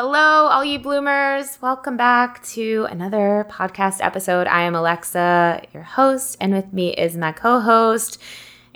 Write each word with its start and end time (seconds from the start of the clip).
Hello, 0.00 0.46
all 0.46 0.64
you 0.64 0.78
bloomers. 0.78 1.58
Welcome 1.60 1.96
back 1.96 2.40
to 2.50 2.86
another 2.88 3.44
podcast 3.50 3.96
episode. 4.00 4.46
I 4.46 4.62
am 4.62 4.76
Alexa, 4.76 5.62
your 5.74 5.82
host, 5.82 6.36
and 6.40 6.52
with 6.52 6.72
me 6.72 6.94
is 6.94 7.16
my 7.16 7.32
co 7.32 7.58
host, 7.58 8.22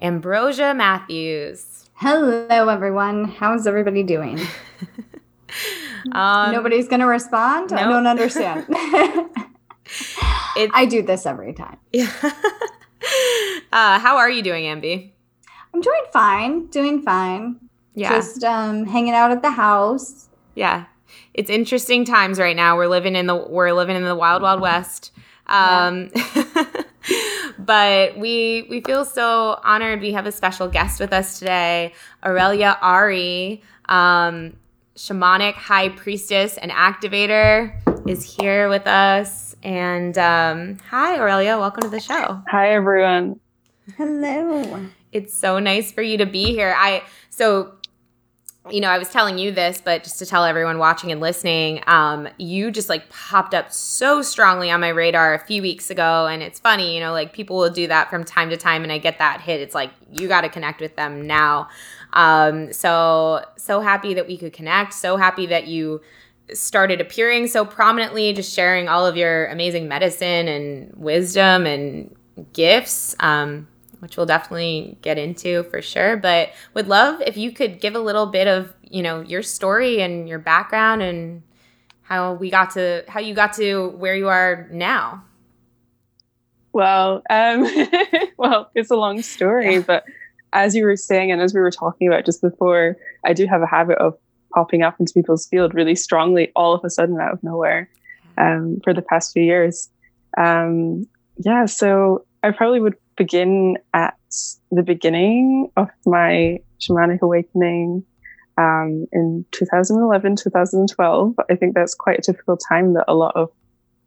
Ambrosia 0.01 0.75
Matthews. 0.75 1.89
Hello, 1.95 2.67
everyone. 2.69 3.27
How's 3.27 3.69
everybody 3.69 4.03
doing? 4.03 4.41
um, 6.13 6.51
Nobody's 6.51 6.89
going 6.89 6.99
to 6.99 7.07
respond? 7.07 7.71
Nope. 7.71 7.79
I 7.79 7.85
don't 7.85 8.09
understand. 8.09 8.67
I 10.75 10.89
do 10.91 11.03
this 11.03 11.25
every 11.25 11.53
time. 11.53 11.77
Yeah. 11.93 12.11
uh, 13.73 14.01
how 14.01 14.17
are 14.17 14.29
you 14.29 14.43
doing, 14.43 14.65
Ambi? 14.65 15.13
I'm 15.73 15.83
doing 15.83 16.03
fine. 16.13 16.67
Doing 16.67 17.01
fine. 17.01 17.61
Yeah. 17.95 18.09
Just 18.09 18.43
um, 18.43 18.87
hanging 18.87 19.15
out 19.15 19.31
at 19.31 19.41
the 19.41 19.53
house. 19.53 20.29
Yeah 20.57 20.87
it's 21.35 21.51
interesting 21.51 22.05
times 22.05 22.39
right 22.39 22.57
now. 22.57 22.77
We're 22.77 22.89
living 22.89 23.17
in 23.17 23.27
the 23.27 23.37
we're 23.37 23.73
living 23.73 23.97
in 23.97 24.05
the 24.05 24.17
wild 24.17 24.43
wild 24.43 24.61
west. 24.61 25.13
Um, 25.47 26.11
yeah. 26.15 26.65
but 27.59 28.17
we 28.17 28.67
we 28.71 28.81
feel 28.81 29.05
so 29.05 29.61
honored. 29.65 30.01
We 30.01 30.13
have 30.13 30.27
a 30.27 30.33
special 30.33 30.69
guest 30.69 31.01
with 31.01 31.13
us 31.13 31.39
today, 31.39 31.93
Aurelia 32.25 32.79
Ari, 32.81 33.63
um, 33.89 34.57
shamanic 34.97 35.55
high 35.55 35.91
priestess 35.91 36.59
and 36.59 36.71
activator, 36.71 37.75
is 38.09 38.25
here 38.25 38.69
with 38.69 38.87
us. 38.87 39.57
And 39.63 40.17
um, 40.19 40.79
hi, 40.89 41.19
Aurelia. 41.19 41.59
Welcome 41.59 41.83
to 41.83 41.89
the 41.89 42.01
show. 42.01 42.43
Hi, 42.49 42.73
everyone. 42.73 43.39
Hello. 43.97 44.87
It's 45.13 45.35
so 45.35 45.59
nice 45.59 45.93
for 45.93 46.03
you 46.03 46.19
to 46.19 46.27
be 46.27 46.47
here. 46.47 46.75
I 46.77 47.03
so 47.31 47.75
you 48.71 48.81
know, 48.81 48.89
I 48.89 48.99
was 48.99 49.09
telling 49.09 49.39
you 49.39 49.51
this, 49.51 49.83
but 49.85 50.05
just 50.05 50.21
to 50.21 50.27
tell 50.27 50.45
everyone 50.45 50.79
watching 50.79 51.11
and 51.11 51.21
listening, 51.21 51.83
um, 51.89 52.29
you 52.39 52.71
just 52.71 52.89
like 52.89 53.09
popped 53.11 53.55
up 53.55 53.73
so 53.73 54.23
strongly 54.23 54.71
on 54.71 54.81
my 54.81 54.89
radar 54.89 55.35
a 55.35 55.45
few 55.45 55.63
weeks 55.63 55.91
ago. 55.91 56.29
And 56.29 56.43
it's 56.43 56.61
funny, 56.61 56.95
you 56.95 57.01
know, 57.01 57.13
like 57.13 57.33
people 57.33 57.57
will 57.59 57.71
do 57.71 57.89
that 57.89 58.09
from 58.09 58.23
time 58.25 58.51
to 58.51 58.57
time, 58.57 58.85
and 58.85 58.93
I 58.93 58.99
get 58.99 59.19
that 59.19 59.41
hit. 59.41 59.61
It's 59.61 59.75
like, 59.75 59.91
you 60.13 60.29
got 60.29 60.43
to 60.43 60.49
connect 60.49 60.81
with 60.81 60.95
them 60.95 61.27
now. 61.27 61.69
Um, 62.13 62.73
so, 62.73 63.45
so 63.57 63.81
happy 63.81 64.15
that 64.15 64.29
we 64.29 64.37
could 64.37 64.53
connect. 64.53 64.95
So 64.95 65.17
happy 65.17 65.47
that 65.47 65.67
you 65.67 66.01
started 66.53 67.01
appearing 67.01 67.49
so 67.49 67.65
prominently, 67.65 68.33
just 68.33 68.55
sharing 68.55 68.89
all 68.89 69.07
of 69.07 69.17
your 69.17 69.47
amazing 69.47 69.89
medicine 69.89 70.47
and 70.47 70.93
wisdom 70.95 71.67
and 71.67 72.15
gifts. 72.53 73.17
Um, 73.19 73.67
which 74.03 74.17
we'll 74.17 74.27
definitely 74.27 74.99
get 75.01 75.17
into 75.17 75.63
for 75.71 75.81
sure. 75.81 76.17
But 76.17 76.51
would 76.75 76.89
love 76.89 77.23
if 77.25 77.37
you 77.37 77.53
could 77.53 77.81
give 77.81 77.95
a 77.95 78.01
little 78.01 78.27
bit 78.27 78.49
of, 78.49 78.75
you 78.83 79.01
know, 79.01 79.21
your 79.21 79.45
story 79.45 80.03
and 80.03 80.29
your 80.29 80.41
background 80.41 81.03
and 81.03 81.45
how 82.03 82.33
we 82.33 82.51
got 82.51 82.73
to 82.73 83.05
how 83.07 83.21
you 83.21 83.33
got 83.33 83.53
to 83.55 83.91
where 83.91 84.17
you 84.17 84.27
are 84.27 84.69
now. 84.73 85.23
Well, 86.73 87.23
um, 87.31 87.65
well, 88.37 88.73
it's 88.75 88.91
a 88.91 88.97
long 88.97 89.23
story, 89.23 89.75
yeah. 89.75 89.85
but 89.87 90.05
as 90.53 90.75
you 90.75 90.85
were 90.85 90.97
saying, 90.97 91.31
and 91.31 91.41
as 91.41 91.55
we 91.55 91.61
were 91.61 91.71
talking 91.71 92.09
about 92.09 92.27
just 92.27 92.43
before, 92.43 92.97
I 93.25 93.35
do 93.35 93.47
have 93.47 93.63
a 93.63 93.67
habit 93.67 93.99
of 93.99 94.19
popping 94.53 94.83
up 94.83 94.99
into 94.99 95.13
people's 95.13 95.47
field 95.47 95.75
really 95.75 95.95
strongly, 95.95 96.51
all 96.57 96.75
of 96.75 96.85
a 96.85 96.91
sudden 96.91 97.21
out 97.21 97.35
of 97.35 97.43
nowhere, 97.45 97.89
um, 98.37 98.81
for 98.83 98.93
the 98.93 99.01
past 99.01 99.33
few 99.33 99.45
years. 99.45 99.91
Um, 100.37 101.07
yeah, 101.37 101.67
so 101.67 102.27
I 102.43 102.51
probably 102.51 102.81
would 102.81 102.97
begin 103.23 103.77
at 103.95 104.17
the 104.73 104.83
beginning 104.83 105.71
of 105.77 105.89
my 106.05 106.59
shamanic 106.81 107.21
awakening 107.21 108.05
um, 108.59 109.07
in 109.13 109.45
2011, 109.53 110.35
2012. 110.35 111.35
I 111.49 111.55
think 111.55 111.75
that's 111.75 111.95
quite 111.95 112.19
a 112.19 112.23
typical 112.23 112.57
time 112.57 112.95
that 112.95 113.05
a 113.07 113.15
lot 113.15 113.37
of 113.37 113.51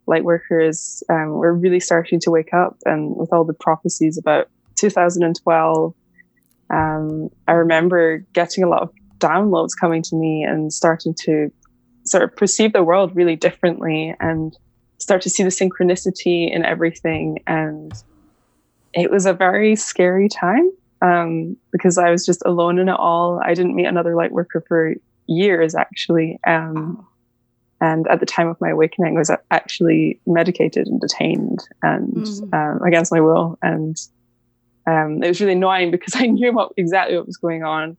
light 0.06 0.22
workers 0.22 1.02
um, 1.08 1.30
were 1.30 1.54
really 1.54 1.80
starting 1.80 2.20
to 2.20 2.30
wake 2.30 2.52
up. 2.52 2.76
And 2.84 3.16
with 3.16 3.32
all 3.32 3.44
the 3.44 3.54
prophecies 3.54 4.18
about 4.18 4.50
2012, 4.74 5.94
um, 6.68 7.30
I 7.48 7.52
remember 7.52 8.18
getting 8.34 8.64
a 8.64 8.68
lot 8.68 8.82
of 8.82 8.90
downloads 9.18 9.70
coming 9.80 10.02
to 10.02 10.14
me 10.14 10.42
and 10.42 10.70
starting 10.70 11.14
to 11.20 11.50
sort 12.04 12.22
of 12.22 12.36
perceive 12.36 12.74
the 12.74 12.84
world 12.84 13.16
really 13.16 13.36
differently 13.36 14.14
and 14.20 14.54
start 14.98 15.22
to 15.22 15.30
see 15.30 15.42
the 15.42 15.48
synchronicity 15.48 16.54
in 16.54 16.66
everything 16.66 17.38
and 17.46 17.94
it 18.96 19.10
was 19.10 19.26
a 19.26 19.32
very 19.32 19.76
scary 19.76 20.28
time 20.28 20.70
um, 21.02 21.56
because 21.70 21.98
I 21.98 22.10
was 22.10 22.24
just 22.24 22.42
alone 22.46 22.78
in 22.78 22.88
it 22.88 22.96
all. 22.98 23.40
I 23.44 23.54
didn't 23.54 23.76
meet 23.76 23.86
another 23.86 24.16
light 24.16 24.32
worker 24.32 24.64
for 24.66 24.94
years, 25.26 25.74
actually. 25.74 26.40
Um, 26.46 27.06
and 27.80 28.08
at 28.08 28.20
the 28.20 28.26
time 28.26 28.48
of 28.48 28.58
my 28.60 28.70
awakening, 28.70 29.16
I 29.16 29.18
was 29.18 29.30
actually 29.50 30.18
medicated 30.26 30.86
and 30.86 31.00
detained 31.00 31.60
and 31.82 32.14
mm. 32.14 32.54
um, 32.54 32.82
against 32.82 33.12
my 33.12 33.20
will. 33.20 33.58
And 33.60 34.00
um, 34.86 35.22
it 35.22 35.28
was 35.28 35.40
really 35.40 35.52
annoying 35.52 35.90
because 35.90 36.14
I 36.16 36.26
knew 36.26 36.52
what 36.52 36.72
exactly 36.76 37.16
what 37.16 37.26
was 37.26 37.36
going 37.36 37.62
on. 37.62 37.96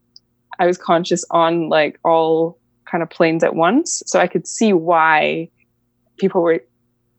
I 0.59 0.65
was 0.65 0.77
conscious 0.77 1.23
on 1.29 1.69
like 1.69 1.99
all 2.03 2.57
kind 2.89 3.03
of 3.03 3.09
planes 3.11 3.43
at 3.43 3.53
once, 3.53 4.01
so 4.07 4.19
I 4.19 4.25
could 4.25 4.47
see 4.47 4.73
why 4.73 5.49
people 6.17 6.41
were 6.41 6.63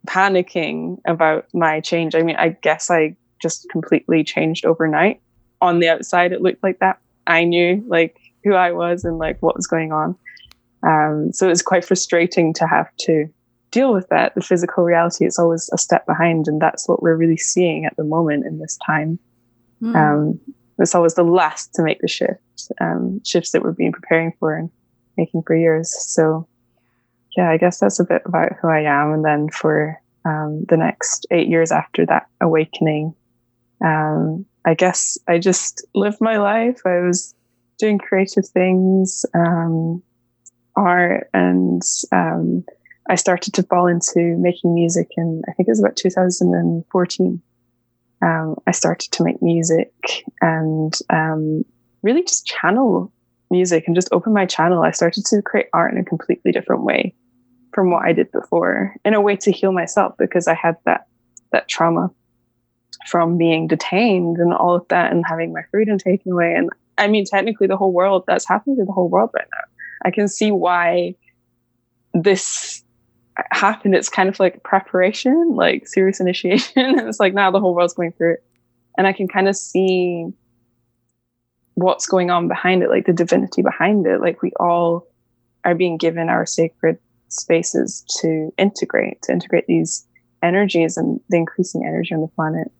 panicking 0.09 0.99
about 1.07 1.47
my 1.55 1.81
change. 1.81 2.17
I 2.17 2.23
mean, 2.23 2.35
I 2.35 2.49
guess 2.49 2.91
I 2.91 3.15
just 3.41 3.69
completely 3.71 4.25
changed 4.25 4.65
overnight. 4.65 5.21
On 5.61 5.81
the 5.81 5.89
outside, 5.89 6.33
it 6.33 6.43
looked 6.43 6.63
like 6.63 6.79
that. 6.81 6.99
I 7.27 7.45
knew 7.45 7.85
like 7.87 8.17
who 8.45 8.55
I 8.55 8.73
was 8.73 9.05
and 9.05 9.19
like 9.19 9.41
what 9.43 9.57
was 9.57 9.67
going 9.67 9.93
on. 9.93 10.17
Um, 10.83 11.33
so 11.33 11.47
it 11.47 11.51
was 11.51 11.63
quite 11.63 11.85
frustrating 11.85 12.53
to 12.55 12.67
have 12.67 12.89
to 13.01 13.27
deal 13.71 13.93
with 13.93 14.09
that. 14.09 14.35
The 14.35 14.41
physical 14.41 14.85
reality 14.85 15.27
is 15.27 15.39
always 15.39 15.69
a 15.73 15.79
step 15.79 16.07
behind, 16.07 16.49
and 16.49 16.61
that's 16.61 16.89
what 16.89 17.03
we're 17.03 17.17
really 17.17 17.37
seeing 17.37 17.85
at 17.85 17.97
the 17.97 18.05
moment 18.05 18.47
in 18.47 18.59
this 18.59 18.79
time. 18.87 19.19
Mm. 19.83 19.97
Um, 19.97 20.41
it's 20.79 20.95
always 20.95 21.15
the 21.15 21.25
last 21.25 21.75
to 21.75 21.83
make 21.83 22.01
the 22.01 22.09
shift, 22.09 22.41
um, 22.81 23.21
shifts 23.25 23.51
that 23.51 23.65
we've 23.65 23.77
been 23.77 23.93
preparing 23.93 24.33
for 24.39 24.57
and 24.57 24.71
making 25.17 25.43
for 25.43 25.57
years. 25.57 25.95
So, 26.07 26.47
yeah, 27.37 27.51
I 27.51 27.57
guess 27.57 27.81
that's 27.81 27.99
a 27.99 28.05
bit 28.05 28.23
about 28.25 28.53
who 28.61 28.69
I 28.69 28.83
am. 28.83 29.13
And 29.13 29.25
then 29.25 29.49
for 29.49 30.01
um, 30.25 30.65
the 30.69 30.77
next 30.77 31.27
eight 31.31 31.49
years 31.49 31.73
after 31.73 32.07
that 32.07 32.29
awakening, 32.41 33.15
um, 33.85 34.45
I 34.65 34.75
guess 34.75 35.19
I 35.29 35.39
just 35.39 35.87
lived 35.95 36.19
my 36.21 36.37
life. 36.37 36.81
I 36.85 37.01
was 37.01 37.35
doing 37.79 37.99
creative 37.99 38.47
things, 38.47 39.25
um, 39.35 40.03
art, 40.77 41.29
and 41.33 41.83
um, 42.13 42.65
I 43.09 43.15
started 43.15 43.55
to 43.55 43.63
fall 43.63 43.87
into 43.87 44.37
making 44.39 44.75
music. 44.75 45.09
And 45.17 45.45
I 45.49 45.53
think 45.53 45.69
it 45.69 45.73
was 45.73 45.81
about 45.81 45.97
2014. 45.97 47.43
Um, 48.21 48.57
I 48.67 48.73
started 48.73 49.13
to 49.13 49.25
make 49.25 49.41
music 49.41 49.93
and 50.41 50.93
um, 51.11 51.65
really 52.03 52.23
just 52.23 52.47
channel 52.47 53.13
music 53.51 53.85
and 53.87 53.95
just 53.95 54.09
open 54.13 54.33
my 54.33 54.45
channel. 54.45 54.83
I 54.83 54.91
started 54.91 55.25
to 55.27 55.41
create 55.43 55.69
art 55.73 55.93
in 55.93 56.01
a 56.01 56.05
completely 56.05 56.53
different 56.53 56.83
way 56.83 57.15
from 57.73 57.91
what 57.91 58.05
I 58.05 58.13
did 58.13 58.31
before, 58.33 58.97
in 59.05 59.15
a 59.15 59.21
way 59.21 59.37
to 59.37 59.53
heal 59.53 59.73
myself 59.73 60.15
because 60.19 60.49
I 60.49 60.55
had 60.55 60.77
that 60.85 61.07
that 61.53 61.69
trauma 61.69 62.11
from 63.07 63.39
being 63.39 63.69
detained 63.69 64.39
and 64.39 64.53
all 64.53 64.75
of 64.75 64.89
that 64.89 65.13
and 65.13 65.25
having 65.27 65.53
my 65.53 65.63
freedom 65.71 65.99
taken 65.99 66.33
away. 66.33 66.55
And 66.55 66.71
I 66.99 67.07
mean, 67.07 67.25
technically, 67.25 67.67
the 67.67 67.77
whole 67.77 67.93
world 67.93 68.25
that's 68.27 68.47
happening 68.47 68.77
to 68.77 68.85
the 68.85 68.93
whole 68.93 69.09
world 69.09 69.31
right 69.35 69.47
now. 69.53 69.65
I 70.05 70.11
can 70.11 70.29
see 70.29 70.51
why 70.51 71.15
this 72.15 72.83
happened, 73.51 73.95
it's 73.95 74.09
kind 74.09 74.29
of 74.29 74.41
like 74.41 74.63
preparation, 74.63 75.53
like 75.55 75.87
serious 75.87 76.21
initiation. 76.21 76.99
it's 76.99 77.21
like 77.21 77.35
now 77.35 77.51
the 77.51 77.61
whole 77.61 77.75
world's 77.75 77.95
going 77.95 78.13
through 78.13 78.35
it. 78.35 78.45
And 78.97 79.07
I 79.07 79.13
can 79.13 79.29
kind 79.29 79.49
of 79.49 79.57
see 79.57 80.27
what's 81.75 82.07
going 82.07 82.31
on 82.31 82.49
behind 82.49 82.83
it, 82.83 82.91
like 82.91 83.07
the 83.07 83.13
divinity 83.13 83.63
behind 83.63 84.07
it. 84.07 84.21
Like 84.21 84.43
we 84.43 84.53
all 84.59 85.07
are 85.65 85.77
being 85.77 85.97
given 85.97 86.29
our 86.29 86.45
sacred 86.45 86.99
spaces 87.29 88.05
to 88.21 88.53
integrate, 88.59 89.23
to 89.23 89.33
integrate 89.33 89.67
these 89.67 90.05
energies 90.43 90.97
and 90.97 91.21
the 91.29 91.37
increasing 91.37 91.85
energy 91.87 92.15
on 92.15 92.23
the 92.23 92.29
planet. 92.29 92.73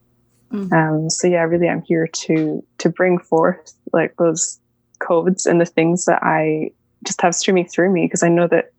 Mm-hmm. 0.51 0.73
Um, 0.73 1.09
so 1.09 1.27
yeah, 1.27 1.43
really, 1.43 1.69
I'm 1.69 1.83
here 1.83 2.07
to 2.07 2.63
to 2.79 2.89
bring 2.89 3.19
forth 3.19 3.73
like 3.93 4.15
those 4.17 4.59
codes 4.99 5.45
and 5.45 5.61
the 5.61 5.65
things 5.65 6.05
that 6.05 6.23
I 6.23 6.71
just 7.05 7.21
have 7.21 7.35
streaming 7.35 7.67
through 7.67 7.91
me 7.91 8.05
because 8.05 8.23
I 8.23 8.29
know 8.29 8.47
that 8.47 8.73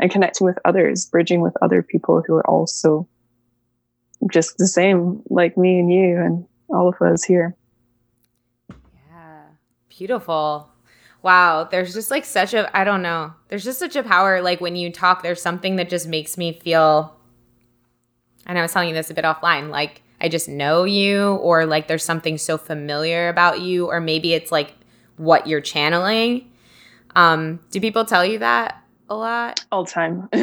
I'm 0.00 0.08
connecting 0.08 0.46
with 0.46 0.58
others, 0.64 1.06
bridging 1.06 1.40
with 1.40 1.54
other 1.62 1.82
people 1.82 2.22
who 2.26 2.34
are 2.34 2.46
also 2.48 3.08
just 4.30 4.58
the 4.58 4.66
same, 4.66 5.22
like 5.28 5.56
me 5.56 5.78
and 5.78 5.92
you 5.92 6.16
and 6.16 6.46
all 6.68 6.88
of 6.88 7.00
us 7.02 7.24
here. 7.24 7.56
Yeah, 8.70 9.42
beautiful. 9.88 10.70
Wow, 11.22 11.64
there's 11.64 11.92
just 11.92 12.10
like 12.10 12.24
such 12.24 12.54
a 12.54 12.74
I 12.76 12.84
don't 12.84 13.02
know. 13.02 13.34
There's 13.48 13.64
just 13.64 13.80
such 13.80 13.96
a 13.96 14.02
power 14.02 14.42
like 14.42 14.60
when 14.60 14.76
you 14.76 14.92
talk 14.92 15.22
there's 15.22 15.42
something 15.42 15.76
that 15.76 15.88
just 15.88 16.06
makes 16.06 16.38
me 16.38 16.52
feel 16.52 17.16
and 18.46 18.56
I 18.58 18.62
was 18.62 18.72
telling 18.72 18.88
you 18.88 18.94
this 18.94 19.10
a 19.10 19.14
bit 19.14 19.24
offline, 19.24 19.70
like 19.70 20.02
I 20.26 20.28
just 20.28 20.48
know 20.48 20.82
you 20.82 21.36
or 21.36 21.66
like 21.66 21.86
there's 21.86 22.02
something 22.02 22.36
so 22.36 22.58
familiar 22.58 23.28
about 23.28 23.60
you 23.60 23.86
or 23.86 24.00
maybe 24.00 24.32
it's 24.34 24.50
like 24.50 24.74
what 25.18 25.46
you're 25.46 25.60
channeling. 25.60 26.50
Um, 27.14 27.60
do 27.70 27.80
people 27.80 28.04
tell 28.04 28.26
you 28.26 28.40
that 28.40 28.82
a 29.08 29.14
lot? 29.14 29.64
All 29.70 29.84
the 29.84 29.90
time. 29.92 30.28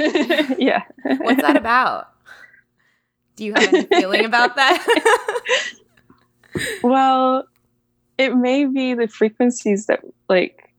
yeah. 0.57 0.83
What's 1.03 1.41
that 1.41 1.57
about? 1.57 2.13
Do 3.35 3.44
you 3.44 3.53
have 3.56 3.74
any 3.74 3.83
feeling 3.88 4.24
about 4.24 4.56
that? 4.56 5.74
well, 6.81 7.44
it 8.18 8.38
may 8.38 8.63
be 8.63 8.94
the 8.94 9.09
frequencies 9.09 9.88
that 9.88 10.00
like 10.30 10.74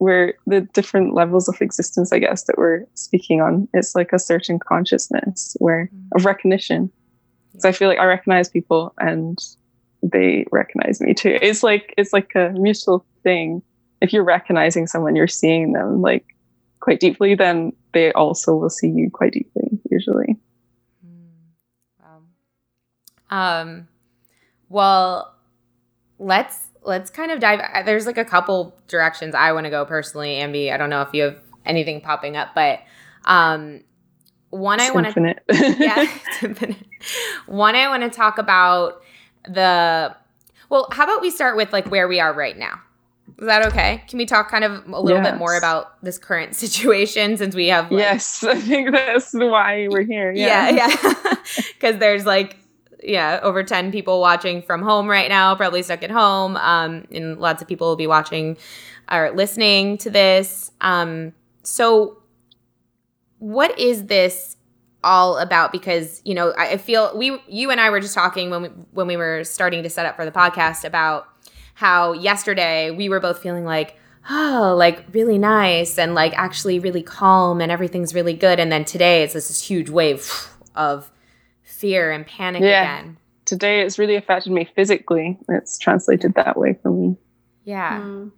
we're 0.00 0.34
the 0.46 0.60
different 0.74 1.14
levels 1.14 1.48
of 1.48 1.62
existence, 1.62 2.12
I 2.12 2.18
guess, 2.18 2.42
that 2.42 2.58
we're 2.58 2.84
speaking 2.92 3.40
on. 3.40 3.68
It's 3.72 3.94
like 3.94 4.12
a 4.12 4.18
certain 4.18 4.58
consciousness 4.58 5.56
where 5.60 5.86
mm-hmm. 5.86 6.08
of 6.14 6.26
recognition. 6.26 6.92
So 7.60 7.68
I 7.68 7.72
feel 7.72 7.88
like 7.88 7.98
I 7.98 8.04
recognize 8.04 8.48
people 8.48 8.94
and 8.98 9.38
they 10.02 10.46
recognize 10.50 11.00
me 11.00 11.14
too. 11.14 11.38
It's 11.42 11.62
like 11.62 11.94
it's 11.98 12.12
like 12.12 12.34
a 12.34 12.50
mutual 12.50 13.04
thing. 13.22 13.62
If 14.00 14.12
you're 14.12 14.24
recognizing 14.24 14.86
someone, 14.86 15.14
you're 15.14 15.28
seeing 15.28 15.72
them 15.72 16.00
like 16.00 16.34
quite 16.80 17.00
deeply, 17.00 17.34
then 17.34 17.72
they 17.92 18.12
also 18.12 18.54
will 18.54 18.70
see 18.70 18.88
you 18.88 19.10
quite 19.10 19.32
deeply, 19.32 19.78
usually. 19.90 20.36
Mm, 21.06 22.00
wow. 22.00 22.22
Um 23.30 23.88
well, 24.68 25.34
let's 26.18 26.68
let's 26.82 27.10
kind 27.10 27.30
of 27.30 27.40
dive 27.40 27.84
there's 27.84 28.06
like 28.06 28.18
a 28.18 28.24
couple 28.24 28.74
directions 28.88 29.34
I 29.34 29.52
want 29.52 29.64
to 29.64 29.70
go 29.70 29.84
personally, 29.84 30.36
Ambi. 30.36 30.72
I 30.72 30.78
don't 30.78 30.90
know 30.90 31.02
if 31.02 31.12
you 31.12 31.24
have 31.24 31.38
anything 31.66 32.00
popping 32.00 32.36
up, 32.36 32.54
but 32.54 32.80
um 33.26 33.82
one 34.50 34.80
it's 34.80 34.90
I 34.90 34.92
want 34.92 35.14
to 35.14 35.36
yeah, 35.80 36.06
One 37.46 37.74
I 37.74 37.88
want 37.88 38.02
to 38.10 38.10
talk 38.10 38.38
about 38.38 39.02
the 39.48 40.14
well, 40.68 40.88
how 40.92 41.04
about 41.04 41.20
we 41.20 41.30
start 41.30 41.56
with 41.56 41.72
like 41.72 41.90
where 41.90 42.06
we 42.06 42.20
are 42.20 42.32
right 42.32 42.56
now? 42.56 42.80
Is 43.38 43.46
that 43.46 43.66
okay? 43.66 44.04
Can 44.08 44.18
we 44.18 44.26
talk 44.26 44.50
kind 44.50 44.64
of 44.64 44.86
a 44.88 45.00
little 45.00 45.22
yes. 45.22 45.32
bit 45.32 45.38
more 45.38 45.56
about 45.56 46.02
this 46.02 46.18
current 46.18 46.54
situation 46.54 47.36
since 47.36 47.54
we 47.54 47.68
have 47.68 47.90
like, 47.90 48.00
Yes, 48.00 48.44
I 48.44 48.60
think 48.60 48.90
that's 48.92 49.32
why 49.32 49.88
we're 49.88 50.02
here. 50.02 50.32
Yeah, 50.32 50.68
yeah. 50.70 50.96
yeah. 51.02 51.34
Cuz 51.80 51.96
there's 51.98 52.26
like 52.26 52.56
yeah, 53.02 53.40
over 53.42 53.62
10 53.62 53.92
people 53.92 54.20
watching 54.20 54.60
from 54.60 54.82
home 54.82 55.08
right 55.08 55.28
now, 55.28 55.54
probably 55.54 55.82
stuck 55.82 56.02
at 56.02 56.10
home. 56.10 56.56
Um, 56.58 57.06
and 57.10 57.38
lots 57.40 57.62
of 57.62 57.68
people 57.68 57.88
will 57.88 57.96
be 57.96 58.06
watching 58.06 58.58
or 59.10 59.30
listening 59.30 59.96
to 59.98 60.10
this. 60.10 60.70
Um, 60.82 61.32
so 61.62 62.19
what 63.40 63.76
is 63.78 64.06
this 64.06 64.56
all 65.02 65.38
about? 65.38 65.72
Because 65.72 66.22
you 66.24 66.34
know 66.34 66.54
I 66.56 66.76
feel 66.76 67.16
we 67.16 67.40
you 67.48 67.70
and 67.70 67.80
I 67.80 67.90
were 67.90 68.00
just 68.00 68.14
talking 68.14 68.50
when 68.50 68.62
we 68.62 68.68
when 68.92 69.06
we 69.08 69.16
were 69.16 69.42
starting 69.44 69.82
to 69.82 69.90
set 69.90 70.06
up 70.06 70.14
for 70.14 70.24
the 70.24 70.30
podcast 70.30 70.84
about 70.84 71.26
how 71.74 72.12
yesterday 72.12 72.90
we 72.90 73.08
were 73.08 73.20
both 73.20 73.42
feeling 73.42 73.64
like 73.64 73.96
oh 74.28 74.74
like 74.78 75.06
really 75.12 75.38
nice 75.38 75.98
and 75.98 76.14
like 76.14 76.34
actually 76.36 76.78
really 76.78 77.02
calm 77.02 77.60
and 77.60 77.72
everything's 77.72 78.14
really 78.14 78.34
good. 78.34 78.60
And 78.60 78.70
then 78.70 78.84
today 78.84 79.22
it's 79.22 79.32
this 79.32 79.62
huge 79.62 79.88
wave 79.88 80.48
of 80.76 81.10
fear 81.62 82.12
and 82.12 82.26
panic 82.26 82.62
yeah. 82.62 82.82
again. 82.82 83.16
Today 83.46 83.80
it's 83.80 83.98
really 83.98 84.16
affected 84.16 84.52
me 84.52 84.68
physically. 84.76 85.38
It's 85.48 85.78
translated 85.78 86.34
that 86.34 86.56
way 86.56 86.78
for 86.82 86.90
me. 86.90 87.16
Yeah. 87.64 88.00
Mm. 88.00 88.32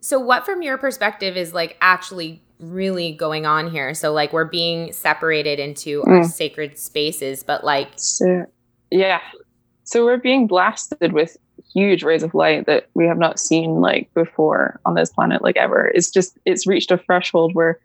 so 0.00 0.18
what 0.18 0.44
from 0.44 0.60
your 0.60 0.76
perspective 0.76 1.36
is 1.36 1.54
like 1.54 1.76
actually 1.80 2.42
really 2.62 3.12
going 3.12 3.44
on 3.44 3.70
here. 3.70 3.92
So 3.94 4.12
like 4.12 4.32
we're 4.32 4.44
being 4.44 4.92
separated 4.92 5.58
into 5.58 6.02
mm. 6.02 6.08
our 6.08 6.24
sacred 6.24 6.78
spaces, 6.78 7.42
but 7.42 7.64
like 7.64 7.88
so, 7.96 8.46
yeah. 8.90 9.20
So 9.84 10.04
we're 10.04 10.18
being 10.18 10.46
blasted 10.46 11.12
with 11.12 11.36
huge 11.74 12.02
rays 12.02 12.22
of 12.22 12.34
light 12.34 12.66
that 12.66 12.88
we 12.94 13.06
have 13.06 13.18
not 13.18 13.38
seen 13.38 13.80
like 13.80 14.12
before 14.14 14.80
on 14.84 14.94
this 14.94 15.10
planet 15.10 15.42
like 15.42 15.56
ever. 15.56 15.90
It's 15.94 16.10
just 16.10 16.38
it's 16.44 16.66
reached 16.66 16.90
a 16.90 16.98
threshold 16.98 17.54
where 17.54 17.80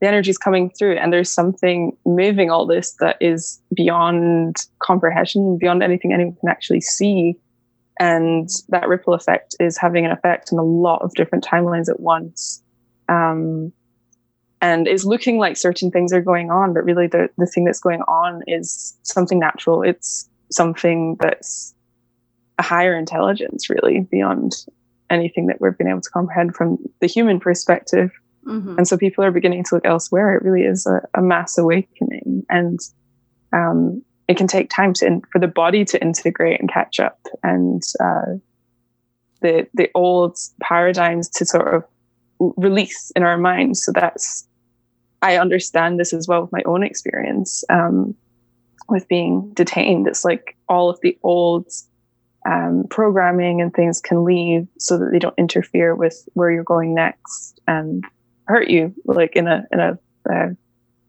the 0.00 0.08
energy 0.08 0.30
is 0.30 0.38
coming 0.38 0.70
through 0.70 0.96
and 0.96 1.12
there's 1.12 1.30
something 1.30 1.96
moving 2.06 2.50
all 2.50 2.66
this 2.66 2.96
that 3.00 3.16
is 3.20 3.60
beyond 3.74 4.56
comprehension, 4.82 5.58
beyond 5.58 5.82
anything 5.82 6.12
anyone 6.12 6.36
can 6.40 6.48
actually 6.48 6.80
see. 6.80 7.36
And 7.98 8.48
that 8.70 8.88
ripple 8.88 9.12
effect 9.12 9.54
is 9.60 9.76
having 9.76 10.06
an 10.06 10.10
effect 10.10 10.50
on 10.52 10.58
a 10.58 10.64
lot 10.64 11.02
of 11.02 11.12
different 11.14 11.44
timelines 11.44 11.90
at 11.90 12.00
once. 12.00 12.62
Um, 13.10 13.72
and 14.60 14.86
it's 14.86 15.04
looking 15.04 15.38
like 15.38 15.56
certain 15.56 15.90
things 15.90 16.12
are 16.12 16.20
going 16.20 16.50
on, 16.50 16.74
but 16.74 16.84
really 16.84 17.06
the, 17.06 17.30
the 17.38 17.46
thing 17.46 17.64
that's 17.64 17.80
going 17.80 18.02
on 18.02 18.42
is 18.46 18.96
something 19.02 19.38
natural. 19.38 19.82
It's 19.82 20.28
something 20.50 21.16
that's 21.20 21.74
a 22.58 22.62
higher 22.62 22.96
intelligence, 22.96 23.70
really, 23.70 24.00
beyond 24.10 24.52
anything 25.08 25.46
that 25.46 25.60
we've 25.60 25.76
been 25.78 25.88
able 25.88 26.02
to 26.02 26.10
comprehend 26.10 26.54
from 26.54 26.78
the 27.00 27.06
human 27.06 27.40
perspective. 27.40 28.10
Mm-hmm. 28.46 28.76
And 28.78 28.86
so 28.86 28.96
people 28.96 29.24
are 29.24 29.30
beginning 29.30 29.64
to 29.64 29.76
look 29.76 29.86
elsewhere. 29.86 30.36
It 30.36 30.42
really 30.42 30.62
is 30.62 30.86
a, 30.86 31.00
a 31.14 31.22
mass 31.22 31.58
awakening. 31.58 32.44
And 32.48 32.78
um, 33.52 34.02
it 34.28 34.36
can 34.36 34.46
take 34.46 34.70
time 34.70 34.92
to 34.94 35.06
in, 35.06 35.22
for 35.32 35.38
the 35.38 35.48
body 35.48 35.84
to 35.86 36.00
integrate 36.00 36.60
and 36.60 36.70
catch 36.70 37.00
up 37.00 37.18
and 37.42 37.82
uh, 37.98 38.36
the 39.40 39.66
the 39.74 39.90
old 39.94 40.38
paradigms 40.62 41.28
to 41.30 41.44
sort 41.44 41.74
of 41.74 41.84
release 42.38 43.10
in 43.16 43.22
our 43.22 43.36
minds. 43.36 43.82
So 43.82 43.92
that's 43.92 44.46
I 45.22 45.38
understand 45.38 45.98
this 46.00 46.12
as 46.12 46.26
well 46.26 46.42
with 46.42 46.52
my 46.52 46.62
own 46.64 46.82
experience 46.82 47.64
um, 47.68 48.14
with 48.88 49.06
being 49.08 49.52
detained. 49.54 50.06
It's 50.06 50.24
like 50.24 50.56
all 50.68 50.88
of 50.88 50.98
the 51.02 51.18
old 51.22 51.66
um, 52.46 52.84
programming 52.88 53.60
and 53.60 53.72
things 53.72 54.00
can 54.00 54.24
leave 54.24 54.66
so 54.78 54.98
that 54.98 55.10
they 55.12 55.18
don't 55.18 55.38
interfere 55.38 55.94
with 55.94 56.28
where 56.34 56.50
you're 56.50 56.64
going 56.64 56.94
next 56.94 57.60
and 57.68 58.04
hurt 58.46 58.68
you, 58.68 58.94
like 59.04 59.36
in 59.36 59.46
a 59.46 59.66
in 59.72 59.80
a 59.80 59.98
uh, 60.30 60.48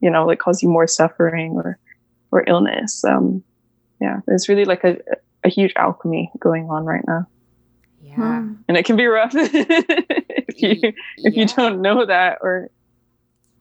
you 0.02 0.10
know 0.10 0.26
like 0.26 0.40
cause 0.40 0.62
you 0.62 0.70
more 0.70 0.88
suffering 0.88 1.54
or 1.54 1.78
or 2.32 2.44
illness. 2.48 3.04
Um, 3.06 3.44
yeah, 4.02 4.20
it's 4.28 4.50
really 4.50 4.66
like 4.66 4.84
a 4.84 4.98
a 5.44 5.50
huge 5.50 5.74
alchemy 5.76 6.32
going 6.40 6.70
on 6.70 6.86
right 6.86 7.04
now. 7.08 7.28
Yeah, 8.02 8.46
and 8.68 8.78
it 8.78 8.84
can 8.84 8.98
be 8.98 9.06
rough 9.06 9.32
if 9.36 10.62
you 10.62 10.94
if 11.18 11.34
yeah. 11.34 11.42
you 11.42 11.46
don't 11.48 11.82
know 11.82 12.06
that 12.06 12.40
or 12.42 12.70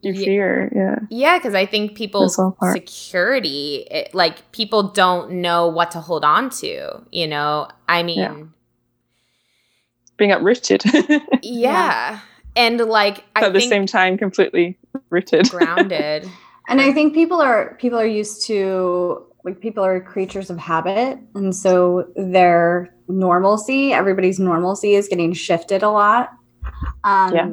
you 0.02 0.12
yeah. 0.12 0.24
fear 0.24 0.72
yeah. 0.74 0.96
yeah 1.10 1.38
because 1.38 1.54
i 1.54 1.66
think 1.66 1.94
people's 1.94 2.38
security 2.72 3.86
it, 3.90 4.14
like 4.14 4.50
people 4.52 4.82
don't 4.82 5.30
know 5.30 5.68
what 5.68 5.90
to 5.90 6.00
hold 6.00 6.24
on 6.24 6.50
to 6.50 7.04
you 7.12 7.26
know? 7.26 7.68
I 7.88 8.02
mean 8.02 8.18
yeah. 8.18 8.42
being 10.16 10.32
uprooted. 10.32 10.82
Yeah. 10.92 11.20
yeah. 11.42 12.20
And 12.56 12.80
like 12.80 13.24
at 13.36 13.52
the 13.52 13.60
same 13.60 13.86
time 13.86 14.18
completely 14.18 14.78
rooted. 15.10 15.50
Grounded. 15.50 16.28
And 16.68 16.80
i 16.80 16.92
think 16.92 17.14
people 17.14 17.40
are 17.40 17.76
people 17.80 17.98
are 17.98 18.06
used 18.06 18.46
to 18.46 19.26
like 19.44 19.60
people 19.60 19.84
are 19.84 20.00
creatures 20.00 20.50
of 20.50 20.58
habit 20.58 21.18
and 21.34 21.54
so 21.54 22.08
their 22.16 22.94
normalcy 23.08 23.92
everybody's 23.92 24.38
normalcy 24.38 24.94
is 24.94 25.08
getting 25.08 25.32
shifted 25.32 25.82
a 25.82 25.90
lot. 25.90 26.30
Um 27.04 27.34
yeah 27.34 27.50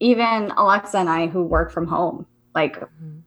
even 0.00 0.52
Alexa 0.56 0.98
and 0.98 1.08
I, 1.08 1.26
who 1.26 1.42
work 1.42 1.70
from 1.70 1.86
home, 1.86 2.26
like 2.54 2.78
mm-hmm. 2.78 3.18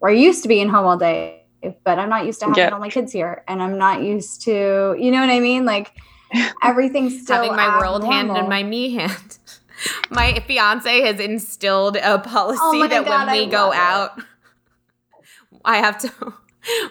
we're 0.00 0.10
used 0.10 0.42
to 0.42 0.48
being 0.48 0.68
home 0.68 0.86
all 0.86 0.96
day, 0.96 1.44
but 1.84 1.98
I'm 1.98 2.08
not 2.08 2.26
used 2.26 2.40
to 2.40 2.46
having 2.46 2.58
yeah. 2.58 2.70
all 2.70 2.80
my 2.80 2.90
kids 2.90 3.12
here, 3.12 3.44
and 3.48 3.62
I'm 3.62 3.78
not 3.78 4.02
used 4.02 4.42
to, 4.42 4.96
you 4.98 5.10
know 5.10 5.20
what 5.20 5.30
I 5.30 5.40
mean? 5.40 5.64
Like 5.64 5.92
everything's 6.62 7.22
still 7.22 7.36
having 7.36 7.56
my 7.56 7.78
world 7.78 8.04
hand 8.04 8.30
and 8.30 8.48
my 8.48 8.62
me 8.62 8.94
hand. 8.94 9.38
my 10.10 10.42
fiance 10.46 11.00
has 11.02 11.20
instilled 11.20 11.96
a 11.96 12.18
policy 12.18 12.60
oh 12.62 12.88
that 12.88 13.04
God, 13.04 13.26
when 13.26 13.36
we 13.36 13.46
I 13.46 13.50
go 13.50 13.72
out. 13.72 14.20
I 15.64 15.78
have 15.78 15.98
to 15.98 16.34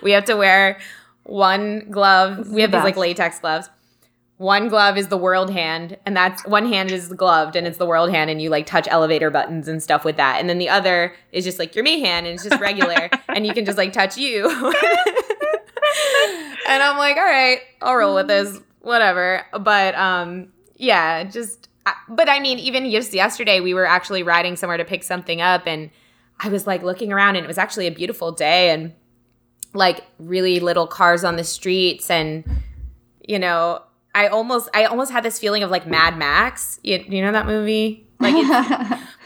we 0.02 0.12
have 0.12 0.26
to 0.26 0.36
wear 0.36 0.80
one 1.24 1.90
glove. 1.90 2.50
We 2.50 2.62
have 2.62 2.72
these 2.72 2.84
like 2.84 2.98
latex 2.98 3.40
gloves. 3.40 3.70
One 4.38 4.68
glove 4.68 4.98
is 4.98 5.08
the 5.08 5.18
world 5.18 5.50
hand, 5.50 5.98
and 6.06 6.16
that's 6.16 6.46
one 6.46 6.68
hand 6.68 6.92
is 6.92 7.08
gloved 7.14 7.56
and 7.56 7.66
it's 7.66 7.78
the 7.78 7.86
world 7.86 8.10
hand, 8.10 8.30
and 8.30 8.42
you 8.42 8.50
like 8.50 8.66
touch 8.66 8.86
elevator 8.90 9.30
buttons 9.30 9.70
and 9.70 9.82
stuff 9.82 10.04
with 10.04 10.18
that. 10.18 10.42
And 10.42 10.50
then 10.50 10.58
the 10.58 10.68
other 10.68 11.16
is 11.32 11.46
just 11.46 11.58
like 11.58 11.74
your 11.74 11.86
me 11.86 12.02
hand, 12.02 12.28
and 12.28 12.36
it's 12.36 12.44
just 12.44 12.60
regular, 12.60 13.10
and 13.30 13.48
you 13.48 13.54
can 13.54 13.64
just 13.64 13.78
like 13.78 13.94
touch 13.94 14.18
you. 14.18 14.50
and 16.68 16.84
I'm 16.84 16.98
like, 16.98 17.16
all 17.16 17.24
right, 17.24 17.60
I'll 17.82 17.96
roll 17.96 18.16
with 18.16 18.28
this, 18.28 18.60
whatever. 18.82 19.46
But 19.58 19.96
um, 19.96 20.50
yeah, 20.76 21.24
just. 21.24 21.70
But 22.10 22.28
I 22.28 22.40
mean, 22.40 22.60
even 22.60 22.90
just 22.90 23.14
yesterday, 23.14 23.62
we 23.62 23.74
were 23.74 23.86
actually 23.86 24.24
riding 24.24 24.58
somewhere 24.58 24.78
to 24.78 24.86
pick 24.86 25.04
something 25.04 25.40
up, 25.40 25.66
and 25.66 25.92
I 26.40 26.50
was 26.50 26.68
like 26.68 26.84
looking 26.84 27.14
around, 27.14 27.38
and 27.38 27.46
it 27.46 27.48
was 27.48 27.58
actually 27.58 27.88
a 27.88 27.92
beautiful 27.92 28.34
day, 28.34 28.72
and 28.72 28.92
like 29.74 30.04
really 30.20 30.60
little 30.60 30.88
cars 30.88 31.24
on 31.24 31.38
the 31.38 31.46
streets, 31.46 32.10
and 32.10 32.44
you 33.22 33.40
know, 33.40 33.82
I 34.16 34.28
almost, 34.28 34.70
I 34.74 34.86
almost 34.86 35.12
had 35.12 35.24
this 35.24 35.38
feeling 35.38 35.62
of 35.62 35.70
like 35.70 35.86
Mad 35.86 36.18
Max. 36.18 36.80
You, 36.84 37.06
you 37.08 37.22
know 37.22 37.32
that 37.32 37.46
movie, 37.46 38.08
like, 38.20 38.34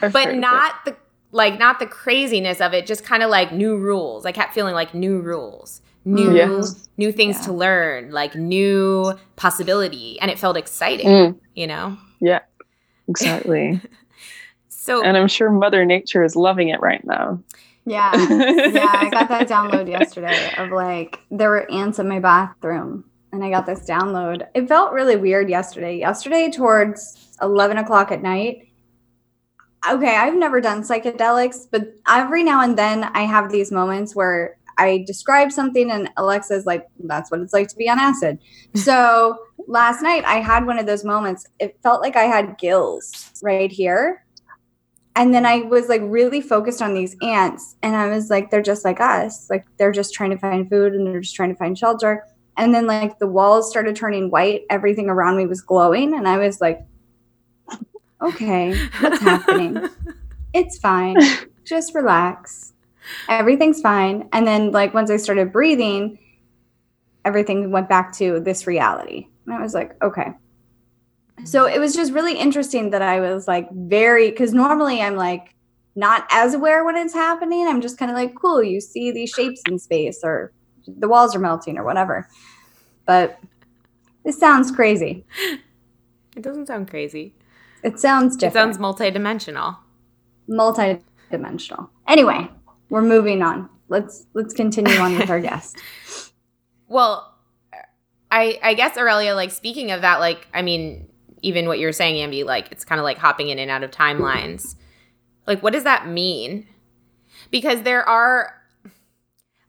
but 0.00 0.34
not 0.34 0.84
the 0.84 0.96
like 1.32 1.58
not 1.58 1.78
the 1.78 1.86
craziness 1.86 2.60
of 2.60 2.74
it, 2.74 2.86
just 2.86 3.04
kind 3.04 3.22
of 3.22 3.30
like 3.30 3.52
new 3.52 3.78
rules. 3.78 4.26
I 4.26 4.32
kept 4.32 4.52
feeling 4.52 4.74
like 4.74 4.92
new 4.92 5.20
rules 5.20 5.80
new 6.04 6.34
yes. 6.34 6.88
new 6.96 7.12
things 7.12 7.36
yeah. 7.38 7.46
to 7.46 7.52
learn, 7.52 8.10
like 8.10 8.34
new 8.34 9.12
possibility, 9.36 10.18
and 10.20 10.30
it 10.30 10.38
felt 10.38 10.56
exciting. 10.56 11.06
Mm. 11.06 11.38
You 11.54 11.66
know? 11.66 11.98
Yeah, 12.20 12.40
exactly. 13.08 13.80
so, 14.68 15.04
and 15.04 15.16
I'm 15.16 15.28
sure 15.28 15.50
Mother 15.50 15.84
Nature 15.84 16.24
is 16.24 16.36
loving 16.36 16.68
it 16.68 16.80
right 16.80 17.04
now. 17.04 17.42
Yeah, 17.86 18.12
yeah. 18.16 18.92
I 18.94 19.08
got 19.10 19.28
that 19.28 19.48
download 19.48 19.88
yesterday 19.88 20.52
of 20.56 20.70
like 20.70 21.18
there 21.30 21.50
were 21.50 21.70
ants 21.70 21.98
in 21.98 22.08
my 22.08 22.20
bathroom, 22.20 23.04
and 23.32 23.44
I 23.44 23.50
got 23.50 23.66
this 23.66 23.88
download. 23.88 24.46
It 24.54 24.68
felt 24.68 24.92
really 24.92 25.16
weird 25.16 25.48
yesterday. 25.48 25.98
Yesterday, 25.98 26.50
towards 26.50 27.28
eleven 27.40 27.78
o'clock 27.78 28.12
at 28.12 28.22
night. 28.22 28.68
Okay, 29.88 30.14
I've 30.14 30.34
never 30.34 30.60
done 30.60 30.82
psychedelics, 30.82 31.66
but 31.70 31.94
every 32.06 32.42
now 32.42 32.62
and 32.62 32.76
then 32.76 33.04
I 33.04 33.22
have 33.22 33.50
these 33.50 33.72
moments 33.72 34.14
where 34.14 34.58
I 34.80 35.04
describe 35.06 35.52
something 35.52 35.90
and 35.90 36.10
Alexa's 36.16 36.64
like, 36.64 36.86
that's 37.04 37.30
what 37.30 37.40
it's 37.40 37.52
like 37.52 37.68
to 37.68 37.76
be 37.76 37.88
on 37.88 37.98
acid. 37.98 38.38
So 38.74 39.36
last 39.66 40.00
night 40.00 40.24
I 40.24 40.36
had 40.36 40.64
one 40.64 40.78
of 40.78 40.86
those 40.86 41.04
moments. 41.04 41.46
It 41.58 41.76
felt 41.82 42.00
like 42.00 42.16
I 42.16 42.24
had 42.24 42.56
gills 42.58 43.32
right 43.42 43.70
here. 43.70 44.24
And 45.16 45.34
then 45.34 45.44
I 45.44 45.62
was 45.62 45.88
like 45.88 46.02
really 46.04 46.40
focused 46.40 46.80
on 46.80 46.94
these 46.94 47.16
ants. 47.20 47.76
And 47.82 47.96
I 47.96 48.08
was 48.08 48.30
like, 48.30 48.50
they're 48.50 48.62
just 48.62 48.84
like 48.84 49.00
us. 49.00 49.50
Like 49.50 49.66
they're 49.76 49.92
just 49.92 50.14
trying 50.14 50.30
to 50.30 50.38
find 50.38 50.70
food 50.70 50.92
and 50.92 51.06
they're 51.06 51.20
just 51.20 51.34
trying 51.34 51.50
to 51.50 51.56
find 51.56 51.76
shelter. 51.76 52.24
And 52.60 52.72
then 52.72 52.86
like 52.86 53.18
the 53.18 53.26
walls 53.26 53.68
started 53.68 53.96
turning 53.96 54.30
white. 54.30 54.62
Everything 54.70 55.08
around 55.08 55.36
me 55.36 55.46
was 55.46 55.60
glowing. 55.60 56.14
And 56.14 56.28
I 56.28 56.38
was 56.38 56.60
like, 56.60 56.80
okay, 58.22 58.76
what's 59.00 59.20
happening? 59.20 59.88
It's 60.52 60.78
fine. 60.78 61.16
Just 61.62 61.94
relax 61.94 62.70
everything's 63.28 63.80
fine. 63.80 64.28
And 64.32 64.46
then, 64.46 64.72
like, 64.72 64.94
once 64.94 65.10
I 65.10 65.16
started 65.16 65.52
breathing, 65.52 66.18
everything 67.24 67.70
went 67.70 67.88
back 67.88 68.12
to 68.14 68.40
this 68.40 68.66
reality. 68.66 69.28
And 69.46 69.54
I 69.54 69.60
was 69.60 69.74
like, 69.74 70.02
okay. 70.02 70.32
So 71.44 71.66
it 71.66 71.78
was 71.78 71.94
just 71.94 72.12
really 72.12 72.38
interesting 72.38 72.90
that 72.90 73.02
I 73.02 73.20
was 73.20 73.48
like, 73.48 73.70
very, 73.72 74.30
because 74.30 74.52
normally 74.52 75.00
I'm 75.00 75.16
like, 75.16 75.54
not 75.96 76.26
as 76.30 76.54
aware 76.54 76.84
when 76.84 76.96
it's 76.96 77.14
happening. 77.14 77.66
I'm 77.66 77.80
just 77.80 77.98
kind 77.98 78.10
of 78.10 78.16
like, 78.16 78.34
cool, 78.34 78.62
you 78.62 78.80
see 78.80 79.10
these 79.10 79.30
shapes 79.30 79.62
in 79.68 79.78
space 79.78 80.20
or 80.22 80.52
the 80.86 81.08
walls 81.08 81.34
are 81.34 81.40
melting 81.40 81.78
or 81.78 81.84
whatever. 81.84 82.28
But 83.06 83.38
this 84.24 84.38
sounds 84.38 84.70
crazy. 84.70 85.24
It 86.36 86.42
doesn't 86.42 86.66
sound 86.66 86.88
crazy. 86.88 87.34
It 87.82 87.98
sounds 87.98 88.36
different. 88.36 88.70
It 88.70 88.74
sounds 88.74 88.78
multidimensional. 88.78 89.78
Multidimensional. 90.48 91.88
Anyway, 92.06 92.48
we're 92.88 93.02
moving 93.02 93.42
on. 93.42 93.68
Let's 93.88 94.26
let's 94.34 94.54
continue 94.54 94.96
on 94.96 95.18
with 95.18 95.30
our 95.30 95.40
guest. 95.50 95.76
Well, 96.88 97.34
I 98.30 98.58
I 98.62 98.74
guess 98.74 98.96
Aurelia, 98.96 99.34
like 99.34 99.50
speaking 99.50 99.90
of 99.90 100.02
that, 100.02 100.20
like 100.20 100.46
I 100.54 100.62
mean, 100.62 101.08
even 101.42 101.66
what 101.66 101.78
you're 101.78 101.92
saying, 101.92 102.16
Ambi, 102.16 102.44
like 102.44 102.70
it's 102.70 102.84
kind 102.84 103.00
of 103.00 103.04
like 103.04 103.18
hopping 103.18 103.48
in 103.48 103.58
and 103.58 103.70
out 103.70 103.82
of 103.82 103.90
timelines. 103.90 104.76
Like, 105.46 105.62
what 105.62 105.72
does 105.72 105.84
that 105.84 106.06
mean? 106.08 106.66
Because 107.50 107.82
there 107.82 108.08
are. 108.08 108.54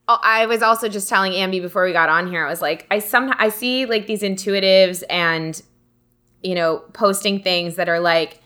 Oh, 0.08 0.20
I 0.22 0.46
was 0.46 0.62
also 0.62 0.89
just 0.89 1.08
telling 1.08 1.34
Ambi 1.34 1.62
before 1.62 1.86
we 1.86 1.93
got 1.93 2.10
on 2.10 2.27
here. 2.27 2.46
I 2.46 2.50
was 2.50 2.62
like, 2.62 2.88
I 2.91 3.00
some 3.00 3.34
I 3.38 3.50
see 3.50 3.86
like 3.86 4.08
these 4.08 4.22
intuitives 4.22 5.03
and 5.10 5.62
you 6.43 6.55
know 6.55 6.79
posting 6.93 7.41
things 7.41 7.75
that 7.75 7.88
are 7.88 8.00
like 8.00 8.41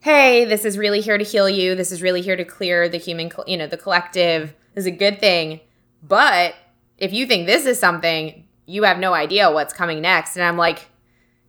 hey, 0.00 0.44
this 0.44 0.64
is 0.64 0.78
really 0.78 1.00
here 1.00 1.18
to 1.18 1.24
heal 1.24 1.48
you. 1.48 1.74
This 1.74 1.92
is 1.92 2.02
really 2.02 2.22
here 2.22 2.36
to 2.36 2.44
clear 2.44 2.88
the 2.88 2.98
human, 2.98 3.30
you 3.46 3.56
know, 3.56 3.66
the 3.66 3.76
collective. 3.76 4.54
This 4.74 4.82
is 4.82 4.86
a 4.86 4.92
good 4.92 5.20
thing. 5.20 5.60
But 6.02 6.54
if 6.98 7.12
you 7.12 7.26
think 7.26 7.46
this 7.46 7.66
is 7.66 7.78
something, 7.78 8.46
you 8.66 8.84
have 8.84 8.98
no 8.98 9.14
idea 9.14 9.50
what's 9.50 9.74
coming 9.74 10.00
next. 10.00 10.36
And 10.36 10.44
I'm 10.44 10.56
like, 10.56 10.86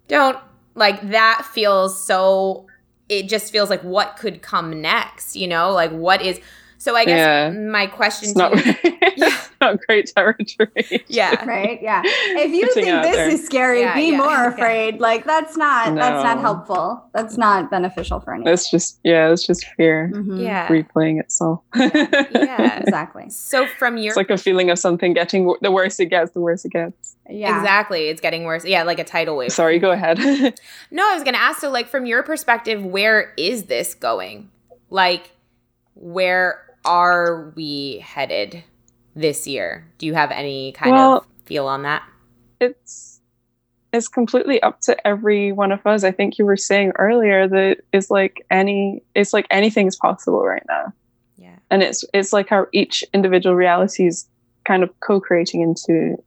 don't, 0.08 0.38
like, 0.75 1.10
that 1.10 1.48
feels 1.54 2.04
so, 2.04 2.68
it 3.08 3.30
just 3.30 3.51
feels 3.51 3.70
like 3.70 3.84
what 3.84 4.18
could 4.18 4.42
come 4.42 4.82
next, 4.82 5.36
you 5.36 5.48
know? 5.48 5.72
Like, 5.72 5.92
what 5.92 6.22
is, 6.22 6.39
so 6.80 6.96
I 6.96 7.04
guess 7.04 7.18
yeah. 7.54 7.60
my 7.60 7.88
question 7.88 8.30
it's 8.30 8.34
to 8.36 8.40
not, 8.40 8.66
you, 8.66 8.74
yeah. 9.18 9.38
not 9.60 9.86
great 9.86 10.14
territory. 10.16 11.04
Yeah. 11.08 11.44
right. 11.46 11.78
Yeah. 11.82 12.02
If 12.06 12.54
you 12.54 12.74
think 12.74 12.88
this 13.04 13.16
there. 13.18 13.28
is 13.28 13.46
scary, 13.46 13.82
yeah, 13.82 13.96
be 13.96 14.12
yeah, 14.12 14.18
more 14.18 14.46
afraid. 14.48 15.02
Like 15.02 15.26
that's 15.26 15.58
not 15.58 15.92
no. 15.94 16.00
that's 16.00 16.24
not 16.24 16.40
helpful. 16.40 17.04
That's 17.14 17.36
not 17.36 17.70
beneficial 17.70 18.22
for 18.22 18.34
anyone. 18.34 18.50
That's 18.50 18.72
just 18.72 18.98
yeah, 19.04 19.30
it's 19.30 19.46
just 19.46 19.66
fear. 19.76 20.10
Mm-hmm. 20.16 20.40
Yeah. 20.40 20.70
Replaying 20.70 21.20
itself. 21.20 21.60
yeah. 21.76 22.80
Exactly. 22.80 23.30
So 23.30 23.68
from 23.78 23.98
your 23.98 24.12
It's 24.12 24.18
like 24.18 24.30
a 24.30 24.38
feeling 24.38 24.70
of 24.70 24.80
something 24.80 25.14
getting 25.14 25.54
the 25.62 25.72
worse 25.72 26.00
it 26.00 26.06
gets, 26.06 26.32
the 26.32 26.40
worse 26.40 26.64
it 26.64 26.72
gets. 26.72 27.18
Yeah. 27.30 27.60
Exactly. 27.60 28.08
It's 28.08 28.22
getting 28.22 28.46
worse. 28.46 28.64
Yeah, 28.64 28.84
like 28.84 29.00
a 29.00 29.04
tidal 29.04 29.36
wave. 29.36 29.52
Sorry, 29.52 29.80
go 29.80 29.92
ahead. 29.92 30.18
no, 30.92 31.12
I 31.12 31.14
was 31.14 31.26
gonna 31.26 31.38
ask, 31.40 31.60
so 31.60 31.70
like 31.70 31.90
from 31.90 32.06
your 32.06 32.24
perspective, 32.24 32.86
where 32.86 33.34
is 33.36 33.66
this 33.66 33.94
going? 33.96 34.50
Like 34.90 35.32
where 36.00 36.69
are 36.89 37.53
we 37.55 38.00
headed 38.00 38.63
this 39.15 39.46
year? 39.46 39.88
Do 40.00 40.08
you 40.08 40.15
have 40.15 40.31
any 40.31 40.72
kind 40.72 40.91
well, 40.91 41.17
of 41.17 41.25
feel 41.46 41.67
on 41.67 41.84
that? 41.84 42.03
It's 42.60 43.22
it's 43.93 44.08
completely 44.08 44.62
up 44.62 44.81
to 44.81 45.08
every 45.08 45.51
one 45.51 45.72
of 45.72 45.86
us. 45.86 46.03
I 46.03 46.12
think 46.12 46.38
you 46.38 46.46
were 46.46 46.58
saying 46.58 46.93
earlier 46.98 47.48
that 47.48 47.77
it's 47.93 48.10
like 48.10 48.46
any 48.50 49.03
it's 49.13 49.34
like 49.34 49.46
anything's 49.51 49.96
possible 49.96 50.43
right 50.43 50.63
now. 50.67 50.93
Yeah. 51.38 51.55
And 51.69 51.84
it's 51.84 52.03
it's 52.12 52.34
like 52.34 52.50
how 52.50 52.65
each 52.74 53.03
individual 53.13 53.55
reality 53.55 54.08
is 54.08 54.27
kind 54.65 54.81
of 54.81 54.89
co-creating 55.00 55.62
into 55.62 56.17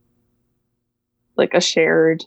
like 1.37 1.55
a 1.55 1.61
shared 1.61 2.25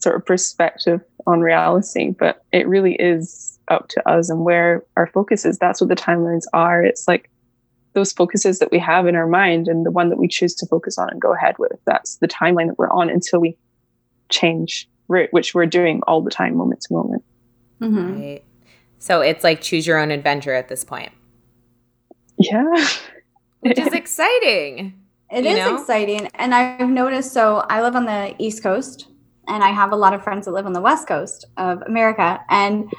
sort 0.00 0.14
of 0.14 0.24
perspective 0.24 1.00
on 1.26 1.40
reality, 1.40 2.10
but 2.10 2.44
it 2.52 2.68
really 2.68 2.94
is 2.94 3.58
up 3.68 3.88
to 3.88 4.08
us 4.08 4.30
and 4.30 4.44
where 4.44 4.84
our 4.96 5.08
focus 5.08 5.44
is. 5.44 5.58
That's 5.58 5.80
what 5.80 5.88
the 5.88 5.96
timelines 5.96 6.44
are. 6.52 6.82
It's 6.84 7.08
like 7.08 7.28
those 7.92 8.12
focuses 8.12 8.58
that 8.58 8.70
we 8.70 8.78
have 8.78 9.06
in 9.06 9.16
our 9.16 9.26
mind 9.26 9.68
and 9.68 9.84
the 9.84 9.90
one 9.90 10.08
that 10.10 10.18
we 10.18 10.28
choose 10.28 10.54
to 10.56 10.66
focus 10.66 10.98
on 10.98 11.08
and 11.10 11.20
go 11.20 11.34
ahead 11.34 11.56
with. 11.58 11.72
That's 11.86 12.16
the 12.16 12.28
timeline 12.28 12.68
that 12.68 12.78
we're 12.78 12.90
on 12.90 13.10
until 13.10 13.40
we 13.40 13.56
change 14.28 14.88
route, 15.08 15.32
which 15.32 15.54
we're 15.54 15.66
doing 15.66 16.00
all 16.06 16.22
the 16.22 16.30
time, 16.30 16.56
moment 16.56 16.82
to 16.82 16.94
moment. 16.94 17.24
Mm-hmm. 17.80 18.20
Right. 18.20 18.44
So 18.98 19.20
it's 19.22 19.42
like 19.42 19.60
choose 19.60 19.86
your 19.86 19.98
own 19.98 20.10
adventure 20.10 20.54
at 20.54 20.68
this 20.68 20.84
point. 20.84 21.12
Yeah. 22.38 22.86
Which 23.60 23.78
is 23.78 23.88
exciting. 23.92 24.94
It 25.30 25.46
is 25.46 25.56
know? 25.56 25.76
exciting. 25.76 26.28
And 26.34 26.54
I've 26.54 26.88
noticed 26.88 27.32
so 27.32 27.64
I 27.68 27.82
live 27.82 27.96
on 27.96 28.04
the 28.04 28.34
East 28.38 28.62
Coast 28.62 29.08
and 29.48 29.64
I 29.64 29.70
have 29.70 29.92
a 29.92 29.96
lot 29.96 30.12
of 30.12 30.22
friends 30.22 30.46
that 30.46 30.52
live 30.52 30.66
on 30.66 30.72
the 30.72 30.80
West 30.80 31.08
Coast 31.08 31.46
of 31.56 31.82
America. 31.82 32.40
And 32.48 32.90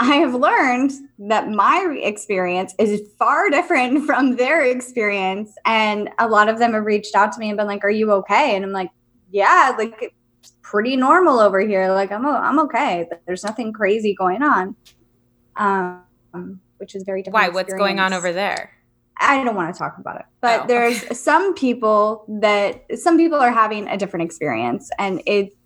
I 0.00 0.16
have 0.16 0.34
learned 0.34 0.92
that 1.18 1.50
my 1.50 1.96
experience 2.02 2.74
is 2.78 3.02
far 3.18 3.50
different 3.50 4.04
from 4.06 4.36
their 4.36 4.64
experience. 4.64 5.52
And 5.64 6.10
a 6.18 6.28
lot 6.28 6.48
of 6.48 6.58
them 6.58 6.72
have 6.72 6.84
reached 6.84 7.14
out 7.14 7.32
to 7.32 7.40
me 7.40 7.48
and 7.48 7.56
been 7.56 7.66
like, 7.66 7.84
Are 7.84 7.90
you 7.90 8.12
okay? 8.12 8.54
And 8.54 8.64
I'm 8.64 8.72
like, 8.72 8.90
Yeah, 9.30 9.74
like 9.76 10.14
it's 10.40 10.52
pretty 10.62 10.96
normal 10.96 11.40
over 11.40 11.60
here. 11.60 11.90
Like, 11.92 12.12
I'm, 12.12 12.24
I'm 12.24 12.58
okay. 12.60 13.08
There's 13.26 13.44
nothing 13.44 13.72
crazy 13.72 14.14
going 14.14 14.42
on. 14.42 14.76
Um, 15.56 16.60
which 16.78 16.94
is 16.94 17.02
very 17.04 17.22
different. 17.22 17.46
Why? 17.46 17.48
What's 17.48 17.74
going 17.74 17.98
on 18.00 18.12
over 18.12 18.32
there? 18.32 18.72
I 19.20 19.42
don't 19.42 19.56
want 19.56 19.74
to 19.74 19.78
talk 19.78 19.98
about 19.98 20.20
it, 20.20 20.26
but 20.40 20.62
oh, 20.62 20.66
there's 20.68 21.18
some 21.18 21.54
people 21.54 22.24
that 22.40 22.84
some 23.00 23.16
people 23.16 23.40
are 23.40 23.50
having 23.50 23.88
a 23.88 23.96
different 23.96 24.24
experience, 24.24 24.90
and 24.96 25.20
it 25.26 25.56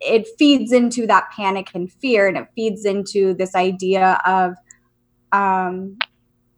it 0.00 0.26
feeds 0.38 0.72
into 0.72 1.06
that 1.06 1.30
panic 1.34 1.70
and 1.74 1.92
fear 1.92 2.28
and 2.28 2.36
it 2.36 2.48
feeds 2.54 2.84
into 2.84 3.34
this 3.34 3.54
idea 3.54 4.20
of 4.24 4.54
um, 5.32 5.98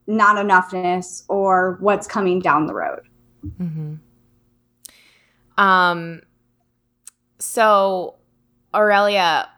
not 0.06 0.37
enoughness 0.37 1.25
or 1.28 1.78
what's 1.80 2.06
coming 2.06 2.40
down 2.40 2.66
the 2.66 2.75
road 2.75 3.00
Mm-hmm. 3.44 3.94
Um. 5.62 6.23
So, 7.38 8.16
Aurelia, 8.75 9.49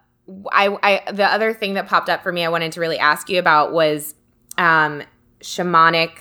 I, 0.52 0.78
I, 0.82 1.12
the 1.12 1.26
other 1.26 1.52
thing 1.52 1.74
that 1.74 1.88
popped 1.88 2.08
up 2.08 2.22
for 2.22 2.30
me, 2.30 2.44
I 2.44 2.48
wanted 2.48 2.72
to 2.72 2.80
really 2.80 2.98
ask 2.98 3.28
you 3.28 3.40
about 3.40 3.72
was, 3.72 4.14
um, 4.56 5.02
shamanic 5.40 6.12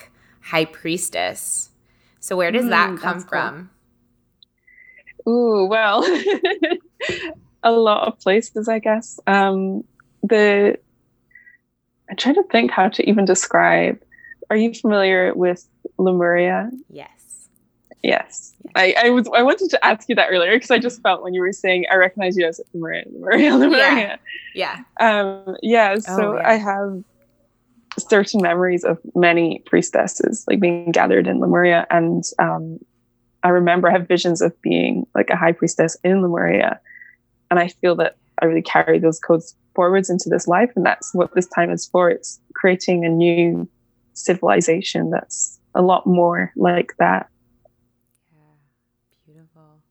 high 0.42 0.66
priestess. 0.66 1.70
So, 2.20 2.36
where 2.36 2.52
does 2.52 2.66
mm, 2.66 2.70
that 2.72 2.98
come 3.00 3.22
from? 3.22 3.70
Ooh, 5.30 5.68
well, 5.70 6.02
a 7.64 7.72
lot 7.72 8.08
of 8.08 8.20
places, 8.20 8.68
I 8.68 8.80
guess. 8.80 9.20
Um, 9.28 9.84
the 10.24 10.78
I'm 12.10 12.18
trying 12.18 12.36
to 12.36 12.44
think 12.44 12.72
how 12.72 12.90
to 12.90 13.10
even 13.10 13.26
describe. 13.26 14.02
Are 14.50 14.58
you 14.58 14.74
familiar 14.74 15.34
with 15.34 15.66
Lemuria? 15.98 16.70
Yes. 16.90 17.10
Yes. 18.04 18.54
yes. 18.64 18.72
I, 18.76 18.96
I 19.06 19.10
was 19.12 19.30
I 19.34 19.44
wanted 19.44 19.70
to 19.70 19.86
ask 19.86 20.10
you 20.10 20.16
that 20.16 20.28
earlier 20.30 20.56
because 20.56 20.72
I 20.72 20.80
just 20.80 21.02
felt 21.02 21.24
when 21.24 21.34
you 21.34 21.42
were 21.42 21.54
saying 21.54 21.86
I 21.92 21.96
recognize 21.96 22.36
you 22.36 22.46
as 22.46 22.60
Lemuria, 22.74 23.06
Lemuria, 23.12 23.56
Lemuria. 23.56 24.20
Yeah. 24.54 24.84
Yeah. 25.00 25.22
Um, 25.22 25.56
yeah. 25.62 25.98
So 26.00 26.34
oh, 26.34 26.38
yeah. 26.38 26.50
I 26.50 26.54
have 26.56 27.04
certain 27.98 28.42
memories 28.42 28.84
of 28.84 28.98
many 29.16 29.62
priestesses 29.66 30.46
like 30.48 30.60
being 30.60 30.92
gathered 30.92 31.28
in 31.28 31.40
Lemuria 31.40 31.86
and 31.90 32.24
um, 32.40 32.80
I 33.44 33.50
remember 33.50 33.90
I 33.90 33.94
have 33.94 34.08
visions 34.08 34.42
of 34.42 34.60
being 34.62 35.06
like 35.16 35.30
a 35.30 35.36
high 35.36 35.52
priestess 35.52 35.98
in 36.04 36.22
Lemuria. 36.22 36.80
And 37.52 37.60
I 37.60 37.68
feel 37.68 37.96
that 37.98 38.16
I 38.42 38.46
really 38.46 38.64
carry 38.64 38.98
those 38.98 39.20
codes 39.20 39.56
forwards 39.76 40.10
into 40.10 40.30
this 40.30 40.48
life. 40.48 40.72
And 40.76 40.86
that's 40.86 41.14
what 41.14 41.36
this 41.36 41.48
time 41.48 41.70
is 41.70 41.86
for. 41.86 42.10
It's 42.10 42.40
creating 42.56 43.06
a 43.06 43.10
new 43.10 43.70
civilization 44.14 45.10
that's 45.10 45.60
a 45.76 45.82
lot 45.82 46.08
more 46.08 46.52
like 46.56 46.94
that. 46.98 47.30
Yeah, 48.32 48.38
beautiful. 49.26 49.82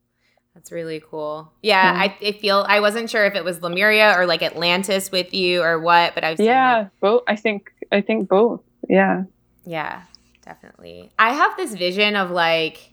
That's 0.54 0.72
really 0.72 1.02
cool. 1.08 1.52
Yeah, 1.62 1.92
yeah. 1.92 2.00
I, 2.00 2.28
I, 2.28 2.32
feel 2.32 2.64
I 2.68 2.80
wasn't 2.80 3.10
sure 3.10 3.24
if 3.26 3.34
it 3.34 3.44
was 3.44 3.62
Lemuria 3.62 4.14
or 4.18 4.26
like 4.26 4.42
Atlantis 4.42 5.12
with 5.12 5.32
you 5.32 5.62
or 5.62 5.78
what, 5.78 6.14
but 6.14 6.24
I've 6.24 6.40
yeah, 6.40 6.88
both. 7.00 7.22
I 7.28 7.36
think 7.36 7.70
I 7.92 8.00
think 8.00 8.28
both. 8.28 8.62
Yeah, 8.88 9.24
yeah, 9.64 10.02
definitely. 10.44 11.10
I 11.18 11.32
have 11.32 11.56
this 11.56 11.74
vision 11.74 12.16
of 12.16 12.30
like 12.30 12.92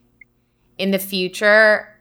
in 0.77 0.91
the 0.91 0.99
future, 0.99 1.93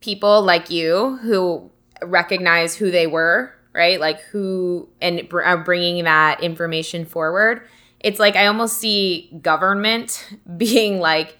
people 0.00 0.42
like 0.42 0.70
you 0.70 1.18
who 1.22 1.70
recognize 2.02 2.74
who 2.74 2.90
they 2.90 3.06
were, 3.06 3.54
right? 3.72 4.00
Like 4.00 4.20
who 4.22 4.88
and 5.00 5.28
are 5.32 5.62
bringing 5.62 6.04
that 6.04 6.42
information 6.42 7.04
forward. 7.04 7.62
It's 8.00 8.18
like 8.18 8.36
I 8.36 8.46
almost 8.46 8.78
see 8.78 9.30
government 9.42 10.36
being 10.56 11.00
like 11.00 11.36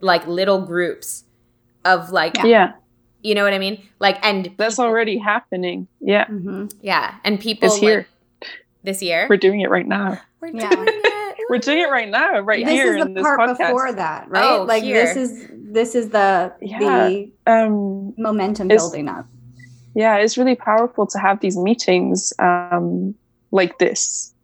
like 0.00 0.26
little 0.26 0.62
groups 0.62 1.24
of 1.84 2.10
like 2.10 2.36
yeah. 2.44 2.72
You 3.22 3.34
know 3.34 3.42
what 3.42 3.54
i 3.54 3.58
mean? 3.58 3.82
Like 3.98 4.24
and 4.24 4.52
that's 4.56 4.76
people, 4.76 4.84
already 4.84 5.18
happening. 5.18 5.88
Yeah. 6.00 6.26
Mm-hmm. 6.26 6.66
yeah. 6.80 7.16
And 7.24 7.40
people 7.40 7.68
it's 7.68 7.78
here 7.78 8.06
like, 8.40 8.50
this 8.84 9.02
year? 9.02 9.26
We're 9.28 9.36
doing 9.36 9.62
it 9.62 9.70
right 9.70 9.86
now. 9.86 10.20
We're 10.40 10.48
yeah. 10.48 10.70
doing 10.70 10.86
it 10.86 11.15
we're 11.48 11.58
doing 11.58 11.78
it 11.78 11.90
right 11.90 12.08
now, 12.08 12.40
right 12.40 12.64
this 12.64 12.72
here. 12.72 12.94
This 12.94 13.08
is 13.08 13.14
the 13.14 13.22
part 13.22 13.40
podcast. 13.40 13.58
before 13.58 13.92
that, 13.92 14.28
right? 14.30 14.44
Oh, 14.44 14.62
like 14.62 14.82
here. 14.82 15.04
this 15.04 15.16
is 15.16 15.50
this 15.52 15.94
is 15.94 16.10
the 16.10 16.52
yeah. 16.60 16.78
the 16.78 17.32
um, 17.46 18.14
momentum 18.16 18.68
building 18.68 19.08
up. 19.08 19.26
Yeah, 19.94 20.16
it's 20.16 20.36
really 20.36 20.56
powerful 20.56 21.06
to 21.06 21.18
have 21.18 21.40
these 21.40 21.56
meetings 21.56 22.32
um, 22.38 23.14
like 23.50 23.78
this, 23.78 24.34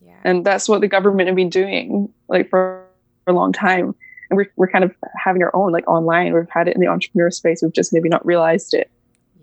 yeah. 0.00 0.18
and 0.24 0.44
that's 0.44 0.68
what 0.68 0.80
the 0.80 0.88
government 0.88 1.28
have 1.28 1.36
been 1.36 1.50
doing 1.50 2.12
like 2.28 2.50
for, 2.50 2.86
for 3.24 3.32
a 3.32 3.34
long 3.34 3.52
time. 3.52 3.94
And 4.30 4.36
we're 4.36 4.50
we're 4.56 4.68
kind 4.68 4.84
of 4.84 4.94
having 5.22 5.42
our 5.42 5.54
own 5.54 5.72
like 5.72 5.86
online. 5.86 6.32
We've 6.34 6.48
had 6.50 6.68
it 6.68 6.74
in 6.74 6.80
the 6.80 6.88
entrepreneur 6.88 7.30
space. 7.30 7.62
We've 7.62 7.72
just 7.72 7.92
maybe 7.92 8.08
not 8.08 8.24
realized 8.26 8.74
it. 8.74 8.90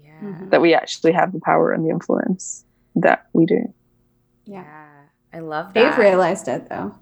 Yeah. 0.03 0.39
That 0.49 0.61
we 0.61 0.73
actually 0.73 1.13
have 1.13 1.31
the 1.31 1.39
power 1.39 1.71
and 1.71 1.85
the 1.85 1.89
influence 1.89 2.65
that 2.95 3.27
we 3.33 3.45
do. 3.45 3.73
Yeah. 4.45 4.83
I 5.33 5.39
love 5.39 5.73
that. 5.73 5.73
They've 5.73 5.97
realized 5.97 6.47
it 6.47 6.69
though. 6.69 6.95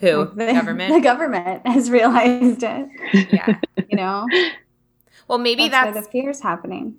Who? 0.00 0.30
The 0.34 0.52
government? 0.52 0.94
The 0.94 1.00
government 1.00 1.66
has 1.66 1.90
realized 1.90 2.62
it. 2.62 2.88
Yeah. 3.32 3.58
you 3.88 3.96
know? 3.96 4.26
Well, 5.28 5.38
maybe 5.38 5.68
that's, 5.68 5.94
that's 5.94 6.06
the 6.06 6.12
fear's 6.12 6.40
happening. 6.40 6.96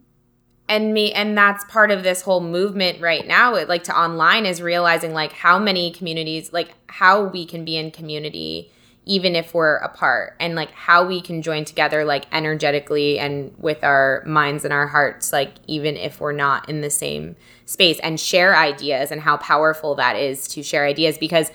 And 0.70 0.94
me 0.94 1.12
and 1.12 1.38
that's 1.38 1.66
part 1.66 1.92
of 1.92 2.04
this 2.04 2.22
whole 2.22 2.40
movement 2.40 3.02
right 3.02 3.28
now, 3.28 3.56
it, 3.56 3.68
like 3.68 3.84
to 3.86 4.00
online 4.00 4.46
is 4.46 4.62
realizing 4.62 5.14
like 5.14 5.34
how 5.34 5.60
many 5.60 5.92
communities, 5.92 6.54
like 6.54 6.74
how 6.88 7.24
we 7.24 7.46
can 7.46 7.66
be 7.66 7.76
in 7.76 7.92
community 7.92 8.72
even 9.06 9.36
if 9.36 9.54
we're 9.54 9.78
apart 9.78 10.36
and 10.40 10.56
like 10.56 10.72
how 10.72 11.06
we 11.06 11.22
can 11.22 11.42
join 11.42 11.66
together 11.66 12.06
like 12.06 12.26
energetically 12.32 13.18
and 13.18 13.54
with 13.58 13.84
our 13.84 14.24
minds 14.28 14.64
and 14.64 14.72
our 14.72 14.88
hearts 14.88 15.34
like 15.34 15.54
even 15.68 15.98
if 15.98 16.20
we're 16.20 16.32
not 16.32 16.70
in 16.70 16.82
the 16.82 16.90
same 16.90 17.36
space 17.66 18.00
and 18.04 18.20
share 18.20 18.56
ideas 18.56 19.12
and 19.12 19.22
how 19.22 19.38
powerful 19.38 19.96
that 19.96 20.16
is 20.16 20.48
to 20.48 20.62
share 20.62 20.86
ideas 20.86 21.18
because 21.18 21.52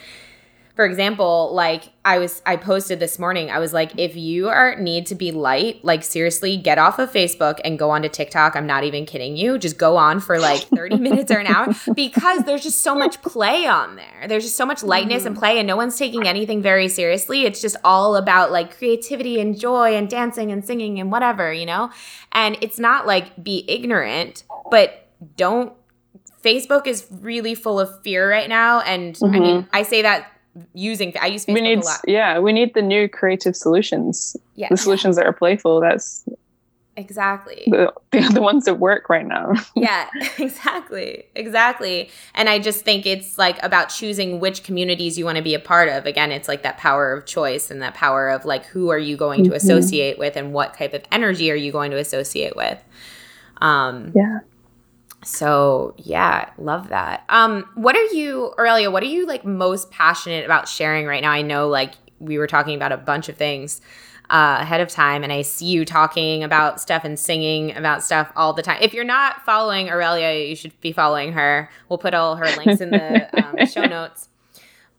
for 0.77 0.85
example, 0.85 1.51
like 1.55 1.85
I 2.05 2.19
was 2.19 2.43
I 2.45 2.57
posted 2.57 3.01
this 3.01 3.19
morning, 3.19 3.51
I 3.51 3.59
was 3.59 3.73
like, 3.73 3.99
if 3.99 4.15
you 4.15 4.51
are 4.51 4.77
need 4.77 5.07
to 5.07 5.15
be 5.15 5.33
light, 5.33 5.83
like 5.83 6.05
seriously, 6.05 6.59
get 6.59 6.77
off 6.77 6.99
of 6.99 7.11
Facebook 7.11 7.61
and 7.65 7.79
go 7.79 7.89
on 7.89 8.03
to 8.03 8.11
TikTok. 8.11 8.55
I'm 8.55 8.67
not 8.67 8.85
even 8.85 9.07
kidding 9.07 9.39
you. 9.39 9.57
Just 9.57 9.79
go 9.79 9.97
on 9.97 10.21
for 10.21 10.39
like 10.39 10.61
30 10.77 10.99
minutes 10.99 11.33
or 11.33 11.39
an 11.39 11.47
hour 11.47 11.75
because 11.95 12.45
there's 12.45 12.63
just 12.63 12.83
so 12.83 12.95
much 12.95 13.23
play 13.23 13.67
on 13.67 13.97
there. 13.97 14.29
There's 14.29 14.45
just 14.45 14.57
so 14.57 14.67
much 14.67 14.85
lightness 14.85 15.21
mm-hmm. 15.21 15.29
and 15.29 15.39
play, 15.39 15.59
and 15.59 15.67
no 15.67 15.77
one's 15.77 15.97
taking 15.97 16.29
anything 16.29 16.61
very 16.61 16.89
seriously. 16.89 17.47
It's 17.47 17.63
just 17.63 17.77
all 17.83 18.15
about 18.15 18.53
like 18.53 18.77
creativity 18.77 19.41
and 19.41 19.59
joy 19.59 19.97
and 19.97 20.11
dancing 20.11 20.53
and 20.53 20.63
singing 20.63 21.01
and 21.01 21.11
whatever, 21.11 21.51
you 21.51 21.65
know? 21.65 21.91
And 22.33 22.59
it's 22.61 22.79
not 22.79 23.07
like 23.07 23.43
be 23.43 23.65
ignorant, 23.67 24.45
but 24.71 25.09
don't 25.39 25.73
Facebook 26.45 26.87
is 26.87 27.07
really 27.11 27.55
full 27.55 27.81
of 27.81 28.03
fear 28.03 28.31
right 28.31 28.49
now. 28.49 28.81
And 28.81 29.17
mm-hmm. 29.17 29.35
I 29.35 29.39
mean, 29.41 29.69
I 29.73 29.83
say 29.83 30.03
that 30.03 30.31
using 30.75 31.15
I 31.21 31.27
use 31.27 31.45
Facebook 31.47 31.55
we 31.55 31.61
need, 31.61 31.79
a 31.79 31.85
lot. 31.85 32.01
Yeah, 32.07 32.39
we 32.39 32.53
need 32.53 32.75
the 32.75 32.83
new 32.83 33.09
creative 33.09 33.57
solutions. 33.57 34.37
Yeah. 34.55 34.69
The 34.71 34.77
solutions 34.77 35.17
that 35.17 35.27
are 35.27 35.33
playful. 35.33 35.81
That's 35.81 36.25
exactly 36.97 37.63
the, 37.67 37.93
the, 38.11 38.21
the 38.35 38.43
ones 38.43 38.65
that 38.65 38.79
work 38.79 39.09
right 39.09 39.27
now. 39.27 39.53
yeah, 39.77 40.09
exactly. 40.39 41.25
Exactly. 41.35 42.11
And 42.35 42.49
I 42.49 42.59
just 42.59 42.85
think 42.85 43.07
it's 43.07 43.39
like 43.39 43.63
about 43.63 43.87
choosing 43.87 44.41
which 44.41 44.63
communities 44.63 45.19
you 45.19 45.25
want 45.25 45.37
to 45.37 45.45
be 45.45 45.55
a 45.55 45.61
part 45.61 45.89
of. 45.89 46.07
Again, 46.07 46.33
it's 46.33 46.49
like 46.49 46.63
that 46.63 46.79
power 46.79 47.13
of 47.13 47.27
choice 47.27 47.71
and 47.71 47.83
that 47.83 47.95
power 47.95 48.29
of 48.29 48.45
like 48.45 48.67
who 48.67 48.89
are 48.91 48.99
you 48.99 49.17
going 49.17 49.43
mm-hmm. 49.43 49.51
to 49.51 49.57
associate 49.57 50.19
with 50.19 50.37
and 50.37 50.53
what 50.53 50.75
type 50.75 50.95
of 50.95 51.03
energy 51.13 51.51
are 51.51 51.57
you 51.57 51.73
going 51.73 51.91
to 51.91 51.99
associate 51.99 52.57
with. 52.57 52.79
Um 53.61 54.13
Yeah. 54.15 54.41
So 55.25 55.95
yeah, 55.97 56.51
love 56.59 56.89
that. 56.89 57.25
Um, 57.29 57.69
what 57.75 57.97
are 57.97 58.05
you, 58.15 58.53
Aurelia? 58.59 58.91
What 58.91 59.03
are 59.03 59.07
you 59.07 59.27
like 59.27 59.45
most 59.45 59.91
passionate 59.91 60.45
about 60.45 60.69
sharing 60.69 61.07
right 61.07 61.23
now? 61.23 61.31
I 61.31 61.43
know 61.43 61.69
like 61.69 61.95
we 62.19 62.39
were 62.39 62.47
talking 62.47 62.77
about 62.77 62.93
a 62.93 62.97
bunch 62.97 63.29
of 63.29 63.37
things 63.37 63.81
uh, 64.31 64.59
ahead 64.61 64.81
of 64.81 64.89
time, 64.89 65.23
and 65.23 65.33
I 65.33 65.43
see 65.43 65.67
you 65.67 65.85
talking 65.85 66.43
about 66.43 66.81
stuff 66.81 67.05
and 67.05 67.19
singing 67.19 67.77
about 67.77 68.03
stuff 68.03 68.31
all 68.37 68.53
the 68.53 68.63
time. 68.63 68.79
If 68.81 68.95
you're 68.95 69.05
not 69.05 69.45
following 69.45 69.89
Aurelia, 69.89 70.49
you 70.49 70.57
should 70.57 70.79
be 70.81 70.93
following 70.93 71.33
her. 71.33 71.71
We'll 71.89 71.99
put 71.99 72.15
all 72.15 72.37
her 72.37 72.47
links 72.57 72.81
in 72.81 72.91
the 72.91 73.45
um, 73.45 73.67
show 73.73 73.85
notes. 73.85 74.29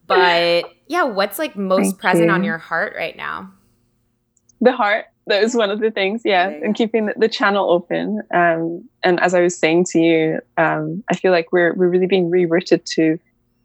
But 0.08 0.66
yeah, 0.88 1.04
what's 1.04 1.38
like 1.38 1.56
most 1.56 1.92
Thank 1.92 2.00
present 2.00 2.28
you. 2.28 2.34
on 2.34 2.44
your 2.44 2.58
heart 2.58 2.94
right 2.96 3.16
now? 3.16 3.52
The 4.62 4.72
heart 4.72 5.06
that 5.28 5.44
was 5.44 5.56
one 5.56 5.70
of 5.70 5.80
the 5.80 5.92
things 5.92 6.22
yeah 6.26 6.50
and 6.50 6.76
keeping 6.76 7.08
the, 7.08 7.14
the, 7.18 7.28
channel 7.28 7.70
open 7.70 8.22
um, 8.34 8.84
and 9.04 9.20
as 9.20 9.34
i 9.34 9.42
was 9.42 9.58
saying 9.58 9.84
to 9.84 10.00
you 10.00 10.40
um, 10.58 11.04
i 11.10 11.16
feel 11.16 11.32
like 11.32 11.52
we're 11.52 11.74
we're 11.74 11.90
really 11.90 12.08
being 12.08 12.32
rerouted 12.32 12.84
to 12.86 13.20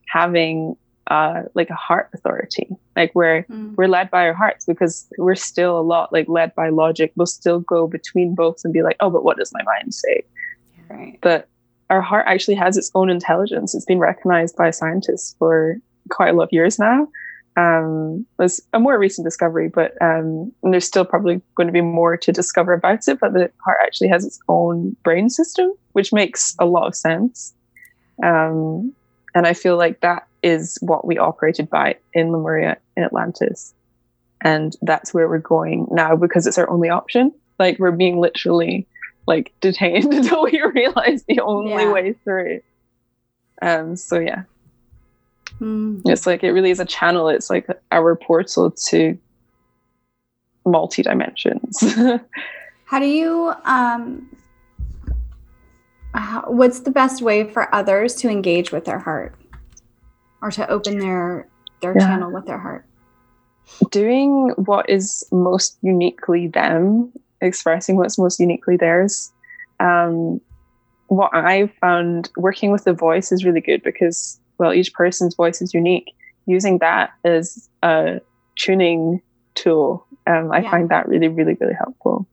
having 0.09 0.77
uh, 1.09 1.43
like 1.55 1.69
a 1.69 1.75
heart 1.75 2.09
authority 2.15 2.69
like 2.97 3.13
we're 3.15 3.43
mm. 3.45 3.75
we're 3.77 3.89
led 3.89 4.11
by 4.11 4.27
our 4.27 4.35
hearts 4.35 4.65
because 4.65 5.07
we're 5.19 5.35
still 5.35 5.79
a 5.79 5.83
lot 5.83 6.13
like 6.13 6.29
led 6.29 6.55
by 6.55 6.69
logic. 6.69 7.13
We'll 7.17 7.27
still 7.27 7.61
go 7.61 7.87
between 7.87 8.35
both 8.35 8.61
and 8.65 8.73
be 8.73 8.83
like 8.83 8.97
oh 9.01 9.11
but 9.11 9.25
what 9.25 9.37
does 9.37 9.53
my 9.53 9.63
mind 9.63 9.95
say? 9.95 10.25
Right. 10.89 11.19
But 11.21 11.49
our 11.91 12.01
heart 12.01 12.27
actually 12.29 12.55
has 12.57 12.77
its 12.77 12.91
own 12.95 13.11
intelligence. 13.11 13.75
It's 13.75 13.85
been 13.85 13.99
recognized 13.99 14.57
by 14.57 14.71
scientists 14.71 15.35
for 15.39 15.77
quite 16.11 16.31
a 16.31 16.33
lot 16.33 16.45
of 16.45 16.53
years 16.53 16.79
now 16.79 17.09
um, 17.57 18.27
was 18.39 18.63
a 18.73 18.79
more 18.79 18.99
recent 18.99 19.27
discovery, 19.27 19.69
but 19.69 20.01
um, 20.01 20.53
there's 20.63 20.87
still 20.87 21.05
probably 21.05 21.41
going 21.55 21.67
to 21.67 21.73
be 21.73 21.81
more 21.81 22.17
to 22.17 22.33
discover 22.33 22.73
about 22.73 23.07
it. 23.09 23.21
But 23.21 23.35
the 23.35 23.51
heart 23.65 23.79
actually 23.83 24.09
has 24.09 24.25
its 24.25 24.41
own 24.49 24.97
brain 25.03 25.29
system, 25.29 25.73
which 25.93 26.13
makes 26.13 26.57
a 26.59 26.65
lot 26.65 26.87
of 26.87 26.95
sense. 26.95 27.53
Um, 28.23 28.93
and 29.35 29.47
I 29.47 29.55
feel 29.55 29.77
like 29.77 30.01
that 30.01 30.27
is 30.43 30.79
what 30.81 31.07
we 31.07 31.19
operated 31.19 31.69
by 31.71 31.97
in 32.13 32.33
Lemuria 32.33 32.79
in 32.97 33.05
Atlantis. 33.05 33.75
And 34.41 34.75
that's 34.83 35.15
where 35.15 35.29
we're 35.29 35.39
going 35.39 35.87
now 35.91 36.17
because 36.17 36.47
it's 36.47 36.59
our 36.59 36.69
only 36.69 36.89
option. 36.89 37.33
Like 37.59 37.79
we're 37.79 37.93
being 37.93 38.19
literally 38.19 38.87
like 39.27 39.53
detained 39.61 40.13
until 40.15 40.45
we 40.45 40.63
realize 40.75 41.25
the 41.25 41.41
only 41.41 41.83
yeah. 41.83 41.93
way 41.93 42.13
through. 42.25 42.61
Um, 43.61 43.95
so 43.95 44.19
yeah, 44.19 44.43
Mm. 45.63 46.03
It's 46.07 46.27
like 46.27 46.43
it 46.43 46.51
really 46.51 46.71
is 46.71 46.81
a 46.81 46.85
channel. 46.85 47.29
It's 47.29 47.49
like 47.49 47.67
our 47.93 48.17
portal 48.17 48.73
to 48.89 49.17
multi 50.67 51.03
dimensions. 51.03 51.79
How 52.85 52.99
do 52.99 53.07
you 53.07 53.53
um 53.65 54.29
how, 56.15 56.43
what's 56.47 56.81
the 56.81 56.91
best 56.91 57.23
way 57.23 57.49
for 57.49 57.75
others 57.75 58.15
to 58.17 58.29
engage 58.29 58.71
with 58.71 58.85
their 58.85 58.99
heart 58.99 59.35
or 60.43 60.51
to 60.51 60.69
open 60.69 60.99
their 60.99 61.49
their 61.81 61.95
Yeah. 61.95 62.07
channel 62.07 62.31
with 62.33 62.45
their 62.47 62.59
heart? 62.59 62.85
Doing 63.91 64.51
what 64.57 64.91
is 64.91 65.25
most 65.33 65.79
uniquely 65.83 66.49
them, 66.49 67.13
expressing 67.41 67.97
what's 67.97 68.19
most 68.19 68.39
uniquely 68.41 68.77
theirs. 68.77 69.33
Um, 69.81 70.41
what 71.07 71.35
I've 71.35 71.73
found 71.81 72.31
working 72.37 72.71
with 72.73 72.85
the 72.85 72.93
voice 72.93 73.33
is 73.33 73.45
really 73.45 73.61
good 73.61 73.83
because, 73.83 74.39
well, 74.59 74.73
each 74.73 74.93
person's 74.93 75.35
voice 75.35 75.63
is 75.63 75.75
unique. 75.75 76.13
Using 76.47 76.79
that 76.79 77.11
as 77.25 77.69
a 77.83 78.21
tuning 78.57 79.23
tool, 79.55 80.07
um, 80.27 80.51
I 80.53 80.61
Yeah. 80.61 80.71
find 80.71 80.89
that 80.89 81.09
really, 81.09 81.29
really, 81.29 81.55
really 81.61 81.75
helpful. 81.75 82.27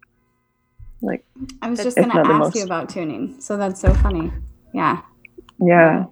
Like, 1.01 1.25
I 1.61 1.69
was 1.69 1.81
just 1.81 1.95
going 1.95 2.09
to 2.09 2.19
ask 2.19 2.53
the 2.53 2.59
you 2.59 2.65
about 2.65 2.89
tuning. 2.89 3.39
So 3.39 3.57
that's 3.57 3.79
so 3.79 3.93
funny. 3.93 4.31
Yeah. 4.73 5.01
yeah, 5.59 6.05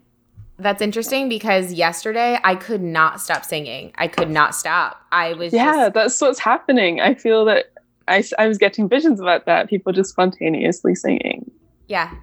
That's 0.58 0.82
interesting 0.82 1.30
because 1.30 1.74
yesterday 1.74 2.40
I 2.44 2.56
could 2.56 2.82
not 2.82 3.22
stop 3.22 3.46
singing. 3.46 3.92
I 3.98 4.08
could 4.08 4.30
not 4.30 4.56
stop. 4.56 5.02
I 5.12 5.34
was 5.34 5.54
yeah, 5.54 5.74
just 5.74 5.94
that's 5.94 6.22
what's 6.22 6.40
happening. 6.40 7.00
I 7.02 7.14
feel 7.14 7.46
that 7.46 7.66
I, 8.08 8.24
I 8.40 8.48
was 8.48 8.58
getting 8.58 8.88
visions 8.90 9.20
about 9.20 9.46
that. 9.46 9.70
People 9.70 9.94
just 9.94 10.12
spontaneously 10.12 10.96
singing. 10.96 11.52
Yeah. 11.88 12.14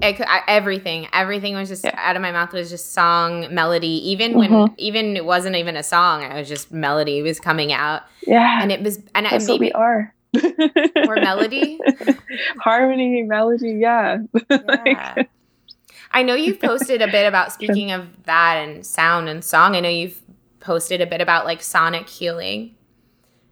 It 0.00 0.20
I, 0.20 0.40
everything, 0.48 1.06
everything 1.12 1.54
was 1.54 1.68
just 1.68 1.84
Yeah. 1.84 1.94
out 1.96 2.16
of 2.16 2.22
my 2.22 2.32
mouth 2.32 2.52
was 2.52 2.70
just 2.70 2.92
song, 2.92 3.46
melody. 3.54 4.10
Even 4.10 4.36
when, 4.36 4.50
Mhm. 4.50 4.74
even 4.78 5.16
it 5.16 5.24
wasn't 5.24 5.54
even 5.56 5.76
a 5.76 5.82
song. 5.82 6.22
It 6.22 6.32
was 6.34 6.48
just 6.48 6.72
melody 6.72 7.22
was 7.22 7.38
coming 7.38 7.72
out, 7.72 8.02
Yeah, 8.26 8.62
and 8.62 8.72
it 8.72 8.82
was, 8.82 8.98
and 9.14 9.26
I, 9.26 9.30
that's 9.30 9.46
what 9.48 9.60
maybe 9.60 9.66
we 9.66 9.72
are. 9.72 10.14
more 11.04 11.16
melody. 11.16 11.78
harmony, 12.58 13.22
melody. 13.22 13.72
Yeah, 13.72 14.18
Yeah. 14.50 15.22
I 16.10 16.22
know 16.22 16.34
you've 16.34 16.60
posted 16.60 17.00
a 17.02 17.06
bit 17.06 17.26
about 17.26 17.52
speaking 17.52 17.90
of 17.92 18.24
that 18.24 18.56
and 18.56 18.84
sound 18.84 19.28
and 19.28 19.44
song. 19.44 19.76
I 19.76 19.80
know 19.80 19.88
you've 19.88 20.20
posted 20.60 21.00
a 21.00 21.06
bit 21.06 21.20
about 21.20 21.44
like 21.44 21.62
sonic 21.62 22.08
healing. 22.08 22.74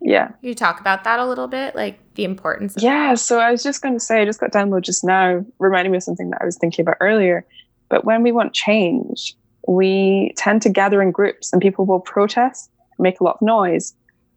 Yeah, 0.01 0.29
Can 0.29 0.37
you 0.49 0.55
talk 0.55 0.81
about 0.81 1.05
that 1.05 1.21
a 1.21 1.27
little 1.27 1.47
bit, 1.47 1.75
like 1.75 2.01
the 2.15 2.25
importance. 2.25 2.77
Of 2.77 2.83
yeah. 2.83 3.15
So 3.15 3.39
I 3.39 3.51
was 3.51 3.63
just 3.63 3.83
going 3.83 3.95
to 3.95 4.01
say, 4.01 4.23
I 4.23 4.25
just 4.25 4.41
got 4.41 4.51
download 4.51 4.83
just 4.83 5.05
now, 5.05 5.45
reminding 5.59 5.93
me 5.93 5.97
of 5.97 6.03
something 6.03 6.31
that 6.31 6.41
I 6.41 6.45
was 6.45 6.57
thinking 6.57 6.83
about 6.83 6.97
earlier. 7.01 7.47
But 7.89 8.05
when 8.05 8.23
we 8.23 8.33
want 8.33 8.55
change, 8.55 9.35
we 9.69 10.33
tend 10.37 10.63
to 10.63 10.71
gather 10.71 11.03
in 11.03 11.11
groups, 11.11 11.53
and 11.53 11.61
people 11.61 11.85
will 11.85 12.01
protest, 12.01 12.71
make 12.99 13.21
a 13.21 13.25
lot 13.25 13.37
of 13.37 13.43
noise, 13.43 13.95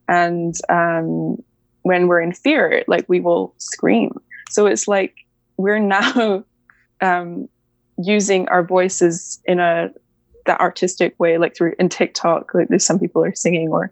and 0.08 0.56
um, 0.70 1.42
when 1.84 2.08
we're 2.08 2.22
in 2.22 2.34
fear, 2.34 2.84
like 2.88 3.06
we 3.08 3.20
will 3.20 3.54
scream. 3.58 4.12
So 4.50 4.66
it's 4.66 4.88
like 4.88 5.16
we're 5.58 5.80
now 5.80 6.44
um, 7.02 7.48
using 7.98 8.48
our 8.50 8.64
voices 8.64 9.40
in 9.46 9.60
a 9.60 9.92
that 10.46 10.60
artistic 10.60 11.18
way, 11.20 11.38
like 11.38 11.56
through 11.56 11.74
in 11.80 11.88
TikTok, 11.88 12.54
like 12.54 12.68
there's 12.68 12.86
some 12.86 13.00
people 13.00 13.24
are 13.24 13.34
singing, 13.34 13.70
or 13.70 13.92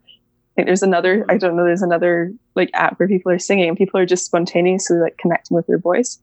There's 0.57 0.83
another, 0.83 1.25
I 1.29 1.37
don't 1.37 1.55
know, 1.55 1.63
there's 1.63 1.81
another 1.81 2.33
like 2.55 2.69
app 2.73 2.99
where 2.99 3.07
people 3.07 3.31
are 3.31 3.39
singing 3.39 3.69
and 3.69 3.77
people 3.77 3.99
are 3.99 4.05
just 4.05 4.25
spontaneously 4.25 4.97
like 4.97 5.17
connecting 5.17 5.55
with 5.55 5.67
their 5.67 5.79
voice. 5.79 6.19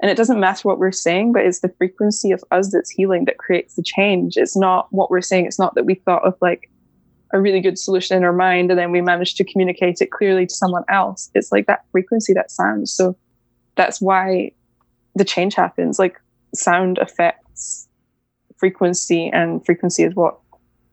And 0.00 0.10
it 0.10 0.16
doesn't 0.16 0.40
matter 0.40 0.66
what 0.66 0.78
we're 0.78 0.92
saying, 0.92 1.32
but 1.32 1.44
it's 1.44 1.60
the 1.60 1.72
frequency 1.78 2.32
of 2.32 2.42
us 2.50 2.72
that's 2.72 2.90
healing 2.90 3.26
that 3.26 3.38
creates 3.38 3.74
the 3.74 3.82
change. 3.82 4.36
It's 4.36 4.56
not 4.56 4.88
what 4.92 5.10
we're 5.10 5.20
saying. 5.20 5.46
It's 5.46 5.58
not 5.58 5.74
that 5.74 5.84
we 5.84 5.94
thought 5.94 6.26
of 6.26 6.36
like 6.40 6.70
a 7.32 7.40
really 7.40 7.60
good 7.60 7.78
solution 7.78 8.16
in 8.16 8.24
our 8.24 8.32
mind 8.32 8.70
and 8.70 8.78
then 8.78 8.90
we 8.90 9.00
managed 9.00 9.36
to 9.36 9.44
communicate 9.44 10.00
it 10.00 10.10
clearly 10.10 10.46
to 10.46 10.54
someone 10.54 10.84
else. 10.88 11.30
It's 11.34 11.52
like 11.52 11.66
that 11.66 11.84
frequency, 11.92 12.32
that 12.34 12.50
sound. 12.50 12.88
So 12.88 13.16
that's 13.76 14.00
why 14.00 14.52
the 15.14 15.24
change 15.24 15.54
happens. 15.54 15.98
Like 15.98 16.20
sound 16.54 16.98
affects 16.98 17.88
frequency, 18.60 19.28
and 19.32 19.64
frequency 19.64 20.04
is 20.04 20.14
what 20.14 20.38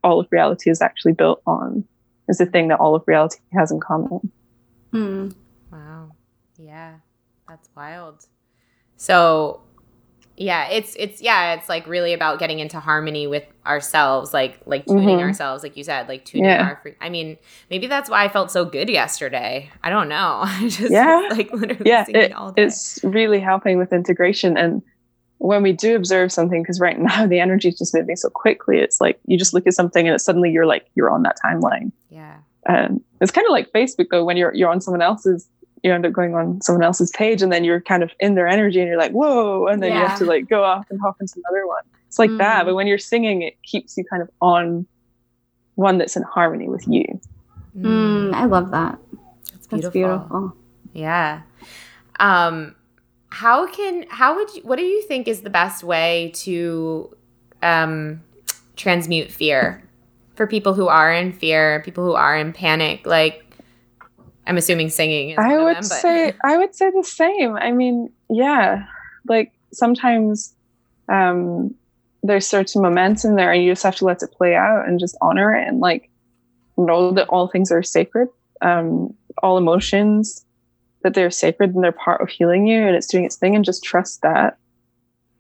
all 0.04 0.20
of 0.20 0.28
reality 0.32 0.70
is 0.70 0.82
actually 0.82 1.12
built 1.12 1.42
on, 1.46 1.84
is 2.28 2.38
the 2.38 2.46
thing 2.46 2.68
that 2.70 2.80
all 2.80 2.96
of 2.96 3.04
reality 3.08 3.40
has 3.54 3.72
in 3.72 3.80
common. 3.80 4.32
Hmm. 4.92 5.30
Wow. 5.72 6.12
Yeah. 6.58 6.96
That's 7.48 7.70
wild. 7.76 8.26
So 8.98 9.62
yeah, 10.40 10.68
it's 10.70 10.96
it's 11.00 11.20
yeah, 11.22 11.56
it's 11.56 11.68
like 11.68 11.88
really 11.88 12.14
about 12.14 12.38
getting 12.38 12.60
into 12.60 12.80
harmony 12.80 13.26
with 13.26 13.44
ourselves, 13.66 14.34
like 14.34 14.60
like 14.66 14.86
tuning 14.86 15.18
Mhm. 15.18 15.22
ourselves, 15.22 15.64
like 15.64 15.76
you 15.76 15.84
said, 15.84 16.08
like 16.08 16.26
tuning 16.26 16.46
Yeah. 16.46 16.64
our 16.68 16.80
free 16.84 16.94
I 17.02 17.10
mean, 17.10 17.38
maybe 17.72 17.88
that's 17.88 18.10
why 18.10 18.24
I 18.24 18.28
felt 18.30 18.52
so 18.52 18.64
good 18.64 18.88
yesterday. 18.90 19.72
I 19.84 19.90
don't 19.90 20.10
know. 20.10 20.42
I 20.44 20.62
just 20.70 20.92
Yeah. 20.92 21.28
like 21.32 21.52
literally 21.52 21.90
yeah, 21.90 22.04
singing 22.06 22.22
it- 22.22 22.34
all 22.34 22.52
day. 22.52 22.64
it's 22.64 23.00
really 23.04 23.40
helping 23.40 23.78
with 23.80 23.92
integration. 23.92 24.58
And 24.58 24.84
when 25.40 25.62
we 25.64 25.72
do 25.74 25.96
observe 25.96 26.32
something, 26.32 26.62
because 26.64 26.80
right 26.80 27.00
now 27.12 27.28
the 27.28 27.40
energy 27.40 27.70
is 27.70 27.78
just 27.78 27.94
moving 27.96 28.16
so 28.16 28.30
quickly, 28.30 28.80
it's 28.80 29.00
like 29.02 29.20
you 29.26 29.38
just 29.38 29.54
look 29.54 29.68
at 29.68 29.74
something 29.74 30.08
and 30.08 30.16
it's 30.16 30.24
suddenly 30.24 30.52
you're 30.52 30.66
like 30.66 30.88
you're 30.96 31.10
on 31.10 31.24
that 31.24 31.38
timeline. 31.44 31.92
yeah. 32.10 32.38
And 32.66 33.02
it's 33.22 33.32
kind 33.32 33.46
of 33.48 33.52
like 33.52 33.72
Facebook 33.72 34.08
though, 34.12 34.26
when 34.26 34.36
you're 34.36 34.54
you're 34.54 34.70
on 34.70 34.82
someone 34.82 35.02
else's, 35.02 35.48
you 35.84 35.94
end 35.94 36.06
up 36.06 36.12
going 36.12 36.36
on 36.36 36.60
someone 36.62 36.84
else's 36.84 37.12
page, 37.12 37.42
and 37.42 37.52
then 37.52 37.64
you're 37.64 37.80
kind 37.82 38.04
of 38.04 38.12
in 38.20 38.36
their 38.36 38.48
energy, 38.48 38.80
and 38.82 38.90
you're 38.90 38.98
like 38.98 39.14
whoa, 39.14 39.68
and 39.68 39.82
then 39.82 39.94
you 39.94 39.98
have 40.00 40.18
to 40.20 40.26
like 40.26 40.50
go 40.50 40.64
off 40.64 40.86
and 40.90 41.00
hop 41.00 41.16
into 41.22 41.36
another 41.46 41.66
one. 41.68 41.84
It's 42.08 42.20
like 42.20 42.32
that, 42.38 42.64
Mm. 42.64 42.66
but 42.68 42.76
when 42.76 42.88
you're 42.88 42.98
singing, 42.98 43.42
it 43.42 43.62
keeps 43.64 43.96
you 43.98 44.04
kind 44.04 44.22
of 44.22 44.30
on 44.42 44.86
one 45.76 45.98
that's 45.98 46.18
in 46.18 46.24
harmony 46.24 46.68
with 46.68 46.86
you. 46.88 47.06
Mm, 47.78 48.34
I 48.34 48.46
love 48.46 48.72
that. 48.72 48.98
That's 49.52 49.68
That's 49.68 49.90
beautiful. 49.90 49.92
beautiful. 49.92 50.54
Yeah. 50.94 51.42
Um 52.20 52.76
how 53.30 53.68
can 53.68 54.06
how 54.10 54.36
would 54.36 54.54
you 54.56 54.62
what 54.62 54.78
do 54.78 54.84
you 54.84 55.02
think 55.04 55.28
is 55.28 55.42
the 55.42 55.50
best 55.50 55.84
way 55.84 56.32
to 56.34 57.16
um 57.62 58.22
transmute 58.76 59.32
fear 59.32 59.84
for 60.36 60.48
people 60.48 60.76
who 60.76 60.88
are 60.88 61.12
in 61.12 61.34
fear, 61.34 61.82
people 61.84 62.06
who 62.06 62.14
are 62.14 62.38
in 62.38 62.54
panic 62.54 63.06
like 63.06 63.44
I'm 64.46 64.56
assuming 64.56 64.90
singing 64.90 65.32
is 65.32 65.38
I 65.38 65.58
would 65.58 65.78
them, 65.78 65.84
say 65.84 66.34
I 66.44 66.58
would 66.58 66.74
say 66.74 66.90
the 66.92 67.04
same. 67.04 67.56
I 67.56 67.72
mean, 67.72 68.12
yeah, 68.30 68.86
like 69.28 69.52
sometimes 69.74 70.56
um, 71.10 71.76
there's 72.24 72.48
certain 72.48 72.82
momentum 72.82 73.36
there, 73.36 73.52
and 73.52 73.62
you 73.62 73.72
just 73.72 73.84
have 73.84 73.98
to 73.98 74.06
let 74.06 74.24
it 74.24 74.32
play 74.32 74.56
out 74.56 74.88
and 74.88 75.00
just 75.00 75.18
honor 75.22 75.54
it 75.54 75.68
and 75.68 75.82
like 75.82 76.10
know 76.78 77.12
that 77.12 77.28
all 77.28 77.48
things 77.50 77.72
are 77.72 77.84
sacred, 77.84 78.30
um, 78.62 79.14
all 79.44 79.58
emotions 79.58 80.46
that 81.08 81.14
they're 81.14 81.32
sacred 81.32 81.74
and 81.74 81.82
they're 81.84 81.94
part 81.94 82.20
of 82.22 82.28
healing 82.28 82.68
you, 82.68 82.82
and 82.86 82.96
it's 82.96 83.08
doing 83.08 83.24
its 83.24 83.38
thing, 83.38 83.56
and 83.56 83.64
just 83.64 83.82
trust 83.84 84.22
that 84.24 84.58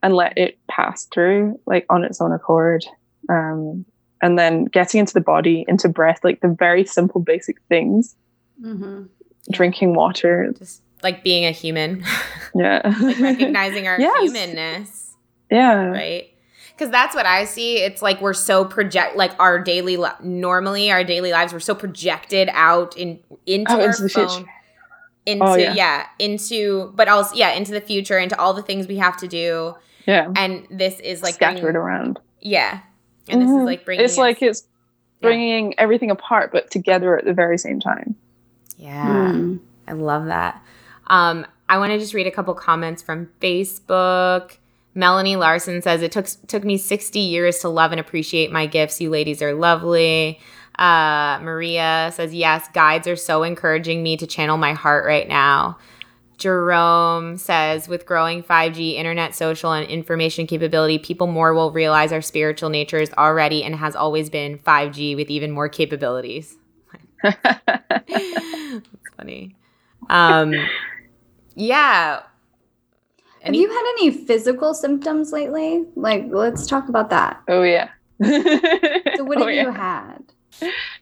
and 0.01 0.13
let 0.15 0.37
it 0.37 0.57
pass 0.69 1.05
through 1.13 1.59
like 1.65 1.85
on 1.89 2.03
its 2.05 2.21
own 2.21 2.31
accord. 2.31 2.85
Um, 3.29 3.83
and 4.21 4.39
then 4.39 4.65
getting 4.65 4.99
into 4.99 5.13
the 5.13 5.21
body, 5.21 5.65
into 5.67 5.89
breath, 5.89 6.19
like 6.23 6.39
the 6.39 6.47
very 6.57 6.85
simple, 6.85 7.19
basic 7.21 7.57
things 7.69 8.15
Mm-hmm. 8.63 9.03
drinking 9.51 9.93
water. 9.93 10.51
just 10.57 10.81
like 11.03 11.23
being 11.23 11.45
a 11.45 11.51
human, 11.51 12.03
Yeah. 12.55 12.81
like 13.01 13.19
recognizing 13.19 13.87
our 13.87 13.99
Yes. 13.99 14.21
humanness, 14.23 15.15
yeah. 15.51 15.85
right? 15.87 16.29
Because 16.71 16.89
that's 16.91 17.13
what 17.15 17.25
I 17.27 17.45
see. 17.45 17.77
It's 17.77 18.01
like 18.01 18.19
we're 18.21 18.33
so 18.33 18.63
project, 18.65 19.15
like 19.15 19.31
our 19.39 19.59
daily, 19.59 19.97
li- 19.97 20.09
normally 20.23 20.89
our 20.91 21.03
daily 21.03 21.31
lives, 21.31 21.51
we're 21.53 21.59
so 21.59 21.75
projected 21.75 22.49
out 22.53 22.95
in 22.97 23.19
into 23.45 23.71
Oh, 23.73 23.79
our 23.81 23.87
into 23.87 24.03
the 24.03 24.09
phone, 24.09 24.29
future. 24.29 24.51
Into 25.27 25.45
Oh, 25.45 25.55
yeah. 25.55 25.73
yeah. 25.75 26.05
into 26.17 26.91
but 26.95 27.07
also 27.07 27.35
yeah, 27.35 27.51
into 27.51 27.71
the 27.71 27.81
future, 27.81 28.17
into 28.17 28.39
all 28.39 28.53
the 28.55 28.63
things 28.63 28.87
we 28.87 28.97
have 28.97 29.17
to 29.17 29.27
do, 29.27 29.75
Yeah. 30.07 30.31
and 30.35 30.65
this 30.71 30.99
is 31.01 31.21
like 31.21 31.35
Scattered 31.35 31.61
bringing- 31.61 31.75
around. 31.75 32.19
yeah, 32.41 32.79
and 33.29 33.41
this 33.41 33.49
is 33.49 33.55
Mhm. 33.55 33.65
like 33.65 33.85
bringing. 33.85 34.03
It's 34.05 34.17
like 34.17 34.41
it's 34.41 34.63
bringing 35.21 35.77
everything 35.79 36.09
apart, 36.11 36.51
but 36.51 36.71
together 36.71 37.17
at 37.17 37.25
the 37.25 37.33
very 37.33 37.57
same 37.57 37.79
time. 37.79 38.15
yeah. 38.77 39.31
Mm. 39.33 39.59
I 39.87 39.93
love 39.93 40.25
that. 40.27 40.61
Um, 41.07 41.45
I 41.69 41.77
want 41.79 41.91
to 41.91 41.97
just 41.99 42.13
read 42.13 42.27
a 42.27 42.31
couple 42.31 42.53
comments 42.53 43.01
from 43.01 43.29
Facebook. 43.41 44.57
Melanie 44.93 45.35
Larson 45.35 45.81
says 45.81 46.01
it 46.01 46.11
took 46.11 46.27
took 46.47 46.63
me 46.63 46.77
60 46.77 47.19
years 47.19 47.59
to 47.59 47.69
love 47.69 47.91
and 47.91 47.99
appreciate 47.99 48.51
my 48.51 48.65
gifts. 48.65 48.99
You 49.01 49.09
ladies 49.09 49.41
are 49.41 49.53
lovely. 49.53 50.39
Uh, 50.77 51.39
Maria 51.41 52.11
says 52.13 52.33
yes, 52.33 52.67
guides 52.73 53.07
are 53.07 53.15
so 53.15 53.43
encouraging 53.43 54.03
me 54.03 54.15
to 54.17 54.27
channel 54.27 54.57
my 54.57 54.73
heart 54.73 55.05
right 55.05 55.27
now. 55.27 55.77
Jerome 56.37 57.37
says 57.37 57.87
with 57.87 58.05
growing 58.05 58.43
5G 58.43 58.93
internet, 58.93 59.33
social, 59.33 59.71
and 59.73 59.89
information 59.89 60.45
capability, 60.45 60.99
people 60.99 61.25
more 61.25 61.53
will 61.55 61.71
realize 61.71 62.11
our 62.11 62.21
spiritual 62.21 62.69
nature 62.69 62.99
is 62.99 63.11
already 63.17 63.63
and 63.63 63.75
has 63.75 63.95
always 63.95 64.29
been 64.29 64.59
5G 64.59 65.15
with 65.15 65.31
even 65.31 65.49
more 65.51 65.67
capabilities. 65.67 66.55
That's 67.23 67.35
funny. 69.17 69.55
Um, 70.09 70.53
yeah. 71.55 72.21
Have 73.41 73.55
you 73.55 73.67
had 73.67 73.93
any 73.97 74.11
physical 74.11 74.75
symptoms 74.75 75.31
lately? 75.31 75.85
Like, 75.95 76.25
let's 76.29 76.67
talk 76.67 76.87
about 76.89 77.09
that. 77.09 77.41
oh 77.47 77.63
yeah. 77.63 77.89
So, 78.23 79.23
what 79.23 79.39
Oh, 79.39 79.45
have 79.47 79.55
yeah. 79.55 79.63
you 79.63 79.71
had? 79.71 80.26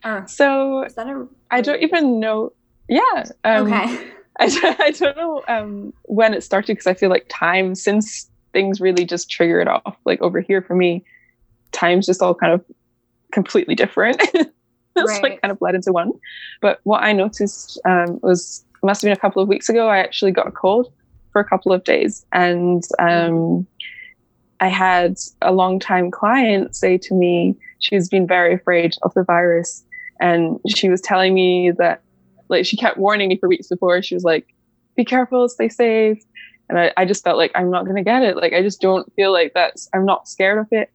Or 0.04 0.24
So 0.26 0.82
is 0.84 0.94
that 0.94 1.06
a? 1.06 1.26
I 1.50 1.60
don't 1.60 1.82
even 1.82 2.20
know. 2.20 2.52
Yeah. 2.88 3.24
Um, 3.44 3.66
okay. 3.66 4.10
I, 4.38 4.76
I 4.80 4.90
don't 4.90 5.16
know 5.16 5.42
um, 5.48 5.92
when 6.04 6.34
it 6.34 6.42
started 6.44 6.72
because 6.74 6.86
I 6.86 6.94
feel 6.94 7.08
like 7.08 7.26
time 7.30 7.74
since 7.74 8.30
things 8.52 8.80
really 8.80 9.04
just 9.04 9.30
triggered 9.30 9.66
off. 9.68 9.96
Like 10.04 10.20
over 10.20 10.40
here 10.40 10.60
for 10.62 10.74
me, 10.74 11.04
time's 11.72 12.06
just 12.06 12.20
all 12.22 12.34
kind 12.34 12.52
of 12.52 12.64
completely 13.32 13.74
different. 13.74 14.20
it's 14.34 14.52
Right. 14.96 15.22
like 15.22 15.42
kind 15.42 15.52
of 15.52 15.58
bled 15.58 15.74
into 15.74 15.92
one. 15.92 16.12
But 16.62 16.80
what 16.84 17.02
I 17.02 17.12
noticed 17.12 17.80
um, 17.84 18.18
was 18.22 18.64
must 18.82 19.02
have 19.02 19.06
been 19.08 19.16
a 19.16 19.20
couple 19.20 19.42
of 19.42 19.48
weeks 19.48 19.68
ago. 19.68 19.88
I 19.88 19.98
actually 19.98 20.32
got 20.32 20.46
a 20.46 20.52
cold 20.52 20.92
for 21.32 21.40
a 21.40 21.44
couple 21.44 21.72
of 21.72 21.84
days, 21.84 22.24
and 22.32 22.82
um, 22.98 23.66
I 24.60 24.68
had 24.68 25.16
a 25.42 25.52
long 25.52 25.78
time 25.78 26.10
client 26.10 26.74
say 26.74 26.98
to 26.98 27.14
me 27.14 27.56
she's 27.78 28.08
been 28.08 28.26
very 28.26 28.54
afraid 28.54 28.94
of 29.02 29.12
the 29.14 29.22
virus, 29.22 29.84
and 30.20 30.58
she 30.74 30.88
was 30.88 31.00
telling 31.00 31.34
me 31.34 31.72
that 31.72 32.02
like 32.48 32.64
she 32.64 32.76
kept 32.76 32.98
warning 32.98 33.28
me 33.28 33.36
for 33.38 33.48
weeks 33.48 33.68
before. 33.68 34.02
She 34.02 34.14
was 34.14 34.24
like, 34.24 34.54
"Be 34.96 35.04
careful, 35.04 35.48
stay 35.48 35.68
safe." 35.68 36.22
And 36.68 36.78
I, 36.78 36.92
I 36.96 37.04
just 37.04 37.22
felt 37.22 37.36
like 37.36 37.52
I'm 37.54 37.70
not 37.70 37.86
gonna 37.86 38.02
get 38.02 38.22
it. 38.22 38.36
Like 38.36 38.52
I 38.52 38.62
just 38.62 38.80
don't 38.80 39.12
feel 39.14 39.32
like 39.32 39.52
that's. 39.54 39.88
I'm 39.94 40.04
not 40.04 40.28
scared 40.28 40.58
of 40.58 40.68
it. 40.70 40.90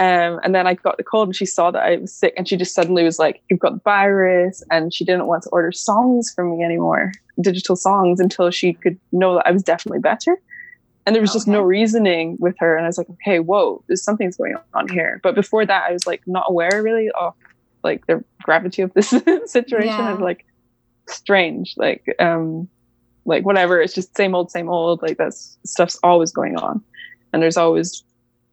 Um, 0.00 0.38
and 0.44 0.54
then 0.54 0.66
I 0.66 0.74
got 0.74 0.96
the 0.96 1.02
cold, 1.02 1.28
and 1.28 1.36
she 1.36 1.46
saw 1.46 1.72
that 1.72 1.82
I 1.82 1.96
was 1.96 2.12
sick, 2.14 2.32
and 2.36 2.48
she 2.48 2.56
just 2.56 2.74
suddenly 2.74 3.02
was 3.02 3.18
like, 3.18 3.42
"You've 3.50 3.60
got 3.60 3.74
the 3.74 3.80
virus," 3.84 4.62
and 4.70 4.94
she 4.94 5.04
didn't 5.04 5.26
want 5.26 5.42
to 5.42 5.48
order 5.50 5.72
songs 5.72 6.32
from 6.34 6.56
me 6.56 6.64
anymore, 6.64 7.12
digital 7.40 7.74
songs, 7.74 8.20
until 8.20 8.50
she 8.50 8.74
could 8.74 8.98
know 9.10 9.34
that 9.34 9.46
I 9.46 9.50
was 9.50 9.62
definitely 9.62 10.00
better. 10.00 10.38
And 11.08 11.14
there 11.14 11.22
was 11.22 11.32
just 11.32 11.48
no 11.48 11.62
reasoning 11.62 12.36
with 12.38 12.54
her, 12.58 12.76
and 12.76 12.84
I 12.84 12.86
was 12.86 12.98
like, 12.98 13.08
"Okay, 13.08 13.38
whoa, 13.38 13.82
there's 13.86 14.04
something's 14.04 14.36
going 14.36 14.56
on 14.74 14.90
here." 14.90 15.20
But 15.22 15.34
before 15.34 15.64
that, 15.64 15.88
I 15.88 15.92
was 15.94 16.06
like 16.06 16.20
not 16.26 16.44
aware 16.50 16.82
really 16.82 17.08
of 17.18 17.32
like 17.82 18.06
the 18.06 18.22
gravity 18.42 18.82
of 18.82 18.92
this 18.92 19.08
situation. 19.46 19.88
I 19.88 20.12
was 20.12 20.20
like, 20.20 20.44
strange, 21.06 21.72
like 21.78 22.14
um, 22.18 22.68
like 23.24 23.46
whatever. 23.46 23.80
It's 23.80 23.94
just 23.94 24.14
same 24.18 24.34
old, 24.34 24.50
same 24.50 24.68
old. 24.68 25.00
Like 25.00 25.16
that's 25.16 25.56
stuff's 25.64 25.98
always 26.02 26.30
going 26.30 26.56
on, 26.56 26.84
and 27.32 27.42
there's 27.42 27.56
always 27.56 28.04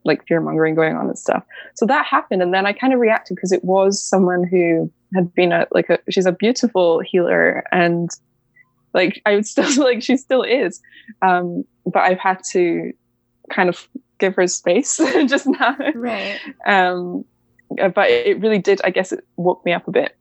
like 0.05 0.25
fear 0.25 0.39
mongering 0.39 0.75
going 0.75 0.95
on 0.95 1.07
and 1.07 1.19
stuff. 1.19 1.43
So 1.73 1.85
that 1.87 2.05
happened, 2.05 2.41
and 2.41 2.53
then 2.53 2.65
I 2.65 2.71
kind 2.71 2.93
of 2.93 3.01
reacted 3.01 3.35
because 3.35 3.51
it 3.51 3.65
was 3.65 4.01
someone 4.01 4.47
who 4.47 4.89
had 5.13 5.33
been 5.33 5.51
a 5.51 5.67
like 5.71 5.89
a 5.89 5.99
she's 6.09 6.25
a 6.25 6.31
beautiful 6.31 7.01
healer, 7.01 7.65
and 7.73 8.09
like 8.95 9.21
I 9.25 9.35
would 9.35 9.45
still 9.45 9.83
like 9.83 10.01
she 10.01 10.17
still 10.17 10.41
is, 10.41 10.79
um, 11.21 11.65
but 11.85 11.99
I've 12.03 12.19
had 12.19 12.39
to 12.53 12.91
kind 13.51 13.69
of 13.69 13.87
give 14.19 14.35
her 14.35 14.47
space 14.47 14.97
just 15.27 15.45
now. 15.45 15.77
Right. 15.93 16.39
Um, 16.65 17.25
uh, 17.79 17.89
but 17.89 18.09
it 18.09 18.39
really 18.39 18.59
did. 18.59 18.81
I 18.83 18.89
guess 18.89 19.11
it 19.11 19.23
woke 19.35 19.63
me 19.65 19.73
up 19.73 19.87
a 19.87 19.91
bit. 19.91 20.17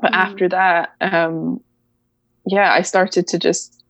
But 0.00 0.12
Mm. 0.12 0.16
after 0.16 0.48
that, 0.48 0.90
um, 1.00 1.60
yeah, 2.46 2.72
I 2.72 2.82
started 2.82 3.26
to 3.28 3.38
just 3.38 3.82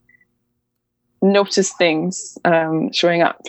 notice 1.23 1.73
things 1.73 2.37
um, 2.45 2.93
showing 2.93 3.23
up. 3.23 3.41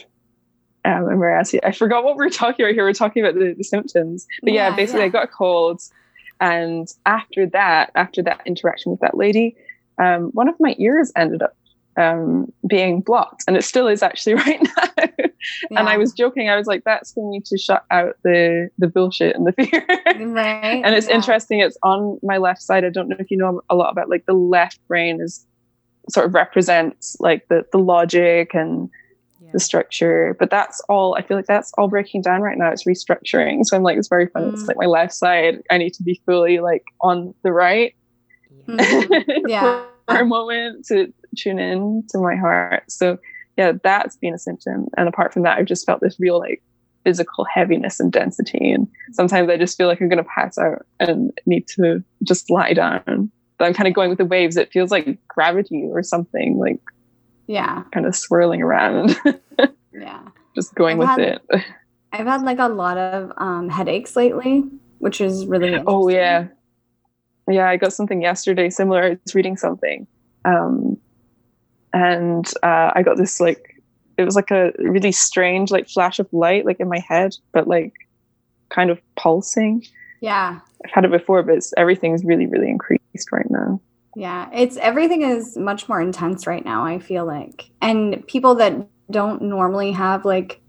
Um, 0.86 1.10
and 1.10 1.20
whereas 1.20 1.54
I 1.64 1.72
forgot 1.72 2.04
what 2.04 2.18
we 2.18 2.26
were 2.26 2.30
talking 2.30 2.64
about 2.66 2.74
here. 2.74 2.86
We 2.86 2.92
are 2.92 2.94
talking 2.94 3.24
about 3.24 3.36
the, 3.36 3.54
the 3.58 3.64
symptoms. 3.64 4.26
But 4.42 4.54
yeah, 4.54 4.70
Yeah, 4.70 4.76
basically, 4.76 5.04
I 5.04 5.10
got 5.10 5.26
a 5.26 5.28
cold, 5.28 5.82
and 6.40 6.88
after 7.06 7.46
that, 7.48 7.92
after 7.96 8.22
that 8.24 8.42
interaction 8.46 8.92
with 8.92 9.02
that 9.02 9.18
lady, 9.18 9.56
um, 9.98 10.30
one 10.34 10.48
of 10.48 10.56
my 10.60 10.76
ears 10.78 11.12
ended 11.16 11.42
up 11.42 11.56
um, 11.98 12.52
being 12.68 13.02
blocked, 13.02 13.44
and 13.48 13.58
it 13.58 13.64
still 13.64 13.88
is 13.88 14.04
actually 14.04 14.36
right 14.46 14.62
now. 14.62 15.06
And 15.72 15.90
I 15.90 15.98
was 15.98 16.12
joking. 16.14 16.50
I 16.50 16.56
was 16.56 16.68
like, 16.68 16.84
"That's 16.84 17.14
for 17.14 17.30
me 17.30 17.42
to 17.46 17.58
shut 17.58 17.84
out 17.92 18.16
the 18.24 18.70
the 18.78 18.88
bullshit 18.88 19.36
and 19.36 19.48
the 19.48 19.52
fear." 19.54 19.86
right. 20.34 20.82
and 20.86 20.94
it's 20.96 21.08
Yeah. 21.08 21.16
interesting. 21.16 21.60
It's 21.60 21.78
on 21.84 22.20
my 22.24 22.38
left 22.38 22.62
side. 22.62 22.84
I 22.86 22.90
don't 22.90 23.08
know 23.10 23.16
if 23.20 23.32
you 23.32 23.38
know 23.38 23.62
a 23.70 23.76
lot 23.76 23.92
about 23.92 24.10
like 24.10 24.26
the 24.26 24.34
left 24.34 24.80
brain 24.88 25.20
is 25.22 25.46
sort 26.10 26.26
of 26.26 26.34
represents 26.34 27.16
like 27.20 27.48
the 27.50 27.66
the 27.72 27.80
logic 27.80 28.54
and 28.54 28.90
the 29.54 29.60
structure. 29.60 30.36
But 30.40 30.50
that's 30.50 30.82
all. 30.90 31.16
I 31.16 31.22
feel 31.22 31.38
like 31.38 31.46
that's 31.48 31.72
all 31.78 31.88
breaking 31.88 32.22
down 32.22 32.42
right 32.42 32.58
now. 32.58 32.70
It's 32.70 32.84
restructuring. 32.86 33.66
So 33.66 33.78
I'm 33.78 33.84
like, 33.84 33.98
it's 33.98 34.08
very 34.10 34.28
fun. 34.28 34.50
It's 34.54 34.64
Mm. 34.64 34.68
like 34.68 34.78
my 34.78 34.86
left 34.88 35.14
side. 35.14 35.62
I 35.72 35.78
need 35.78 35.94
to 35.94 36.04
be 36.04 36.22
fully 36.26 36.60
like 36.60 36.84
on 37.02 37.34
the 37.44 37.52
right 37.54 37.94
Mhm. 38.68 39.26
Yeah. 39.48 39.84
for 40.08 40.20
a 40.20 40.26
moment 40.26 40.86
to 40.86 41.14
tune 41.36 41.60
in 41.60 42.04
to 42.10 42.18
my 42.20 42.36
heart. 42.36 42.84
So 42.90 43.18
yeah, 43.58 43.74
that's 43.84 44.16
been 44.16 44.34
a 44.34 44.40
symptom. 44.40 44.88
And 44.98 45.08
apart 45.10 45.34
from 45.34 45.44
that, 45.44 45.58
I've 45.58 45.66
just 45.66 45.86
felt 45.86 46.00
this 46.02 46.18
real 46.20 46.40
like 46.40 46.62
physical 47.04 47.46
heaviness 47.46 48.00
and 48.00 48.12
density. 48.12 48.72
And 48.72 48.88
sometimes 49.12 49.50
I 49.50 49.58
just 49.58 49.78
feel 49.78 49.88
like 49.88 50.00
I'm 50.02 50.10
gonna 50.10 50.24
pass 50.24 50.58
out 50.58 50.86
and 51.00 51.32
need 51.46 51.68
to 51.76 52.04
just 52.24 52.50
lie 52.50 52.74
down. 52.74 53.32
But 53.58 53.66
I'm 53.66 53.74
kind 53.74 53.88
of 53.88 53.94
going 53.94 54.10
with 54.10 54.20
the 54.20 54.26
waves. 54.26 54.56
It 54.56 54.72
feels 54.72 54.92
like 54.92 55.18
gravity 55.28 55.84
or 55.92 56.04
something, 56.04 56.58
like 56.58 56.80
Yeah. 57.48 57.84
kind 57.92 58.06
of 58.06 58.16
swirling 58.16 58.62
around, 58.62 59.18
Yeah. 59.94 60.20
just 60.56 60.76
going 60.76 60.94
I've 61.02 61.18
with 61.18 61.26
had- 61.28 61.42
it. 61.52 61.64
I've 62.14 62.28
had 62.28 62.44
like 62.44 62.60
a 62.60 62.68
lot 62.70 62.98
of 62.98 63.32
um, 63.38 63.68
headaches 63.70 64.16
lately, 64.16 64.64
which 65.00 65.20
is 65.20 65.46
really 65.46 65.76
Oh 65.86 66.08
yeah. 66.08 66.48
Yeah, 67.48 67.70
I 67.70 67.78
got 67.78 67.94
something 67.94 68.22
yesterday 68.22 68.70
similar. 68.70 69.04
I 69.04 69.18
was 69.24 69.36
reading 69.36 69.58
something. 69.58 70.08
Um 70.46 70.98
and 71.94 72.48
uh 72.64 72.92
I 72.94 73.04
got 73.04 73.18
this 73.18 73.40
like 73.40 73.82
it 74.18 74.24
was 74.24 74.36
like 74.36 74.52
a 74.52 74.72
really 74.80 75.12
strange 75.12 75.72
like 75.72 75.88
flash 75.88 76.20
of 76.20 76.28
light 76.32 76.66
like 76.66 76.80
in 76.80 76.90
my 76.90 77.00
head, 77.00 77.36
but 77.52 77.68
like 77.68 77.94
kind 78.70 78.90
of 78.90 79.00
pulsing. 79.16 79.86
Yeah. 80.22 80.60
I've 80.84 80.92
had 80.92 81.06
it 81.06 81.12
before, 81.12 81.44
but 81.44 81.58
it's, 81.58 81.74
everything's 81.78 82.24
really, 82.24 82.48
really 82.48 82.70
increased 82.70 83.32
right 83.32 83.50
now. 83.50 83.80
Yeah. 84.16 84.50
It's 84.54 84.78
everything 84.78 85.22
is 85.22 85.58
much 85.58 85.88
more 85.88 86.02
intense 86.02 86.48
right 86.48 86.66
now, 86.66 86.84
I 86.84 87.00
feel 87.00 87.26
like. 87.26 87.70
And 87.82 88.26
people 88.28 88.56
that 88.56 88.88
don't 89.12 89.44
normally 89.44 89.92
have 89.92 90.26
like 90.26 90.60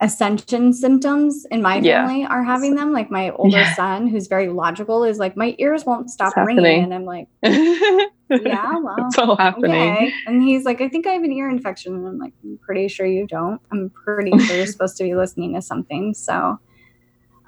ascension 0.00 0.72
symptoms 0.72 1.46
in 1.50 1.62
my 1.62 1.78
Yeah. 1.78 2.06
family 2.06 2.26
are 2.26 2.42
having 2.44 2.74
them. 2.74 2.92
Like 2.92 3.10
my 3.10 3.30
older 3.36 3.56
Yeah. 3.58 3.74
son, 3.74 4.06
who's 4.08 4.26
very 4.26 4.48
logical, 4.48 5.04
is 5.04 5.18
like, 5.18 5.36
my 5.36 5.54
ears 5.58 5.84
won't 5.86 6.10
stop 6.10 6.34
It's 6.36 6.46
ringing. 6.46 6.64
happening. 6.64 6.84
And 6.84 6.94
I'm 6.94 7.04
like, 7.04 7.28
yeah, 7.42 7.98
yeah, 8.44 8.78
well. 8.78 8.96
it's 8.98 9.18
all 9.18 9.36
happening. 9.36 9.70
Okay. 9.70 10.12
And 10.26 10.42
he's 10.42 10.64
like, 10.64 10.80
I 10.80 10.88
think 10.88 11.06
I 11.06 11.12
have 11.12 11.22
an 11.22 11.32
ear 11.32 11.48
infection. 11.48 11.94
And 11.94 12.06
I'm 12.06 12.18
like, 12.18 12.34
I'm 12.44 12.58
pretty 12.62 12.88
sure 12.88 13.06
you 13.06 13.26
don't. 13.26 13.60
I'm 13.72 13.90
pretty 13.90 14.36
sure 14.38 14.56
you're 14.56 14.66
supposed 14.76 14.96
to 14.98 15.04
be 15.04 15.14
listening 15.14 15.54
to 15.54 15.62
something. 15.62 16.12
So, 16.14 16.58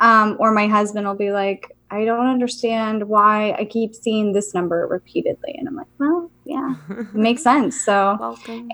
um, 0.00 0.36
or 0.40 0.52
my 0.52 0.68
husband 0.68 1.06
will 1.06 1.14
be 1.16 1.32
like, 1.32 1.72
I 1.90 2.04
don't 2.04 2.26
understand 2.26 3.08
why 3.08 3.52
I 3.58 3.64
keep 3.64 3.94
seeing 3.94 4.32
this 4.32 4.54
number 4.54 4.86
repeatedly. 4.90 5.54
And 5.58 5.66
I'm 5.68 5.74
like, 5.74 5.86
well, 5.98 6.30
yeah, 6.44 6.74
it 6.90 7.14
makes 7.14 7.42
sense. 7.42 7.80
So, 7.80 8.16
Welcome. 8.20 8.68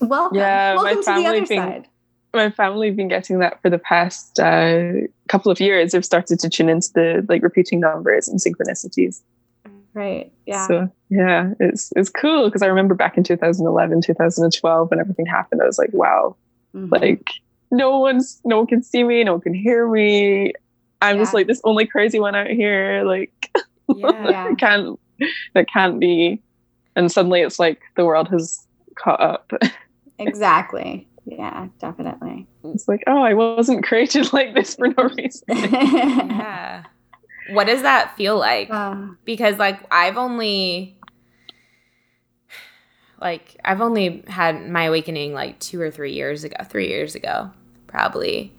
welcome. 0.00 0.38
Yeah, 0.38 0.74
my 0.76 0.82
welcome 0.82 1.02
to 1.04 1.14
the 1.20 1.26
other 1.26 1.46
being- 1.46 1.60
side. 1.60 1.88
My 2.38 2.50
family 2.50 2.86
have 2.86 2.96
been 2.96 3.08
getting 3.08 3.40
that 3.40 3.60
for 3.60 3.68
the 3.68 3.80
past 3.80 4.38
uh, 4.38 4.92
couple 5.28 5.50
of 5.50 5.58
years. 5.60 5.90
They've 5.90 6.04
started 6.04 6.38
to 6.38 6.48
tune 6.48 6.68
into 6.68 6.88
the 6.94 7.26
like 7.28 7.42
repeating 7.42 7.80
numbers 7.80 8.28
and 8.28 8.38
synchronicities. 8.38 9.20
Right. 9.92 10.30
Yeah. 10.46 10.68
So 10.68 10.88
yeah, 11.10 11.54
it's 11.58 11.92
it's 11.96 12.08
cool 12.08 12.44
because 12.44 12.62
I 12.62 12.66
remember 12.66 12.94
back 12.94 13.16
in 13.16 13.24
2011, 13.24 14.02
2012 14.02 14.88
when 14.90 15.00
everything 15.00 15.26
happened. 15.26 15.60
I 15.62 15.66
was 15.66 15.78
like, 15.78 15.90
wow, 15.92 16.36
Mhm. 16.76 16.92
like 16.92 17.28
no 17.72 17.98
one's 17.98 18.40
no 18.44 18.58
one 18.58 18.68
can 18.68 18.84
see 18.84 19.02
me, 19.02 19.24
no 19.24 19.32
one 19.32 19.40
can 19.40 19.54
hear 19.54 19.88
me. 19.90 20.52
I'm 21.02 21.18
just 21.18 21.34
like 21.34 21.48
this 21.48 21.60
only 21.64 21.86
crazy 21.86 22.20
one 22.20 22.36
out 22.36 22.50
here. 22.50 23.02
Like 23.04 23.50
Yeah. 23.96 24.28
yeah. 24.30 24.52
it 24.52 24.58
can't 24.58 25.00
that 25.54 25.66
can't 25.68 25.98
be. 25.98 26.40
And 26.94 27.10
suddenly 27.10 27.40
it's 27.40 27.58
like 27.58 27.80
the 27.96 28.04
world 28.04 28.28
has 28.28 28.64
caught 28.94 29.20
up. 29.20 29.50
Exactly. 30.20 31.06
Yeah, 31.30 31.68
definitely. 31.78 32.46
It's 32.64 32.88
like, 32.88 33.04
oh, 33.06 33.22
I 33.22 33.34
wasn't 33.34 33.84
created 33.84 34.32
like 34.32 34.54
this 34.54 34.74
for 34.76 34.88
no 34.88 35.04
reason. 35.16 35.44
Yeah. 35.48 36.84
What 37.50 37.66
does 37.66 37.82
that 37.82 38.16
feel 38.16 38.38
like? 38.38 38.68
Uh, 38.70 39.08
because 39.24 39.58
like 39.58 39.80
I've 39.90 40.16
only 40.16 40.96
like 43.20 43.56
I've 43.64 43.80
only 43.80 44.22
had 44.28 44.68
my 44.68 44.84
awakening 44.84 45.32
like 45.34 45.58
2 45.60 45.80
or 45.80 45.90
3 45.90 46.12
years 46.12 46.44
ago, 46.44 46.56
3 46.64 46.88
years 46.88 47.14
ago 47.14 47.50
probably. 47.86 48.52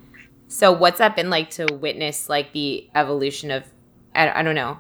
So 0.48 0.72
what's 0.72 0.98
that 0.98 1.16
been 1.16 1.30
like 1.30 1.52
to 1.52 1.68
witness 1.74 2.30
like 2.30 2.52
the 2.54 2.90
evolution 2.96 3.52
of 3.52 3.64
I, 4.16 4.40
I 4.40 4.42
don't 4.44 4.56
know. 4.56 4.80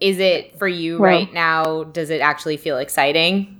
Is 0.00 0.18
it 0.18 0.58
for 0.58 0.68
you 0.68 0.98
Well- 0.98 1.10
right 1.10 1.32
now 1.32 1.84
does 1.84 2.10
it 2.10 2.20
actually 2.20 2.56
feel 2.56 2.78
exciting? 2.78 3.59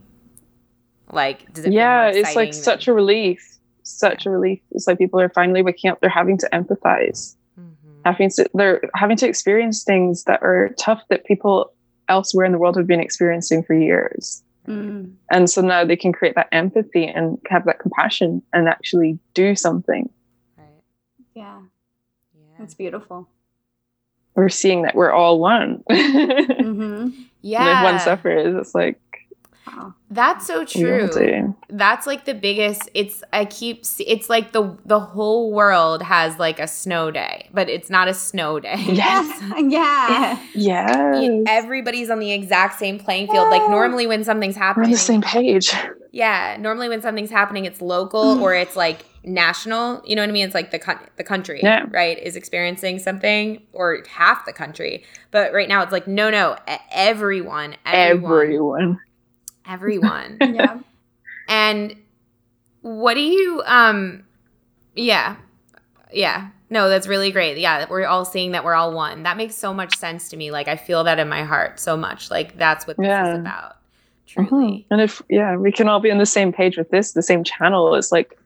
Like 1.12 1.52
does 1.52 1.64
it 1.66 1.72
yeah, 1.72 2.08
it's 2.08 2.34
like 2.34 2.48
exciting 2.48 2.52
such 2.62 2.88
a 2.88 2.92
relief. 2.92 3.56
Such 3.82 4.26
a 4.26 4.30
relief. 4.30 4.60
It's 4.70 4.86
like 4.86 4.98
people 4.98 5.20
are 5.20 5.28
finally 5.30 5.62
waking 5.62 5.90
up. 5.90 6.00
They're 6.00 6.10
having 6.10 6.38
to 6.38 6.48
empathize. 6.52 7.34
than- 7.56 7.76
having 8.04 8.30
to 8.30 8.48
they're 8.54 8.80
having 8.94 9.16
to 9.18 9.28
experience 9.28 9.84
things 9.84 10.24
that 10.24 10.42
are 10.42 10.70
tough 10.78 11.02
that 11.10 11.24
people 11.26 11.72
elsewhere 12.08 12.46
in 12.46 12.52
the 12.52 12.58
world 12.58 12.76
have 12.76 12.86
been 12.86 12.98
experiencing 13.00 13.62
for 13.62 13.74
years 13.74 14.42
mm, 14.66 15.12
and 15.30 15.48
so 15.50 15.60
now 15.60 15.84
they 15.84 15.94
can 15.96 16.12
create 16.12 16.34
that 16.34 16.48
empathy 16.50 17.06
and 17.06 17.38
have 17.48 17.64
that 17.66 17.78
compassion 17.78 18.42
and 18.52 18.68
actually 18.68 19.18
do 19.34 19.54
something 19.54 20.08
Right. 20.56 20.66
yeah, 21.34 21.60
Yeah. 22.34 22.56
that's 22.58 22.74
beautiful. 22.74 23.28
we're 24.34 24.48
seeing 24.48 24.82
that 24.82 24.94
we're 24.94 25.12
all 25.12 25.38
one. 25.38 25.84
hmm 25.90 27.10
Yeah. 27.42 27.60
and 27.60 27.68
if 27.78 27.92
one 27.92 28.00
suffers, 28.00 28.54
it's 28.56 28.74
like 28.74 28.98
Wow. 29.72 29.94
That's 30.10 30.46
so 30.46 30.64
true. 30.64 31.08
do. 31.08 31.56
That's 31.68 32.06
like 32.06 32.24
the 32.24 32.34
biggest 32.34 32.88
it's 32.94 33.22
I 33.32 33.44
keep 33.44 33.84
it's 33.98 34.28
like 34.28 34.52
the 34.52 34.76
the 34.84 35.00
whole 35.00 35.52
world 35.52 36.02
has 36.02 36.38
like 36.38 36.58
a 36.58 36.66
snow 36.66 37.10
day, 37.10 37.48
but 37.52 37.68
it's 37.68 37.90
not 37.90 38.08
a 38.08 38.14
snow 38.14 38.60
day. 38.60 38.76
Yes. 39.00 39.42
yeah. 39.72 40.38
Yes. 40.54 41.44
Everybody's 41.48 42.10
on 42.10 42.18
the 42.18 42.32
exact 42.32 42.78
same 42.78 42.98
playing 42.98 43.28
field. 43.28 43.48
Like 43.48 43.68
normally 43.70 44.06
when 44.06 44.24
something's 44.24 44.56
We're 44.56 44.84
on 44.84 44.90
the 44.90 44.96
same 44.96 45.22
page. 45.22 45.72
Yeah, 46.12 46.56
normally 46.58 46.88
when 46.88 47.02
something's 47.02 47.30
happening 47.30 47.64
it's 47.64 47.80
local 47.80 48.34
mm-hmm. 48.34 48.42
or 48.42 48.54
it's 48.54 48.76
like 48.76 49.04
national, 49.22 50.02
you 50.04 50.16
know 50.16 50.22
what 50.22 50.28
I 50.28 50.32
mean? 50.32 50.44
It's 50.46 50.54
like 50.54 50.70
the 50.70 50.78
coun- 50.78 51.06
the 51.16 51.24
country, 51.24 51.60
Yeah. 51.62 51.84
right, 51.90 52.18
is 52.18 52.36
experiencing 52.36 52.98
something 52.98 53.62
or 53.72 54.02
half 54.08 54.44
the 54.44 54.52
country. 54.52 55.04
But 55.30 55.52
right 55.52 55.68
now 55.68 55.82
it's 55.82 55.92
like 55.92 56.08
no 56.08 56.30
no, 56.30 56.56
everyone, 56.90 57.76
everyone, 57.86 58.42
Everyone. 58.42 59.00
Everyone. 59.70 60.38
Yeah. 60.54 60.78
And 61.48 61.96
what 62.82 63.14
do 63.14 63.20
you 63.20 63.62
um 63.66 64.24
yeah. 64.94 65.36
Yeah. 66.12 66.48
No, 66.72 66.88
that's 66.88 67.06
really 67.08 67.30
great. 67.32 67.58
Yeah, 67.58 67.86
we're 67.90 68.06
all 68.06 68.24
seeing 68.24 68.52
that 68.52 68.64
we're 68.64 68.74
all 68.74 68.92
one. 68.92 69.24
That 69.24 69.36
makes 69.36 69.54
so 69.56 69.72
much 69.74 69.96
sense 69.96 70.28
to 70.30 70.36
me. 70.36 70.50
Like 70.50 70.68
I 70.68 70.76
feel 70.76 71.04
that 71.04 71.18
in 71.18 71.28
my 71.28 71.42
heart 71.44 71.80
so 71.80 71.96
much. 71.96 72.30
Like 72.30 72.56
that's 72.56 72.86
what 72.86 72.96
this 72.96 73.06
Yeah. 73.06 73.32
is 73.32 73.38
about. 73.40 73.76
Truly. 74.26 74.86
And 74.90 75.00
if 75.00 75.20
yeah, 75.28 75.56
we 75.56 75.72
can 75.72 75.88
all 75.88 75.98
be 76.00 76.10
on 76.10 76.18
the 76.18 76.26
same 76.26 76.52
page 76.52 76.76
with 76.76 76.90
this, 76.90 77.12
the 77.12 77.22
same 77.22 77.42
channel. 77.42 77.94
It's 77.96 78.12
like 78.12 78.38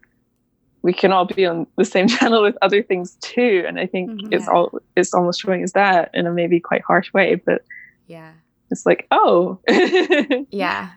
we 0.82 0.92
can 0.92 1.12
all 1.12 1.24
be 1.26 1.44
on 1.46 1.66
the 1.76 1.84
same 1.84 2.08
channel 2.14 2.42
with 2.42 2.56
other 2.62 2.82
things 2.82 3.16
too. 3.20 3.64
And 3.66 3.78
I 3.78 3.86
think 3.86 4.10
Mhm. 4.10 4.28
it's 4.32 4.48
all 4.48 4.78
it's 4.96 5.12
almost 5.14 5.40
showing 5.40 5.62
us 5.62 5.72
that 5.72 6.10
in 6.14 6.26
a 6.26 6.30
maybe 6.32 6.58
quite 6.60 6.82
harsh 6.82 7.12
way, 7.12 7.34
but 7.34 7.62
Yeah. 8.06 8.32
it's 8.70 8.86
like, 8.86 9.06
oh. 9.10 9.58
Yeah. 10.50 10.90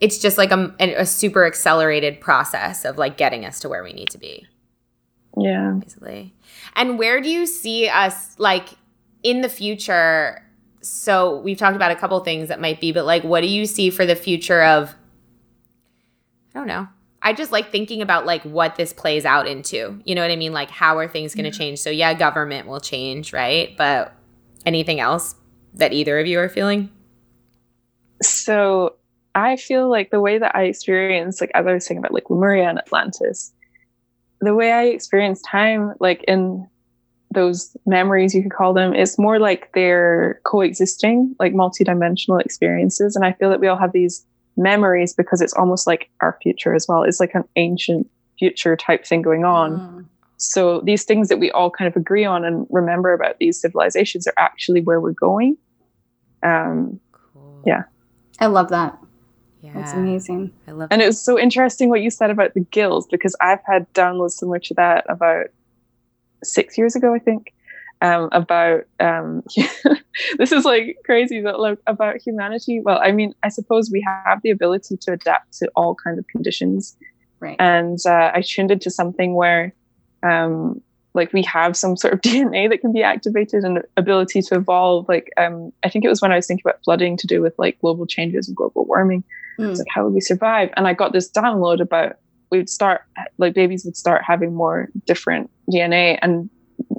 It's 0.00 0.18
just 0.18 0.38
like 0.38 0.50
a, 0.50 0.74
a 0.80 1.06
super 1.06 1.46
accelerated 1.46 2.20
process 2.20 2.84
of 2.84 2.96
like 2.98 3.16
getting 3.16 3.44
us 3.44 3.60
to 3.60 3.68
where 3.68 3.84
we 3.84 3.92
need 3.92 4.08
to 4.10 4.18
be, 4.18 4.46
yeah. 5.36 5.78
basically. 5.78 6.34
And 6.74 6.98
where 6.98 7.20
do 7.20 7.28
you 7.28 7.46
see 7.46 7.88
us 7.88 8.38
like 8.38 8.70
in 9.22 9.42
the 9.42 9.48
future? 9.48 10.42
So 10.80 11.40
we've 11.40 11.58
talked 11.58 11.76
about 11.76 11.90
a 11.90 11.96
couple 11.96 12.18
things 12.20 12.48
that 12.48 12.60
might 12.60 12.80
be, 12.80 12.92
but 12.92 13.04
like, 13.04 13.22
what 13.24 13.42
do 13.42 13.46
you 13.46 13.66
see 13.66 13.90
for 13.90 14.06
the 14.06 14.16
future 14.16 14.62
of? 14.62 14.94
I 16.54 16.58
don't 16.58 16.66
know. 16.66 16.88
I 17.22 17.32
just 17.34 17.52
like 17.52 17.70
thinking 17.70 18.00
about 18.00 18.24
like 18.24 18.42
what 18.44 18.76
this 18.76 18.92
plays 18.92 19.24
out 19.24 19.46
into. 19.46 20.00
You 20.04 20.14
know 20.14 20.22
what 20.22 20.30
I 20.30 20.36
mean? 20.36 20.52
Like, 20.52 20.70
how 20.70 20.96
are 20.98 21.06
things 21.06 21.34
going 21.34 21.50
to 21.50 21.56
change? 21.56 21.78
So 21.78 21.90
yeah, 21.90 22.14
government 22.14 22.66
will 22.66 22.80
change, 22.80 23.32
right? 23.32 23.76
But 23.76 24.14
anything 24.64 25.00
else 25.00 25.34
that 25.74 25.92
either 25.92 26.18
of 26.18 26.26
you 26.26 26.38
are 26.40 26.48
feeling? 26.48 26.90
So 28.22 28.96
I 29.34 29.56
feel 29.56 29.88
like 29.90 30.10
the 30.10 30.20
way 30.20 30.38
that 30.38 30.54
I 30.54 30.64
experience, 30.64 31.40
like 31.40 31.50
as 31.54 31.66
I 31.66 31.72
was 31.72 31.86
saying 31.86 31.98
about 31.98 32.12
like 32.12 32.30
Lemuria 32.30 32.68
and 32.68 32.78
Atlantis, 32.78 33.52
the 34.40 34.54
way 34.54 34.72
I 34.72 34.84
experience 34.84 35.42
time, 35.42 35.94
like 36.00 36.24
in 36.24 36.68
those 37.32 37.76
memories, 37.86 38.34
you 38.34 38.42
could 38.42 38.52
call 38.52 38.72
them, 38.72 38.92
it's 38.94 39.18
more 39.18 39.38
like 39.38 39.70
they're 39.72 40.40
coexisting, 40.44 41.36
like 41.38 41.52
multidimensional 41.52 42.40
experiences. 42.40 43.14
And 43.14 43.24
I 43.24 43.32
feel 43.32 43.50
that 43.50 43.60
we 43.60 43.68
all 43.68 43.76
have 43.76 43.92
these 43.92 44.26
memories 44.56 45.14
because 45.14 45.40
it's 45.40 45.52
almost 45.52 45.86
like 45.86 46.10
our 46.20 46.36
future 46.42 46.74
as 46.74 46.86
well. 46.88 47.04
It's 47.04 47.20
like 47.20 47.34
an 47.34 47.44
ancient 47.56 48.10
future 48.38 48.76
type 48.76 49.06
thing 49.06 49.22
going 49.22 49.44
on. 49.44 49.78
Mm. 49.78 50.04
So 50.38 50.80
these 50.80 51.04
things 51.04 51.28
that 51.28 51.38
we 51.38 51.50
all 51.52 51.70
kind 51.70 51.86
of 51.86 51.94
agree 51.96 52.24
on 52.24 52.44
and 52.44 52.66
remember 52.70 53.12
about 53.12 53.38
these 53.38 53.60
civilizations 53.60 54.26
are 54.26 54.34
actually 54.38 54.80
where 54.80 55.00
we're 55.00 55.12
going. 55.12 55.56
Um, 56.42 56.98
Cool. 57.34 57.62
Yeah. 57.66 57.82
I 58.40 58.46
love 58.46 58.70
that. 58.70 58.98
Yeah. 59.62 59.72
That's 59.74 59.92
amazing. 59.92 60.52
I 60.66 60.72
love 60.72 60.90
it. 60.90 60.94
And 60.94 61.02
it 61.02 61.06
was 61.06 61.20
so 61.20 61.38
interesting 61.38 61.90
what 61.90 62.00
you 62.00 62.10
said 62.10 62.30
about 62.30 62.54
the 62.54 62.60
gills 62.60 63.06
because 63.06 63.36
I've 63.40 63.60
had 63.66 63.92
downloads 63.92 64.32
similar 64.32 64.58
to 64.58 64.74
that 64.74 65.04
about 65.08 65.46
six 66.42 66.78
years 66.78 66.96
ago, 66.96 67.14
I 67.14 67.18
think. 67.18 67.52
Um, 68.02 68.30
about 68.32 68.84
um, 68.98 69.42
this 70.38 70.52
is 70.52 70.64
like 70.64 70.96
crazy, 71.04 71.42
but 71.42 71.60
like 71.60 71.78
about 71.86 72.16
humanity. 72.16 72.80
Well, 72.80 72.98
I 73.02 73.12
mean, 73.12 73.34
I 73.42 73.50
suppose 73.50 73.90
we 73.90 74.00
have 74.00 74.40
the 74.40 74.48
ability 74.48 74.96
to 75.02 75.12
adapt 75.12 75.58
to 75.58 75.70
all 75.76 75.94
kinds 75.94 76.18
of 76.18 76.26
conditions, 76.28 76.96
Right. 77.40 77.56
and 77.58 77.98
uh, 78.06 78.30
I 78.34 78.42
tuned 78.42 78.70
into 78.70 78.90
something 78.90 79.34
where, 79.34 79.74
um, 80.22 80.80
like 81.12 81.34
we 81.34 81.42
have 81.42 81.76
some 81.76 81.94
sort 81.94 82.14
of 82.14 82.20
DNA 82.22 82.70
that 82.70 82.80
can 82.80 82.92
be 82.92 83.02
activated 83.02 83.64
and 83.64 83.82
ability 83.98 84.40
to 84.42 84.54
evolve. 84.54 85.06
Like, 85.06 85.30
um, 85.36 85.70
I 85.82 85.90
think 85.90 86.06
it 86.06 86.08
was 86.08 86.22
when 86.22 86.32
I 86.32 86.36
was 86.36 86.46
thinking 86.46 86.62
about 86.64 86.82
flooding 86.82 87.18
to 87.18 87.26
do 87.26 87.42
with 87.42 87.52
like 87.58 87.78
global 87.80 88.06
changes 88.06 88.48
and 88.48 88.56
global 88.56 88.86
warming. 88.86 89.24
Mm. 89.60 89.70
It's 89.70 89.78
like, 89.78 89.88
how 89.94 90.04
would 90.04 90.14
we 90.14 90.20
survive? 90.20 90.70
And 90.76 90.86
I 90.86 90.94
got 90.94 91.12
this 91.12 91.30
download 91.30 91.80
about 91.80 92.16
we'd 92.50 92.68
start 92.68 93.02
like 93.38 93.54
babies 93.54 93.84
would 93.84 93.96
start 93.96 94.22
having 94.26 94.54
more 94.54 94.88
different 95.06 95.50
DNA 95.72 96.18
and 96.20 96.50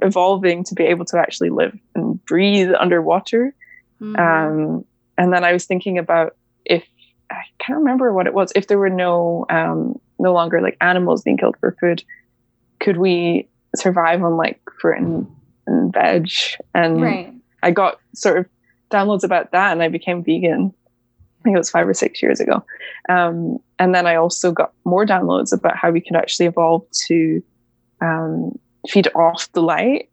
evolving 0.02 0.64
to 0.64 0.74
be 0.74 0.84
able 0.84 1.04
to 1.06 1.18
actually 1.18 1.50
live 1.50 1.76
and 1.94 2.24
breathe 2.24 2.70
underwater. 2.78 3.54
Mhm. 4.00 4.18
Um, 4.18 4.84
and 5.18 5.32
then 5.32 5.44
I 5.44 5.52
was 5.52 5.66
thinking 5.66 5.98
about 5.98 6.36
if 6.64 6.84
I 7.30 7.42
can't 7.58 7.78
remember 7.78 8.12
what 8.12 8.26
it 8.26 8.34
was. 8.34 8.52
If 8.54 8.66
there 8.66 8.78
were 8.78 8.90
no 8.90 9.46
um, 9.50 9.98
no 10.18 10.32
longer 10.32 10.60
like 10.60 10.76
animals 10.80 11.22
being 11.22 11.36
killed 11.36 11.56
for 11.60 11.76
food, 11.80 12.02
could 12.80 12.96
we 12.96 13.48
survive 13.76 14.22
on 14.22 14.36
like 14.36 14.60
fruit 14.80 14.98
and, 14.98 15.26
and 15.66 15.92
veg? 15.92 16.30
And 16.74 17.02
right. 17.02 17.34
I 17.62 17.70
got 17.70 17.98
sort 18.14 18.38
of 18.38 18.46
downloads 18.90 19.24
about 19.24 19.52
that 19.52 19.72
and 19.72 19.82
I 19.82 19.88
became 19.88 20.22
vegan. 20.22 20.74
I 21.42 21.44
think 21.44 21.56
it 21.56 21.58
was 21.58 21.70
five 21.70 21.88
or 21.88 21.94
six 21.94 22.22
years 22.22 22.38
ago. 22.38 22.64
Um, 23.08 23.58
and 23.80 23.92
then 23.94 24.06
I 24.06 24.14
also 24.14 24.52
got 24.52 24.72
more 24.84 25.04
downloads 25.04 25.52
about 25.52 25.76
how 25.76 25.90
we 25.90 26.00
could 26.00 26.14
actually 26.14 26.46
evolve 26.46 26.84
to 27.08 27.42
um, 28.00 28.56
feed 28.88 29.08
off 29.16 29.50
the 29.52 29.60
light, 29.62 30.08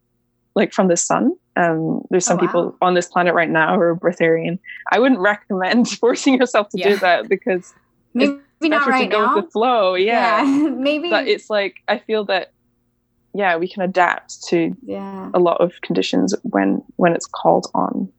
like 0.56 0.74
from 0.74 0.88
the 0.88 0.98
sun. 0.98 1.34
Um, 1.56 2.02
there's 2.10 2.26
some 2.26 2.40
Oh, 2.40 2.42
wow. 2.42 2.48
people 2.48 2.78
on 2.82 2.94
this 2.96 3.06
planet 3.06 3.36
right 3.36 3.50
now 3.50 3.76
who 3.76 3.82
are 3.82 3.96
breatharian. 3.96 4.58
I 4.92 4.98
wouldn't 4.98 5.20
recommend 5.20 5.88
forcing 6.00 6.34
yourself 6.36 6.70
to 6.70 6.80
Yeah. 6.80 6.90
do 6.90 6.98
that 6.98 7.30
because 7.30 7.74
Maybe 8.16 8.40
not 8.64 8.88
right 8.88 9.04
to 9.04 9.08
go 9.08 9.26
now. 9.26 9.36
with 9.36 9.46
the 9.46 9.52
flow. 9.52 9.94
Yeah. 9.94 10.44
Maybe. 10.78 11.12
But 11.12 11.28
it's 11.28 11.48
like, 11.50 11.76
I 11.88 12.00
feel 12.00 12.26
that, 12.26 12.54
yeah, 13.36 13.56
we 13.58 13.68
can 13.68 13.84
adapt 13.84 14.44
to 14.48 14.76
yeah. 14.82 15.30
a 15.36 15.40
lot 15.40 15.62
of 15.62 15.74
conditions 15.84 16.34
when 16.42 16.82
when 16.96 17.14
it's 17.14 17.28
called 17.28 17.68
on. 17.76 18.12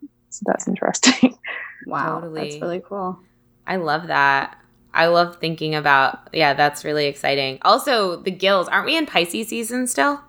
That's 0.47 0.67
interesting. 0.69 1.37
Wow. 1.87 2.21
Totally. 2.21 2.43
That's 2.51 2.61
really 2.61 2.83
cool. 2.87 3.19
I 3.67 3.77
love 3.77 4.09
that. 4.09 4.59
I 4.93 5.07
love 5.07 5.39
thinking 5.41 5.75
about 5.75 6.29
yeah, 6.31 6.53
that's 6.53 6.85
really 6.85 7.07
exciting. 7.07 7.59
Also, 7.63 8.17
the 8.17 8.31
gills, 8.31 8.69
aren't 8.69 8.85
we 8.85 8.99
in 8.99 9.07
Pisces 9.07 9.49
season 9.49 9.87
still? 9.87 10.21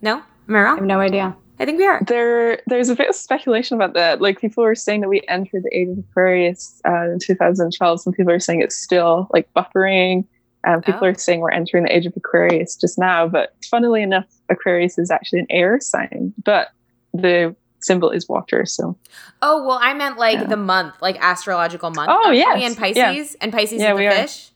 No? 0.00 0.22
Am 0.48 0.54
I 0.54 0.58
I 0.58 0.62
wrong? 0.62 0.76
have 0.78 0.86
no 0.86 0.98
idea. 1.00 1.36
I 1.58 1.66
think 1.66 1.76
we 1.78 1.86
are. 1.86 2.00
there 2.06 2.62
there's 2.68 2.88
a 2.88 2.94
bit 2.96 3.10
of 3.10 3.14
speculation 3.14 3.74
about 3.76 3.92
that. 3.92 4.22
Like 4.22 4.40
people 4.40 4.64
were 4.64 4.74
saying 4.74 5.02
that 5.02 5.08
we 5.08 5.20
entered 5.28 5.62
the 5.62 5.76
age 5.76 5.88
of 5.90 5.98
Aquarius 5.98 6.80
uh, 6.88 7.10
in 7.10 7.18
2012. 7.20 8.00
Some 8.00 8.12
people 8.14 8.32
are 8.32 8.40
saying 8.40 8.62
it's 8.62 8.76
still 8.76 9.28
like 9.34 9.46
buffering. 9.54 10.24
Um, 10.66 10.80
people 10.80 11.00
Oh. 11.02 11.08
are 11.08 11.14
saying 11.14 11.40
we're 11.40 11.50
entering 11.50 11.84
the 11.84 11.94
age 11.94 12.06
of 12.06 12.14
Aquarius 12.16 12.76
just 12.76 12.98
now. 12.98 13.28
But 13.28 13.54
funnily 13.70 14.02
enough, 14.02 14.24
Aquarius 14.48 14.98
is 14.98 15.10
actually 15.10 15.40
an 15.40 15.46
air 15.50 15.80
sign, 15.80 16.32
but 16.44 16.68
the 17.12 17.54
symbol 17.80 18.10
is 18.10 18.28
water. 18.28 18.64
So 18.66 18.96
Oh, 19.42 19.64
well, 19.66 19.78
I 19.80 19.94
meant 19.94 20.18
like 20.18 20.38
Yeah. 20.38 20.44
the 20.44 20.56
month, 20.56 20.94
like 21.00 21.16
astrological 21.20 21.90
month. 21.90 22.10
Oh. 22.12 22.30
We 22.30 22.42
in 22.64 22.74
Pisces? 22.74 22.96
Yeah. 22.96 23.24
And 23.40 23.52
Pisces 23.52 23.80
Yeah, 23.80 23.92
is 23.92 23.98
the 23.98 24.06
are. 24.06 24.10
fish? 24.12 24.50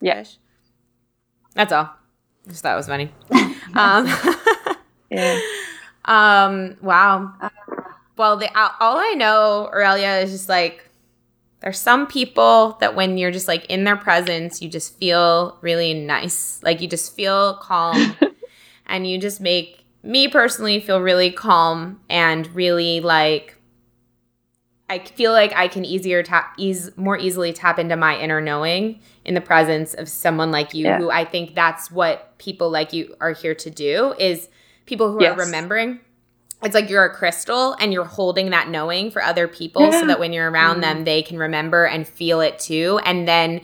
Yeah. 0.00 0.22
Fish. 0.22 0.36
That's 1.54 1.72
all. 1.72 1.90
Just 2.48 2.62
thought 2.62 2.72
it 2.72 2.76
was 2.76 2.86
funny. 2.86 3.12
um, 3.74 4.06
yeah, 5.10 5.38
um, 6.06 6.76
wow. 6.82 7.32
Well, 8.16 8.36
the, 8.36 8.48
all 8.56 8.98
I 8.98 9.14
know, 9.16 9.68
Aurelia, 9.72 10.18
is 10.18 10.32
just 10.32 10.48
like 10.48 10.88
there's 11.60 11.78
some 11.78 12.06
people 12.06 12.76
that 12.80 12.96
when 12.96 13.16
you're 13.18 13.30
just 13.30 13.46
like 13.48 13.64
in 13.66 13.84
their 13.84 13.96
presence, 13.96 14.60
you 14.60 14.68
just 14.68 14.98
feel 14.98 15.56
really 15.60 15.94
nice. 15.94 16.60
Like 16.62 16.80
you 16.80 16.88
just 16.88 17.14
feel 17.14 17.54
calm 17.62 18.16
and 18.86 19.06
you 19.06 19.18
just 19.18 19.40
make 19.40 19.81
me 20.02 20.28
personally 20.28 20.80
feel 20.80 21.00
really 21.00 21.30
calm 21.30 22.00
and 22.08 22.52
really 22.54 23.00
like 23.00 23.56
I 24.90 24.98
feel 24.98 25.32
like 25.32 25.54
I 25.54 25.68
can 25.68 25.86
easier 25.86 26.22
tap 26.22 26.54
ease 26.58 26.90
more 26.96 27.16
easily 27.16 27.52
tap 27.52 27.78
into 27.78 27.96
my 27.96 28.18
inner 28.18 28.40
knowing 28.40 29.00
in 29.24 29.34
the 29.34 29.40
presence 29.40 29.94
of 29.94 30.08
someone 30.08 30.50
like 30.50 30.74
you 30.74 30.84
Yeah. 30.84 30.98
who 30.98 31.10
I 31.10 31.24
think 31.24 31.54
that's 31.54 31.90
what 31.90 32.36
people 32.38 32.70
like 32.70 32.92
you 32.92 33.14
are 33.20 33.32
here 33.32 33.54
to 33.54 33.70
do 33.70 34.14
is 34.18 34.48
people 34.84 35.12
who 35.12 35.22
Yes. 35.22 35.38
are 35.38 35.44
remembering 35.44 36.00
it's 36.62 36.74
like 36.74 36.88
you're 36.90 37.04
a 37.04 37.12
crystal 37.14 37.74
and 37.80 37.92
you're 37.92 38.04
holding 38.04 38.50
that 38.50 38.68
knowing 38.68 39.10
for 39.10 39.22
other 39.22 39.48
people 39.48 39.90
so 39.90 40.06
that 40.06 40.20
when 40.20 40.32
you're 40.32 40.50
around 40.50 40.78
mm. 40.78 40.82
them 40.82 41.04
they 41.04 41.22
can 41.22 41.38
remember 41.38 41.86
and 41.86 42.06
feel 42.06 42.40
it 42.40 42.58
too 42.58 43.00
and 43.04 43.26
then 43.26 43.60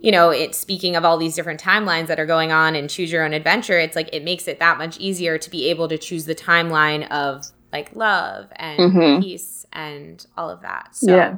you 0.00 0.12
know 0.12 0.30
it's 0.30 0.56
speaking 0.58 0.94
of 0.96 1.04
all 1.04 1.18
these 1.18 1.34
different 1.34 1.60
timelines 1.60 2.06
that 2.06 2.20
are 2.20 2.26
going 2.26 2.52
on 2.52 2.76
and 2.76 2.88
choose 2.88 3.10
your 3.10 3.24
own 3.24 3.32
adventure 3.32 3.78
it's 3.78 3.96
like 3.96 4.08
it 4.12 4.22
makes 4.22 4.46
it 4.46 4.58
that 4.60 4.78
much 4.78 4.96
easier 4.98 5.38
to 5.38 5.50
be 5.50 5.68
able 5.70 5.88
to 5.88 5.98
choose 5.98 6.24
the 6.24 6.34
timeline 6.34 7.08
of 7.10 7.44
like 7.72 7.94
love 7.94 8.48
and 8.56 8.80
Mhm. 8.80 9.20
peace 9.22 9.66
and 9.72 10.26
all 10.36 10.48
of 10.50 10.62
that. 10.62 10.94
So 10.94 11.14
Yeah. 11.14 11.36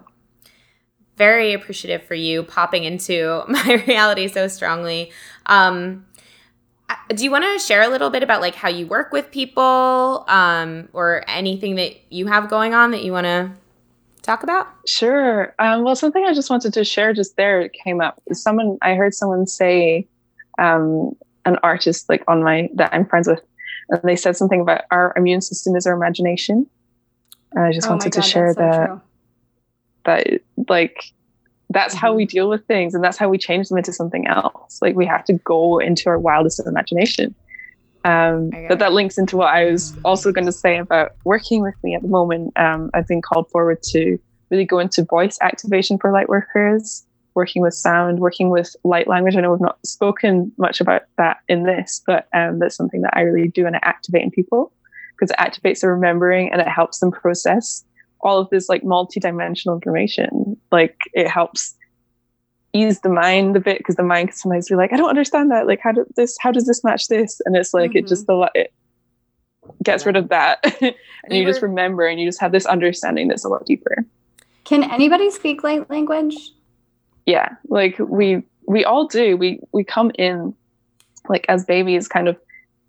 very 1.17 1.53
appreciative 1.53 2.07
for 2.07 2.15
you 2.15 2.43
popping 2.43 2.85
into 2.85 3.43
my 3.49 3.85
reality 3.87 4.29
so 4.29 4.49
strongly. 4.49 5.11
Um, 5.47 6.07
do 7.09 7.23
you 7.25 7.31
want 7.31 7.45
to 7.45 7.59
share 7.65 7.83
a 7.83 7.89
little 7.89 8.11
bit 8.11 8.23
about 8.23 8.41
like 8.41 8.55
how 8.55 8.69
you 8.69 8.87
work 8.87 9.13
with 9.13 9.31
people 9.31 10.25
um, 10.29 10.89
or 10.93 11.25
anything 11.29 11.77
that 11.77 11.95
you 12.11 12.27
have 12.27 12.49
going 12.49 12.75
on 12.75 12.93
that 12.93 13.05
you 13.05 13.13
want 13.13 13.25
to 13.27 13.51
talk 14.31 14.43
about? 14.43 14.69
Sure. 14.87 15.55
Um, 15.59 15.83
well, 15.83 15.97
something 15.97 16.25
I 16.25 16.35
just 16.35 16.51
wanted 16.51 16.73
to 16.75 16.85
share 16.85 17.13
just 17.13 17.37
there 17.37 17.69
came 17.69 18.01
up. 18.01 18.21
Someone 18.33 18.79
I 18.83 18.95
heard 18.95 19.15
someone 19.15 19.47
say, 19.47 20.07
um, 20.59 21.13
an 21.45 21.57
artist 21.63 22.09
like 22.09 22.23
on 22.29 22.43
my 22.43 22.69
that 22.75 22.93
I'm 22.93 23.07
friends 23.07 23.27
with, 23.27 23.41
and 23.89 24.01
they 24.05 24.17
said 24.17 24.37
something 24.37 24.61
about 24.61 24.83
our 24.91 25.13
immune 25.17 25.41
system 25.41 25.75
is 25.75 25.87
our 25.87 25.95
imagination. 25.95 26.67
And 27.53 27.65
I 27.65 27.73
just 27.73 27.89
Oh 27.89 27.91
wanted 27.91 28.13
to 28.13 28.23
share 28.23 28.55
that's 28.55 28.77
so 28.77 29.01
that 30.05 30.27
that 30.27 30.41
like 30.69 31.05
that's 31.71 31.95
how 31.95 32.11
Mm-hmm. 32.11 32.17
we 32.17 32.27
deal 32.27 32.49
with 32.49 32.67
things 32.67 32.95
and 32.95 33.03
that's 33.03 33.17
how 33.17 33.29
we 33.29 33.39
change 33.39 33.69
them 33.69 33.79
into 33.79 33.93
something 33.93 34.27
else. 34.27 34.79
Like 34.83 34.97
we 34.97 35.07
have 35.07 35.25
to 35.25 35.35
go 35.35 35.79
into 35.79 36.09
our 36.09 36.19
wildest 36.19 36.61
imagination. 36.67 37.35
Um, 38.05 38.51
but 38.69 38.79
that 38.79 38.93
links 38.93 39.19
into 39.19 39.37
what 39.37 39.49
I 39.49 39.71
was 39.71 39.97
also 40.05 40.33
going 40.33 40.47
to 40.47 40.53
say 40.53 40.79
about 40.79 41.13
working 41.25 41.63
with 41.63 41.75
me 41.83 41.95
at 41.95 42.03
the 42.03 42.09
moment. 42.09 42.53
Um, 42.57 42.91
I've 42.95 43.07
been 43.07 43.23
called 43.23 43.51
forward 43.51 43.83
to 43.91 44.19
really 44.51 44.65
go 44.65 44.79
into 44.79 45.05
voice 45.05 45.39
activation 45.43 45.99
for 45.99 46.11
light 46.11 46.29
workers, 46.29 47.05
working 47.35 47.63
with 47.63 47.75
sound, 47.75 48.19
working 48.19 48.51
with 48.51 48.75
light 48.85 49.07
language. 49.07 49.37
I 49.37 49.41
know 49.41 49.51
we've 49.51 49.61
not 49.61 49.79
spoken 49.87 50.51
much 50.59 50.81
about 50.81 51.03
that 51.19 51.39
in 51.49 51.65
this, 51.65 52.03
but 52.07 52.27
um, 52.35 52.59
that's 52.59 52.77
something 52.77 53.03
that 53.03 53.17
I 53.17 53.21
really 53.21 53.49
do 53.49 53.67
and 53.67 53.77
I 53.77 53.81
activate 53.83 54.23
in 54.23 54.31
people 54.31 54.73
because 55.19 55.31
it 55.31 55.37
activates 55.39 55.81
their 55.81 55.95
remembering 55.95 56.51
and 56.51 56.61
it 56.61 56.69
helps 56.69 57.01
them 57.01 57.11
process 57.11 57.85
all 58.23 58.39
of 58.39 58.51
this 58.51 58.69
like 58.69 58.85
multi-dimensional 58.85 59.75
information. 59.75 60.57
Like 60.71 60.97
it 61.13 61.29
helps 61.29 61.75
ease 62.73 63.01
the 63.01 63.09
mind 63.09 63.57
a 63.57 63.61
bit 63.61 63.79
because 63.79 63.97
the 63.97 64.03
mind 64.03 64.29
can 64.29 64.37
sometimes 64.37 64.69
be 64.69 64.75
like, 64.75 64.93
I 64.93 64.97
don't 64.97 65.09
understand 65.09 65.51
that. 65.51 65.67
Like, 65.67 65.81
how 65.81 65.93
does 65.93 66.07
this? 66.17 66.37
How 66.41 66.53
does 66.53 66.67
this 66.67 66.85
match 66.85 67.09
this? 67.09 67.41
And 67.45 67.57
it's 67.57 67.75
like 67.75 67.95
it 67.95 68.07
just 68.07 68.25
mm-hmm. 68.25 68.33
a 68.33 68.37
lot. 68.37 68.53
It 68.55 68.73
gets 69.83 70.07
rid 70.07 70.17
of 70.17 70.29
that, 70.29 70.59
and 70.81 70.95
We 71.31 71.39
you 71.39 71.47
just 71.47 71.63
remember, 71.63 72.07
and 72.07 72.21
you 72.21 72.27
just 72.27 72.41
have 72.41 72.53
this 72.53 72.67
understanding 72.67 73.29
that's 73.29 73.45
a 73.45 73.49
lot 73.49 73.67
deeper. 73.67 74.05
Can 74.65 74.85
anybody 74.85 75.31
speak 75.31 75.65
light 75.65 75.89
language? 75.91 76.37
Yeah, 77.27 77.57
like 77.69 77.99
we 77.99 78.43
we 78.67 78.85
all 78.85 79.07
do. 79.07 79.37
We 79.37 79.61
we 79.73 79.85
come 79.85 80.13
in 80.19 80.55
like 81.29 81.47
as 81.49 81.65
babies, 81.65 82.09
kind 82.09 82.29
of 82.29 82.39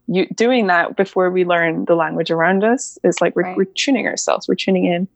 you 0.07 0.27
doing 0.36 0.67
that 0.67 0.95
before 0.95 1.29
we 1.29 1.45
learn 1.45 1.86
the 1.86 1.95
language 1.95 2.32
around 2.32 2.63
us. 2.63 2.97
It's 3.03 3.21
like 3.21 3.36
we're, 3.36 3.43
Right. 3.43 3.57
we're 3.57 3.65
tuning 3.65 4.07
ourselves. 4.07 4.47
We're 4.47 4.55
tuning 4.55 4.86
in 4.86 5.07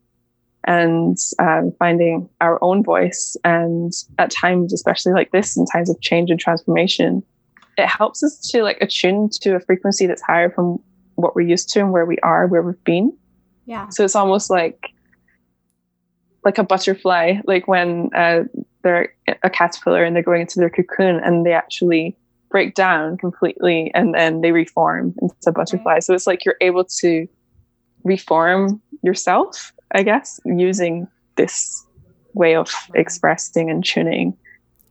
and 0.66 1.16
um, 1.38 1.72
finding 1.78 2.28
our 2.40 2.62
own 2.62 2.82
voice. 2.82 3.36
And 3.44 3.92
at 4.18 4.30
times, 4.30 4.72
especially 4.72 5.12
like 5.12 5.30
this, 5.30 5.56
in 5.56 5.64
times 5.66 5.88
of 5.88 6.00
change 6.00 6.30
and 6.30 6.40
transformation, 6.40 7.22
it 7.78 7.86
helps 7.86 8.22
us 8.22 8.38
to 8.50 8.62
like 8.62 8.78
attune 8.80 9.30
to 9.40 9.54
a 9.54 9.60
frequency 9.60 10.06
that's 10.06 10.22
higher 10.22 10.50
from 10.50 10.80
what 11.14 11.34
we're 11.34 11.42
used 11.42 11.68
to 11.70 11.80
and 11.80 11.92
where 11.92 12.06
we 12.06 12.18
are, 12.18 12.46
where 12.46 12.62
we've 12.62 12.84
been. 12.84 13.16
Yeah. 13.66 13.88
So 13.88 14.04
it's 14.04 14.16
almost 14.16 14.50
like 14.50 14.92
like 16.44 16.58
a 16.58 16.64
butterfly, 16.64 17.40
like 17.44 17.66
when 17.66 18.08
uh, 18.14 18.44
they're 18.82 19.12
a 19.42 19.50
caterpillar 19.50 20.04
and 20.04 20.14
they're 20.14 20.22
going 20.22 20.42
into 20.42 20.60
their 20.60 20.70
cocoon 20.70 21.20
and 21.24 21.44
they 21.44 21.52
actually 21.52 22.16
break 22.50 22.74
down 22.74 23.18
completely 23.18 23.90
and 23.94 24.14
then 24.14 24.42
they 24.42 24.52
reform 24.52 25.12
into 25.20 25.34
a 25.48 25.52
butterfly. 25.52 25.98
So 25.98 26.14
it's 26.14 26.26
like 26.26 26.44
you're 26.44 26.56
able 26.60 26.84
to 27.00 27.26
reform 28.04 28.80
yourself, 29.02 29.72
I 29.92 30.02
guess, 30.02 30.40
using 30.44 31.08
this 31.36 31.84
way 32.34 32.56
of 32.56 32.70
expressing 32.94 33.70
and 33.70 33.84
tuning. 33.84 34.36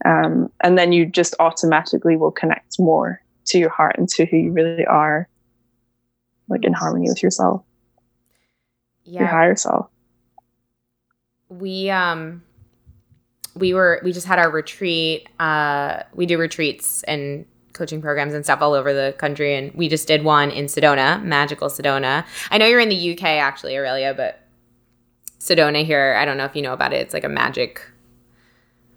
Um, 0.04 0.50
and 0.62 0.76
then 0.76 0.92
you 0.92 1.06
just 1.06 1.34
automatically 1.40 2.16
will 2.16 2.30
connect 2.30 2.78
more 2.78 3.20
to 3.46 3.58
your 3.58 3.70
heart 3.70 3.96
and 3.98 4.08
to 4.10 4.26
who 4.26 4.36
you 4.36 4.52
really 4.52 4.84
are, 4.86 5.28
like 6.48 6.64
in 6.64 6.72
harmony 6.72 7.08
with 7.08 7.22
yourself, 7.22 7.62
yeah. 9.04 9.20
your 9.20 9.28
higher 9.28 9.56
self. 9.56 9.88
we 11.48 11.90
um 11.90 12.42
we 13.54 13.72
were 13.72 14.00
we 14.04 14.12
just 14.12 14.26
had 14.26 14.38
our 14.38 14.50
retreat 14.50 15.28
uh 15.38 16.02
we 16.14 16.26
do 16.26 16.38
retreats 16.38 17.02
and 17.04 17.46
coaching 17.72 18.00
programs 18.02 18.34
and 18.34 18.44
stuff 18.44 18.60
all 18.60 18.72
over 18.72 18.92
the 18.92 19.14
country 19.18 19.54
and 19.54 19.72
we 19.74 19.88
just 19.88 20.08
did 20.08 20.24
one 20.24 20.50
in 20.50 20.66
sedona 20.66 21.22
magical 21.22 21.68
sedona 21.68 22.24
i 22.50 22.58
know 22.58 22.66
you're 22.66 22.80
in 22.80 22.88
the 22.88 23.12
uk 23.12 23.22
actually 23.22 23.76
aurelia 23.76 24.12
but 24.14 24.45
sedona 25.46 25.84
here 25.84 26.16
i 26.18 26.24
don't 26.24 26.36
know 26.36 26.44
if 26.44 26.56
you 26.56 26.62
know 26.62 26.72
about 26.72 26.92
it 26.92 26.96
it's 26.96 27.14
like 27.14 27.24
a 27.24 27.28
magic 27.28 27.80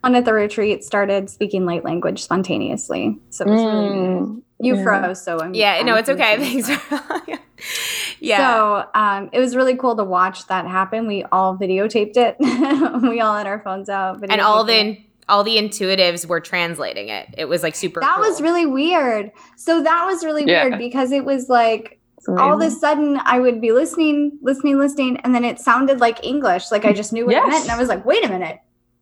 On 0.03 0.15
at 0.15 0.23
the 0.25 0.33
retreat 0.33 0.83
started 0.83 1.29
speaking 1.29 1.65
light 1.65 1.83
language 1.83 2.23
spontaneously. 2.23 3.17
So 3.31 3.45
it 3.45 3.49
was 3.49 3.63
really 3.65 3.89
neat. 3.89 4.19
Mm, 4.21 4.41
You 4.59 4.75
yeah. 4.77 4.83
froze, 4.83 5.21
so 5.21 5.39
I'm 5.41 5.53
yeah 5.53 5.81
no 5.83 5.93
I'm 5.93 5.99
it's 5.99 6.09
okay 6.09 6.37
thanks 6.37 6.69
yeah 8.21 8.37
So 8.37 8.85
um, 8.99 9.29
it 9.33 9.39
was 9.39 9.55
really 9.55 9.75
cool 9.75 9.95
to 9.97 10.03
watch 10.03 10.47
that 10.47 10.65
happen. 10.65 11.05
We 11.07 11.23
all 11.31 11.57
videotaped 11.57 12.15
it. 12.15 12.35
we 13.03 13.19
all 13.21 13.35
had 13.35 13.45
our 13.47 13.59
phones 13.59 13.89
out. 13.89 14.23
and 14.23 14.39
all 14.41 14.63
videotaped 14.65 14.69
it. 14.69 14.97
the 14.97 15.03
all 15.27 15.43
the 15.43 15.57
intuitives 15.57 16.25
were 16.25 16.39
translating 16.39 17.09
it 17.09 17.27
it 17.37 17.45
was 17.45 17.61
like 17.61 17.75
super 17.75 17.99
that 17.99 18.19
was 18.19 18.41
really 18.41 18.65
weird. 18.65 19.31
So 19.57 19.83
that 19.83 20.05
was 20.05 20.23
really 20.23 20.45
Yeah. 20.45 20.65
weird 20.67 20.79
because 20.79 21.11
it 21.11 21.23
was 21.25 21.49
like 21.49 21.83
It's 21.91 21.98
all 22.27 22.53
of 22.53 22.61
a 22.61 22.69
sudden 22.71 23.19
I 23.23 23.39
would 23.39 23.61
be 23.61 23.71
listening, 23.71 24.37
listening, 24.41 24.77
listening, 24.79 25.17
and 25.17 25.33
then 25.33 25.43
it 25.45 25.59
sounded 25.59 25.99
like 25.99 26.23
English. 26.25 26.71
Like 26.71 26.85
I 26.85 26.93
just 26.93 27.13
knew 27.13 27.25
what 27.25 27.35
it 27.35 27.47
meant. 27.47 27.63
And 27.63 27.71
I 27.71 27.77
was 27.77 27.87
like, 27.89 28.05
wait 28.05 28.25
a 28.25 28.29
minute. 28.29 28.59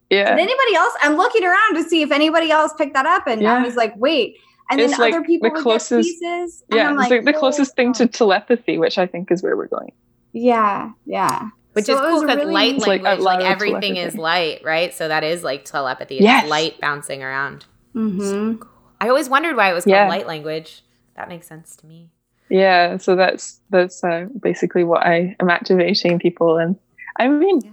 yeah. 0.10 0.36
Did 0.36 0.40
anybody 0.40 0.76
else? 0.76 0.94
I'm 1.02 1.16
looking 1.18 1.44
around 1.44 1.76
to 1.76 1.84
see 1.84 2.02
if 2.02 2.12
anybody 2.12 2.52
else 2.52 2.74
picked 2.78 2.94
that 2.94 3.06
up. 3.06 3.28
And 3.28 3.46
I 3.48 3.64
was 3.64 3.76
like, 3.76 3.94
wait. 3.98 4.38
And 4.70 4.80
It's 4.82 4.92
then 4.92 5.00
like 5.00 5.14
other 5.14 5.24
people 5.24 5.50
the 5.50 5.54
would 5.54 5.64
closest- 5.64 6.10
get 6.10 6.20
pieces. 6.20 6.64
And 6.70 6.78
yeah, 6.78 6.88
I'm 6.90 6.94
it's 7.00 7.10
like, 7.10 7.24
like 7.24 7.26
the 7.34 7.40
closest 7.40 7.76
thing 7.76 7.94
to 7.94 8.06
telepathy, 8.08 8.78
which 8.78 8.98
I 8.98 9.08
think 9.08 9.32
is 9.32 9.42
where 9.42 9.56
we're 9.56 9.68
going. 9.68 9.94
Yeah, 10.34 10.92
yeah. 11.06 11.50
Which 11.74 11.86
So 11.86 11.94
is 11.94 12.00
cool 12.02 12.22
because 12.22 12.38
really 12.38 12.54
light 12.54 12.68
neat. 12.72 12.78
It's 12.78 12.88
like 12.88 13.02
language, 13.04 13.24
like, 13.26 13.40
loud 13.40 13.50
everything 13.50 13.96
is 13.96 14.16
light, 14.16 14.62
right? 14.64 14.94
So 14.94 15.08
that 15.08 15.24
is 15.24 15.44
like 15.44 15.64
telepathy. 15.64 16.16
It's 16.16 16.24
Yes. 16.24 16.50
light 16.50 16.82
bouncing 16.82 17.24
around. 17.24 17.66
Mm-hmm. 17.96 18.62
I 19.00 19.10
always 19.10 19.30
wondered 19.30 19.56
why 19.56 19.70
it 19.72 19.74
was 19.74 19.84
called 19.86 19.94
Yeah. 19.96 20.08
light 20.10 20.28
language. 20.28 20.84
That 21.16 21.30
makes 21.30 21.48
sense 21.48 21.76
to 21.78 21.86
me. 21.88 22.10
Yeah, 22.50 22.98
so 22.98 23.16
that's 23.16 23.60
that's 23.70 24.04
uh, 24.04 24.26
basically 24.42 24.84
what 24.84 25.06
I 25.06 25.36
am 25.40 25.50
activating 25.50 26.20
people, 26.20 26.58
and 26.58 26.76
I 27.20 27.28
mean, 27.28 27.62
Yeah. 27.64 27.72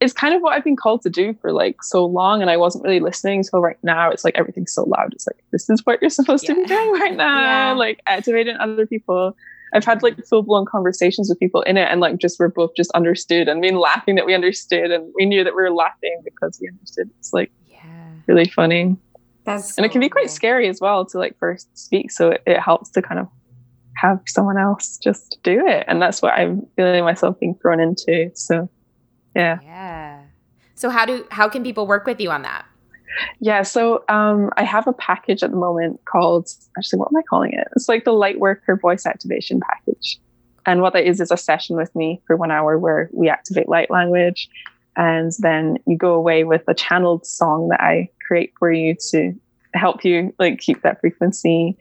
it's 0.00 0.12
kind 0.12 0.34
of 0.34 0.42
what 0.42 0.52
I've 0.54 0.64
been 0.64 0.76
called 0.76 1.02
to 1.02 1.10
do 1.10 1.34
for 1.40 1.52
like 1.52 1.82
so 1.82 2.04
long, 2.04 2.40
and 2.40 2.50
I 2.50 2.56
wasn't 2.56 2.84
really 2.84 3.00
listening. 3.00 3.42
So 3.42 3.58
right 3.58 3.78
now, 3.82 4.10
it's 4.10 4.24
like 4.24 4.36
everything's 4.36 4.72
so 4.72 4.84
loud. 4.84 5.12
It's 5.12 5.26
like 5.26 5.42
this 5.50 5.68
is 5.68 5.80
what 5.84 6.00
you're 6.00 6.10
supposed 6.20 6.46
to 6.46 6.54
be 6.54 6.64
doing 6.64 6.92
right 6.92 7.16
now, 7.16 7.70
Yeah. 7.70 7.72
like 7.74 8.00
activating 8.06 8.56
other 8.58 8.86
people. 8.86 9.36
I've 9.74 9.84
had 9.86 10.02
like 10.02 10.18
full 10.26 10.42
blown 10.42 10.66
conversations 10.66 11.28
with 11.30 11.40
people 11.40 11.62
in 11.62 11.76
it, 11.76 11.88
and 11.90 12.00
like 12.00 12.18
just 12.18 12.38
we're 12.38 12.48
both 12.48 12.70
just 12.76 12.90
understood, 12.92 13.48
and 13.48 13.60
been 13.62 13.76
laughing 13.78 14.14
that 14.16 14.26
we 14.26 14.34
understood, 14.34 14.90
and 14.92 15.12
we 15.16 15.24
knew 15.26 15.42
that 15.44 15.56
we 15.56 15.62
were 15.62 15.70
laughing 15.72 16.20
because 16.24 16.58
we 16.60 16.68
understood. 16.68 17.08
It's 17.18 17.32
like 17.32 17.50
Yeah. 17.68 17.80
really 18.28 18.44
funny. 18.48 18.96
That's 19.44 19.76
and 19.76 19.84
it 19.84 19.90
can 19.90 20.00
be 20.00 20.08
quite 20.08 20.26
cool. 20.26 20.34
scary 20.34 20.68
as 20.68 20.80
well 20.80 21.04
to 21.06 21.18
like 21.18 21.36
first 21.40 21.66
speak 21.76 22.12
so 22.12 22.30
it, 22.30 22.42
it 22.46 22.60
helps 22.60 22.90
to 22.90 23.02
kind 23.02 23.18
of 23.18 23.26
have 23.96 24.20
someone 24.26 24.58
else 24.58 24.98
just 24.98 25.38
do 25.42 25.66
it. 25.66 25.84
And 25.88 26.00
that's 26.00 26.22
what 26.22 26.34
i'm 26.34 26.66
feeling 26.76 27.04
myself 27.04 27.38
being 27.38 27.54
thrown 27.60 27.80
into. 27.80 28.30
So 28.34 28.68
yeah. 29.34 29.58
Yeah. 29.62 30.22
So 30.74 30.90
how 30.90 31.06
do 31.06 31.26
how 31.30 31.48
can 31.48 31.62
people 31.62 31.86
work 31.86 32.06
with 32.06 32.20
you 32.20 32.30
on 32.30 32.42
that? 32.42 32.64
yeah. 33.40 33.62
So 33.62 34.04
um 34.08 34.50
i 34.56 34.64
have 34.64 34.86
a 34.86 34.92
package 34.92 35.42
at 35.42 35.50
the 35.50 35.56
moment 35.56 36.00
called 36.04 36.48
actually 36.78 36.98
what 36.98 37.08
am 37.12 37.16
i 37.16 37.22
calling 37.28 37.52
it? 37.52 37.68
It's 37.76 37.88
like 37.88 38.04
the 38.04 38.12
light 38.12 38.40
worker 38.40 38.76
voice 38.76 39.06
activation 39.06 39.60
package. 39.60 40.18
And 40.64 40.80
what 40.80 40.92
that 40.92 41.04
is 41.04 41.20
is 41.20 41.30
a 41.30 41.36
session 41.36 41.76
with 41.76 41.94
me 41.96 42.20
for 42.26 42.36
one 42.36 42.52
hour 42.52 42.78
where 42.78 43.10
we 43.12 43.28
activate 43.28 43.68
light 43.68 43.90
language. 43.90 44.48
And 44.94 45.32
then 45.40 45.78
you 45.86 45.96
go 45.96 46.14
away 46.14 46.44
with 46.44 46.62
a 46.68 46.74
channeled 46.74 47.26
song 47.26 47.68
that 47.68 47.80
i 47.80 48.08
create 48.26 48.52
for 48.58 48.72
you 48.72 48.94
to 49.10 49.34
help 49.74 50.04
you 50.04 50.34
like 50.38 50.58
keep 50.58 50.82
that 50.82 51.00
frequency 51.00 51.76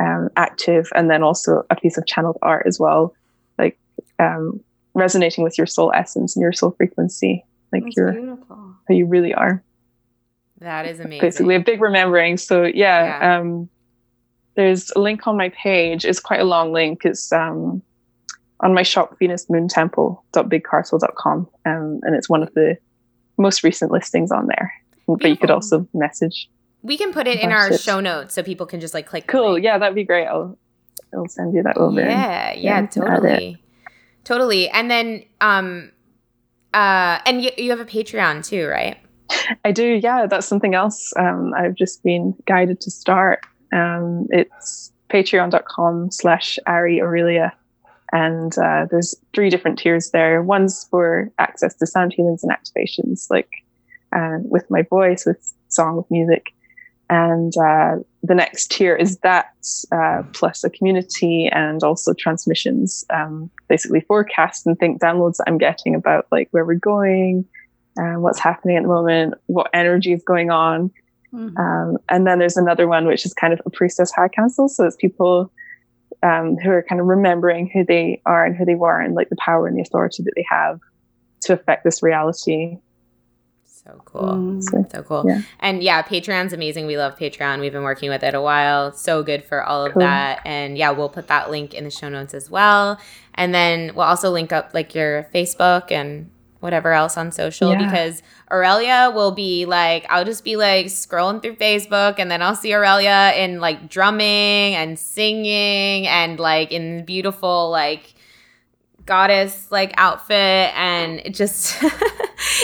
um, 0.00 0.28
active 0.36 0.88
and 0.94 1.10
then 1.10 1.22
also 1.22 1.64
a 1.70 1.76
piece 1.76 1.96
of 1.98 2.06
channeled 2.06 2.38
art 2.42 2.64
as 2.66 2.78
well 2.78 3.14
like 3.58 3.78
um, 4.18 4.60
resonating 4.94 5.44
with 5.44 5.56
your 5.58 5.66
soul 5.66 5.92
essence 5.94 6.36
and 6.36 6.42
your 6.42 6.52
soul 6.52 6.72
frequency 6.76 7.44
like 7.72 7.82
That's 7.84 7.96
your 7.96 8.12
beautiful. 8.12 8.74
who 8.88 8.94
you 8.94 9.06
really 9.06 9.34
are 9.34 9.62
That 10.60 10.86
is 10.86 11.00
amazing. 11.00 11.20
basically 11.20 11.54
a 11.54 11.60
big 11.60 11.80
remembering 11.80 12.36
so 12.36 12.64
yeah, 12.64 13.04
Yeah. 13.04 13.38
um 13.38 13.68
there's 14.54 14.90
a 14.96 15.00
link 15.00 15.26
on 15.26 15.36
my 15.36 15.50
page 15.50 16.04
it's 16.04 16.20
quite 16.20 16.40
a 16.40 16.44
long 16.44 16.72
link 16.72 17.04
it's 17.04 17.32
um 17.32 17.82
on 18.60 18.72
my 18.72 18.82
shop 18.82 19.14
venusmoontemple.bigcartel.com 19.20 21.48
um, 21.66 22.00
and 22.02 22.14
it's 22.14 22.28
one 22.28 22.42
of 22.42 22.52
the 22.54 22.76
most 23.38 23.62
recent 23.62 23.90
listings 23.92 24.30
on 24.32 24.46
there 24.46 24.72
but 25.06 25.28
you 25.28 25.36
could 25.36 25.50
also 25.50 25.86
message 25.94 26.48
we 26.82 26.96
can 26.96 27.12
put 27.12 27.26
it 27.26 27.40
in 27.40 27.50
our 27.52 27.72
it. 27.72 27.80
show 27.80 28.00
notes 28.00 28.34
so 28.34 28.42
people 28.42 28.66
can 28.66 28.80
just 28.80 28.94
like 28.94 29.06
click. 29.06 29.26
cool 29.26 29.58
yeah 29.58 29.78
that'd 29.78 29.94
be 29.94 30.04
great 30.04 30.26
i'll 30.26 30.56
i'll 31.14 31.28
send 31.28 31.54
you 31.54 31.62
that 31.62 31.76
over 31.76 32.00
Yeah, 32.00 32.52
yeah, 32.52 32.80
Yeah, 32.80 32.86
totally. 32.86 33.62
totally. 34.24 34.68
And 34.70 34.90
then, 34.90 35.24
um, 35.40 35.92
uh, 36.74 37.18
and 37.26 37.42
you, 37.42 37.50
you 37.56 37.70
have 37.70 37.80
a 37.80 37.84
Patreon 37.86 38.44
too, 38.44 38.66
right? 38.66 38.98
I 39.64 39.72
do. 39.72 39.98
Yeah, 40.02 40.26
that's 40.26 40.46
something 40.46 40.74
else. 40.74 41.12
Um, 41.16 41.52
I've 41.56 41.74
just 41.74 42.02
been 42.02 42.34
guided 42.46 42.80
to 42.82 42.90
start. 42.90 43.40
Um, 43.72 44.26
it's 44.30 44.92
patreon.com 45.10 46.10
slash 46.10 46.58
Ari 46.66 47.00
Aurelia. 47.00 47.52
And 48.12 48.56
uh, 48.58 48.86
there's 48.90 49.14
three 49.34 49.48
different 49.50 49.78
tiers 49.78 50.10
there. 50.10 50.42
One's 50.42 50.86
for 50.90 51.30
access 51.38 51.74
to 51.76 51.86
sound 51.86 52.12
healings 52.12 52.44
and 52.44 52.52
activations, 52.52 53.26
like 53.30 53.48
uh, 54.14 54.38
with 54.42 54.64
my 54.70 54.82
voice, 54.82 55.24
with 55.26 55.52
song, 55.68 55.96
with 55.96 56.10
music. 56.10 56.46
And 57.08 57.52
uh, 57.56 57.96
the 58.22 58.34
next 58.34 58.70
tier 58.72 58.96
is 58.96 59.18
that 59.18 59.54
uh, 59.92 60.22
plus 60.32 60.64
a 60.64 60.70
community 60.70 61.48
and 61.52 61.82
also 61.82 62.12
transmissions, 62.12 63.04
um, 63.10 63.50
basically 63.68 64.00
forecasts 64.00 64.66
and 64.66 64.78
think 64.78 65.00
downloads 65.00 65.36
that 65.36 65.44
I'm 65.46 65.58
getting 65.58 65.94
about 65.94 66.26
like 66.32 66.48
where 66.50 66.64
we're 66.64 66.74
going, 66.74 67.46
and 67.96 68.22
what's 68.22 68.38
happening 68.38 68.76
at 68.76 68.82
the 68.82 68.88
moment, 68.88 69.34
what 69.46 69.70
energy 69.72 70.12
is 70.12 70.22
going 70.22 70.50
on. 70.50 70.90
Mm-hmm. 71.32 71.56
Um, 71.56 71.98
and 72.08 72.26
then 72.26 72.38
there's 72.38 72.56
another 72.56 72.86
one 72.86 73.06
which 73.06 73.24
is 73.24 73.34
kind 73.34 73.52
of 73.52 73.60
a 73.66 73.70
priestess 73.70 74.12
high 74.12 74.28
council. 74.28 74.68
So 74.68 74.84
it's 74.84 74.96
people 74.96 75.50
um, 76.22 76.56
who 76.56 76.70
are 76.70 76.82
kind 76.82 77.00
of 77.00 77.06
remembering 77.06 77.68
who 77.68 77.84
they 77.84 78.20
are 78.26 78.44
and 78.44 78.56
who 78.56 78.64
they 78.64 78.74
were 78.74 79.00
and 79.00 79.14
like 79.14 79.28
the 79.28 79.36
power 79.36 79.66
and 79.66 79.76
the 79.76 79.82
authority 79.82 80.22
that 80.22 80.32
they 80.36 80.44
have 80.48 80.80
to 81.42 81.52
affect 81.52 81.84
this 81.84 82.02
reality. 82.02 82.78
So 83.86 84.02
cool. 84.04 84.22
Mm. 84.22 84.62
So, 84.62 84.86
so, 84.90 85.02
cool. 85.04 85.24
Yeah. 85.28 85.42
And 85.60 85.80
yeah, 85.80 86.02
Patreon's 86.02 86.52
amazing. 86.52 86.86
We 86.86 86.98
love 86.98 87.16
Patreon. 87.16 87.60
We've 87.60 87.72
been 87.72 87.84
working 87.84 88.10
with 88.10 88.24
it 88.24 88.34
a 88.34 88.40
while. 88.40 88.92
So 88.92 89.22
good 89.22 89.44
for 89.44 89.62
all 89.62 89.86
of 89.86 89.92
cool. 89.92 90.00
that. 90.00 90.40
And 90.44 90.76
yeah, 90.76 90.90
we'll 90.90 91.08
put 91.08 91.28
that 91.28 91.50
link 91.50 91.72
in 91.72 91.84
the 91.84 91.90
show 91.90 92.08
notes 92.08 92.34
as 92.34 92.50
well. 92.50 92.98
And 93.34 93.54
then 93.54 93.92
we'll 93.94 94.06
also 94.06 94.30
link 94.30 94.52
up 94.52 94.72
like 94.74 94.94
your 94.94 95.28
Facebook 95.32 95.92
and 95.92 96.30
whatever 96.58 96.92
else 96.94 97.16
on 97.16 97.30
social 97.30 97.70
yeah. 97.70 97.84
because 97.84 98.22
Aurelia 98.50 99.12
will 99.14 99.30
be 99.30 99.66
like, 99.66 100.04
I'll 100.08 100.24
just 100.24 100.42
be 100.42 100.56
like 100.56 100.86
scrolling 100.86 101.40
through 101.40 101.54
Facebook 101.56 102.18
and 102.18 102.28
then 102.28 102.42
I'll 102.42 102.56
see 102.56 102.74
Aurelia 102.74 103.34
in 103.36 103.60
like 103.60 103.88
drumming 103.88 104.74
and 104.74 104.98
singing 104.98 106.08
and 106.08 106.40
like 106.40 106.72
in 106.72 107.04
beautiful 107.04 107.70
like 107.70 108.15
goddess 109.06 109.70
like 109.70 109.94
outfit 109.96 110.36
and 110.74 111.20
it 111.20 111.34
just 111.34 111.76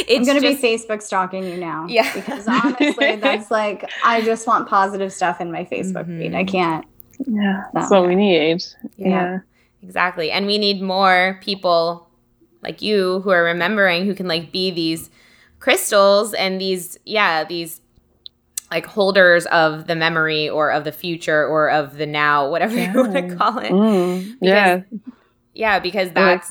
I'm 0.08 0.24
gonna 0.24 0.40
just, 0.40 0.60
be 0.60 0.68
Facebook 0.68 1.00
stalking 1.00 1.44
you 1.44 1.56
now. 1.56 1.86
Yeah. 1.88 2.12
Because 2.12 2.46
honestly, 2.46 3.16
that's 3.16 3.50
like 3.50 3.88
I 4.04 4.20
just 4.20 4.46
want 4.46 4.68
positive 4.68 5.12
stuff 5.12 5.40
in 5.40 5.50
my 5.50 5.64
Facebook 5.64 6.04
mm-hmm. 6.04 6.18
feed. 6.18 6.34
I 6.34 6.44
can't. 6.44 6.84
Yeah. 7.26 7.64
That's 7.72 7.90
what 7.90 8.06
we 8.06 8.14
need. 8.14 8.62
Yeah. 8.96 9.08
yeah. 9.08 9.38
Exactly. 9.82 10.30
And 10.30 10.46
we 10.46 10.58
need 10.58 10.82
more 10.82 11.38
people 11.42 12.08
like 12.62 12.82
you 12.82 13.20
who 13.20 13.30
are 13.30 13.42
remembering 13.42 14.06
who 14.06 14.14
can 14.14 14.28
like 14.28 14.52
be 14.52 14.70
these 14.70 15.10
crystals 15.58 16.34
and 16.34 16.60
these 16.60 16.98
yeah, 17.04 17.44
these 17.44 17.80
like 18.70 18.86
holders 18.86 19.46
of 19.46 19.86
the 19.86 19.94
memory 19.94 20.48
or 20.48 20.70
of 20.70 20.84
the 20.84 20.92
future 20.92 21.46
or 21.46 21.70
of 21.70 21.98
the 21.98 22.06
now, 22.06 22.50
whatever 22.50 22.74
yeah. 22.74 22.92
you 22.92 22.98
want 23.00 23.12
to 23.12 23.36
call 23.36 23.58
it. 23.58 23.70
Mm, 23.70 24.36
yeah. 24.40 24.82
Yeah, 25.54 25.78
because 25.78 26.10
that's 26.12 26.50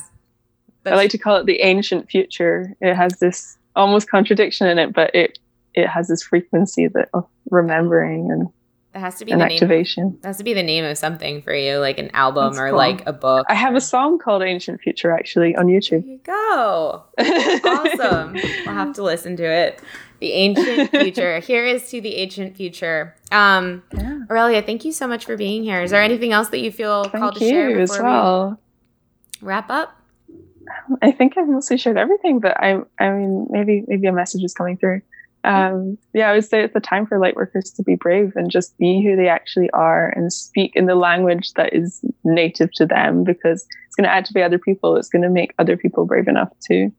I 0.86 0.96
like 0.96 1.12
to 1.12 1.18
call 1.18 1.38
it 1.38 1.46
the 1.46 1.62
ancient 1.62 2.10
future. 2.10 2.76
It 2.82 2.96
has 2.96 3.18
this 3.20 3.58
almost 3.76 4.10
contradiction 4.10 4.68
in 4.68 4.80
it, 4.80 4.94
but 4.94 5.14
it 5.14 5.40
it 5.74 5.88
has 5.88 6.08
this 6.08 6.24
frequency 6.24 6.88
that 6.88 7.10
of 7.14 7.28
remembering 7.50 8.32
and 8.32 8.50
that 8.94 9.00
has 9.00 9.20
to 9.20 9.26
be 9.26 9.32
an 9.32 9.40
the 9.40 9.46
activation. 9.46 10.04
Name, 10.04 10.20
that 10.22 10.30
has 10.30 10.38
to 10.40 10.44
be 10.44 10.54
the 10.54 10.64
name 10.64 10.84
of 10.84 10.98
something 10.98 11.42
for 11.42 11.54
you, 11.54 11.78
like 11.78 11.98
an 11.98 12.12
album 12.14 12.52
That's 12.52 12.60
or 12.60 12.70
cool. 12.70 12.78
like 12.78 13.08
a 13.08 13.14
book. 13.14 13.46
I 13.50 13.54
have 13.54 13.76
a 13.76 13.82
song 13.82 14.20
called 14.20 14.42
Ancient 14.44 14.82
Future 14.82 15.12
actually 15.12 15.56
on 15.56 15.68
YouTube. 15.68 16.04
There 16.04 16.12
you 16.12 16.20
go. 16.24 17.04
awesome. 17.18 18.34
We'll 18.34 18.76
have 18.76 18.94
to 18.96 19.04
listen 19.04 19.38
to 19.38 19.46
it. 19.46 19.82
The 20.20 20.34
Ancient 20.34 20.90
Future. 20.92 21.40
Here 21.40 21.66
is 21.66 21.90
to 21.92 22.02
the 22.02 22.16
Ancient 22.18 22.58
Future. 22.58 23.16
Um 23.32 23.84
yeah. 23.94 24.20
Aurelia, 24.30 24.62
thank 24.62 24.84
you 24.84 24.92
so 24.92 25.08
much 25.08 25.26
for 25.26 25.38
being 25.38 25.64
here. 25.64 25.82
Is 25.82 25.92
there 25.92 26.02
anything 26.02 26.34
else 26.34 26.50
that 26.50 26.60
you 26.60 26.72
feel 26.72 27.04
thank 27.04 27.16
called 27.16 27.36
to 27.36 27.40
share 27.48 27.70
before 27.70 27.82
as 27.82 28.00
well. 28.02 28.50
we 28.50 28.71
wrap 29.42 29.70
up? 29.70 29.98
I 31.02 31.12
think 31.12 31.38
I've 31.38 31.48
mostly 31.48 31.78
shared 31.78 31.98
everything, 31.98 32.40
but 32.40 32.58
I 32.58 32.82
I 33.00 33.10
mean 33.10 33.48
maybe 33.50 33.84
maybe 33.88 34.08
a 34.08 34.14
message 34.14 34.44
is 34.44 34.54
coming 34.54 34.78
through. 34.78 35.02
Um, 35.44 35.98
yeah, 36.14 36.30
I 36.30 36.34
would 36.34 36.46
say 36.46 36.64
it's 36.64 36.74
the 36.74 36.80
time 36.80 37.08
for 37.08 37.18
light 37.18 37.36
workers 37.36 37.72
to 37.72 37.84
be 37.84 37.96
brave 37.96 38.34
and 38.36 38.52
just 38.52 38.78
be 38.78 39.02
who 39.04 39.16
they 39.16 39.28
actually 39.28 39.72
are 39.72 40.10
and 40.10 40.32
speak 40.32 40.76
in 40.76 40.86
the 40.86 40.96
language 40.96 41.54
that 41.54 41.74
is 41.74 42.06
native 42.24 42.72
to 42.74 42.86
them 42.86 43.24
because 43.24 43.66
it's 43.88 43.96
going 43.96 44.06
to 44.06 44.14
activate 44.14 44.44
other 44.44 44.60
people. 44.60 44.96
It's 44.98 45.10
going 45.10 45.24
to 45.24 45.30
make 45.30 45.56
other 45.58 45.78
people 45.78 46.06
brave 46.06 46.28
enough 46.28 46.52
to 46.68 46.92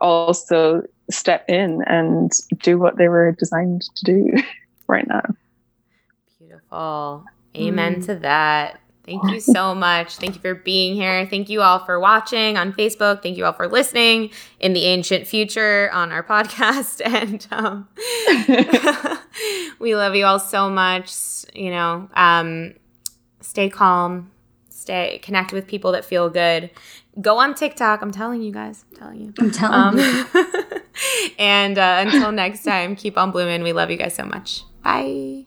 also 0.00 0.82
step 1.10 1.44
in 1.48 1.82
and 1.86 2.32
do 2.62 2.78
what 2.78 2.96
they 2.96 3.08
were 3.08 3.32
designed 3.32 3.82
to 3.96 4.04
do 4.04 4.32
right 4.86 5.06
now. 5.06 5.22
Beautiful. 6.38 7.24
Amen 7.54 7.96
mm. 7.96 8.06
to 8.06 8.14
that. 8.16 8.80
Thank 9.04 9.24
you 9.30 9.40
so 9.40 9.74
much. 9.74 10.16
Thank 10.16 10.36
you 10.36 10.40
for 10.40 10.54
being 10.54 10.94
here. 10.94 11.26
Thank 11.26 11.48
you 11.48 11.60
all 11.60 11.84
for 11.84 11.98
watching 11.98 12.56
on 12.56 12.72
Facebook. 12.72 13.22
Thank 13.22 13.36
you 13.36 13.44
all 13.44 13.52
for 13.52 13.66
listening 13.66 14.30
in 14.60 14.74
the 14.74 14.84
ancient 14.84 15.26
future 15.26 15.90
on 15.92 16.12
our 16.12 16.22
podcast. 16.22 17.00
And 17.04 17.46
um, 17.50 17.88
we 19.80 19.96
love 19.96 20.14
you 20.14 20.24
all 20.24 20.38
so 20.38 20.70
much. 20.70 21.12
You 21.52 21.70
know, 21.70 22.08
um, 22.14 22.74
stay 23.40 23.68
calm, 23.68 24.30
stay 24.70 25.18
connect 25.22 25.52
with 25.52 25.66
people 25.66 25.92
that 25.92 26.04
feel 26.04 26.30
good. 26.30 26.70
Go 27.20 27.38
on 27.38 27.54
TikTok. 27.54 28.02
I'm 28.02 28.12
telling 28.12 28.40
you 28.40 28.52
guys. 28.52 28.84
I'm 28.90 28.96
telling 28.96 29.20
you. 29.20 29.34
I'm 29.38 29.50
telling 29.50 29.74
um, 29.74 29.98
you. 29.98 30.52
and 31.38 31.76
uh, 31.76 32.04
until 32.06 32.32
next 32.32 32.62
time, 32.62 32.96
keep 32.96 33.18
on 33.18 33.32
blooming. 33.32 33.62
We 33.62 33.72
love 33.72 33.90
you 33.90 33.96
guys 33.96 34.14
so 34.14 34.24
much. 34.24 34.62
Bye. 34.82 35.46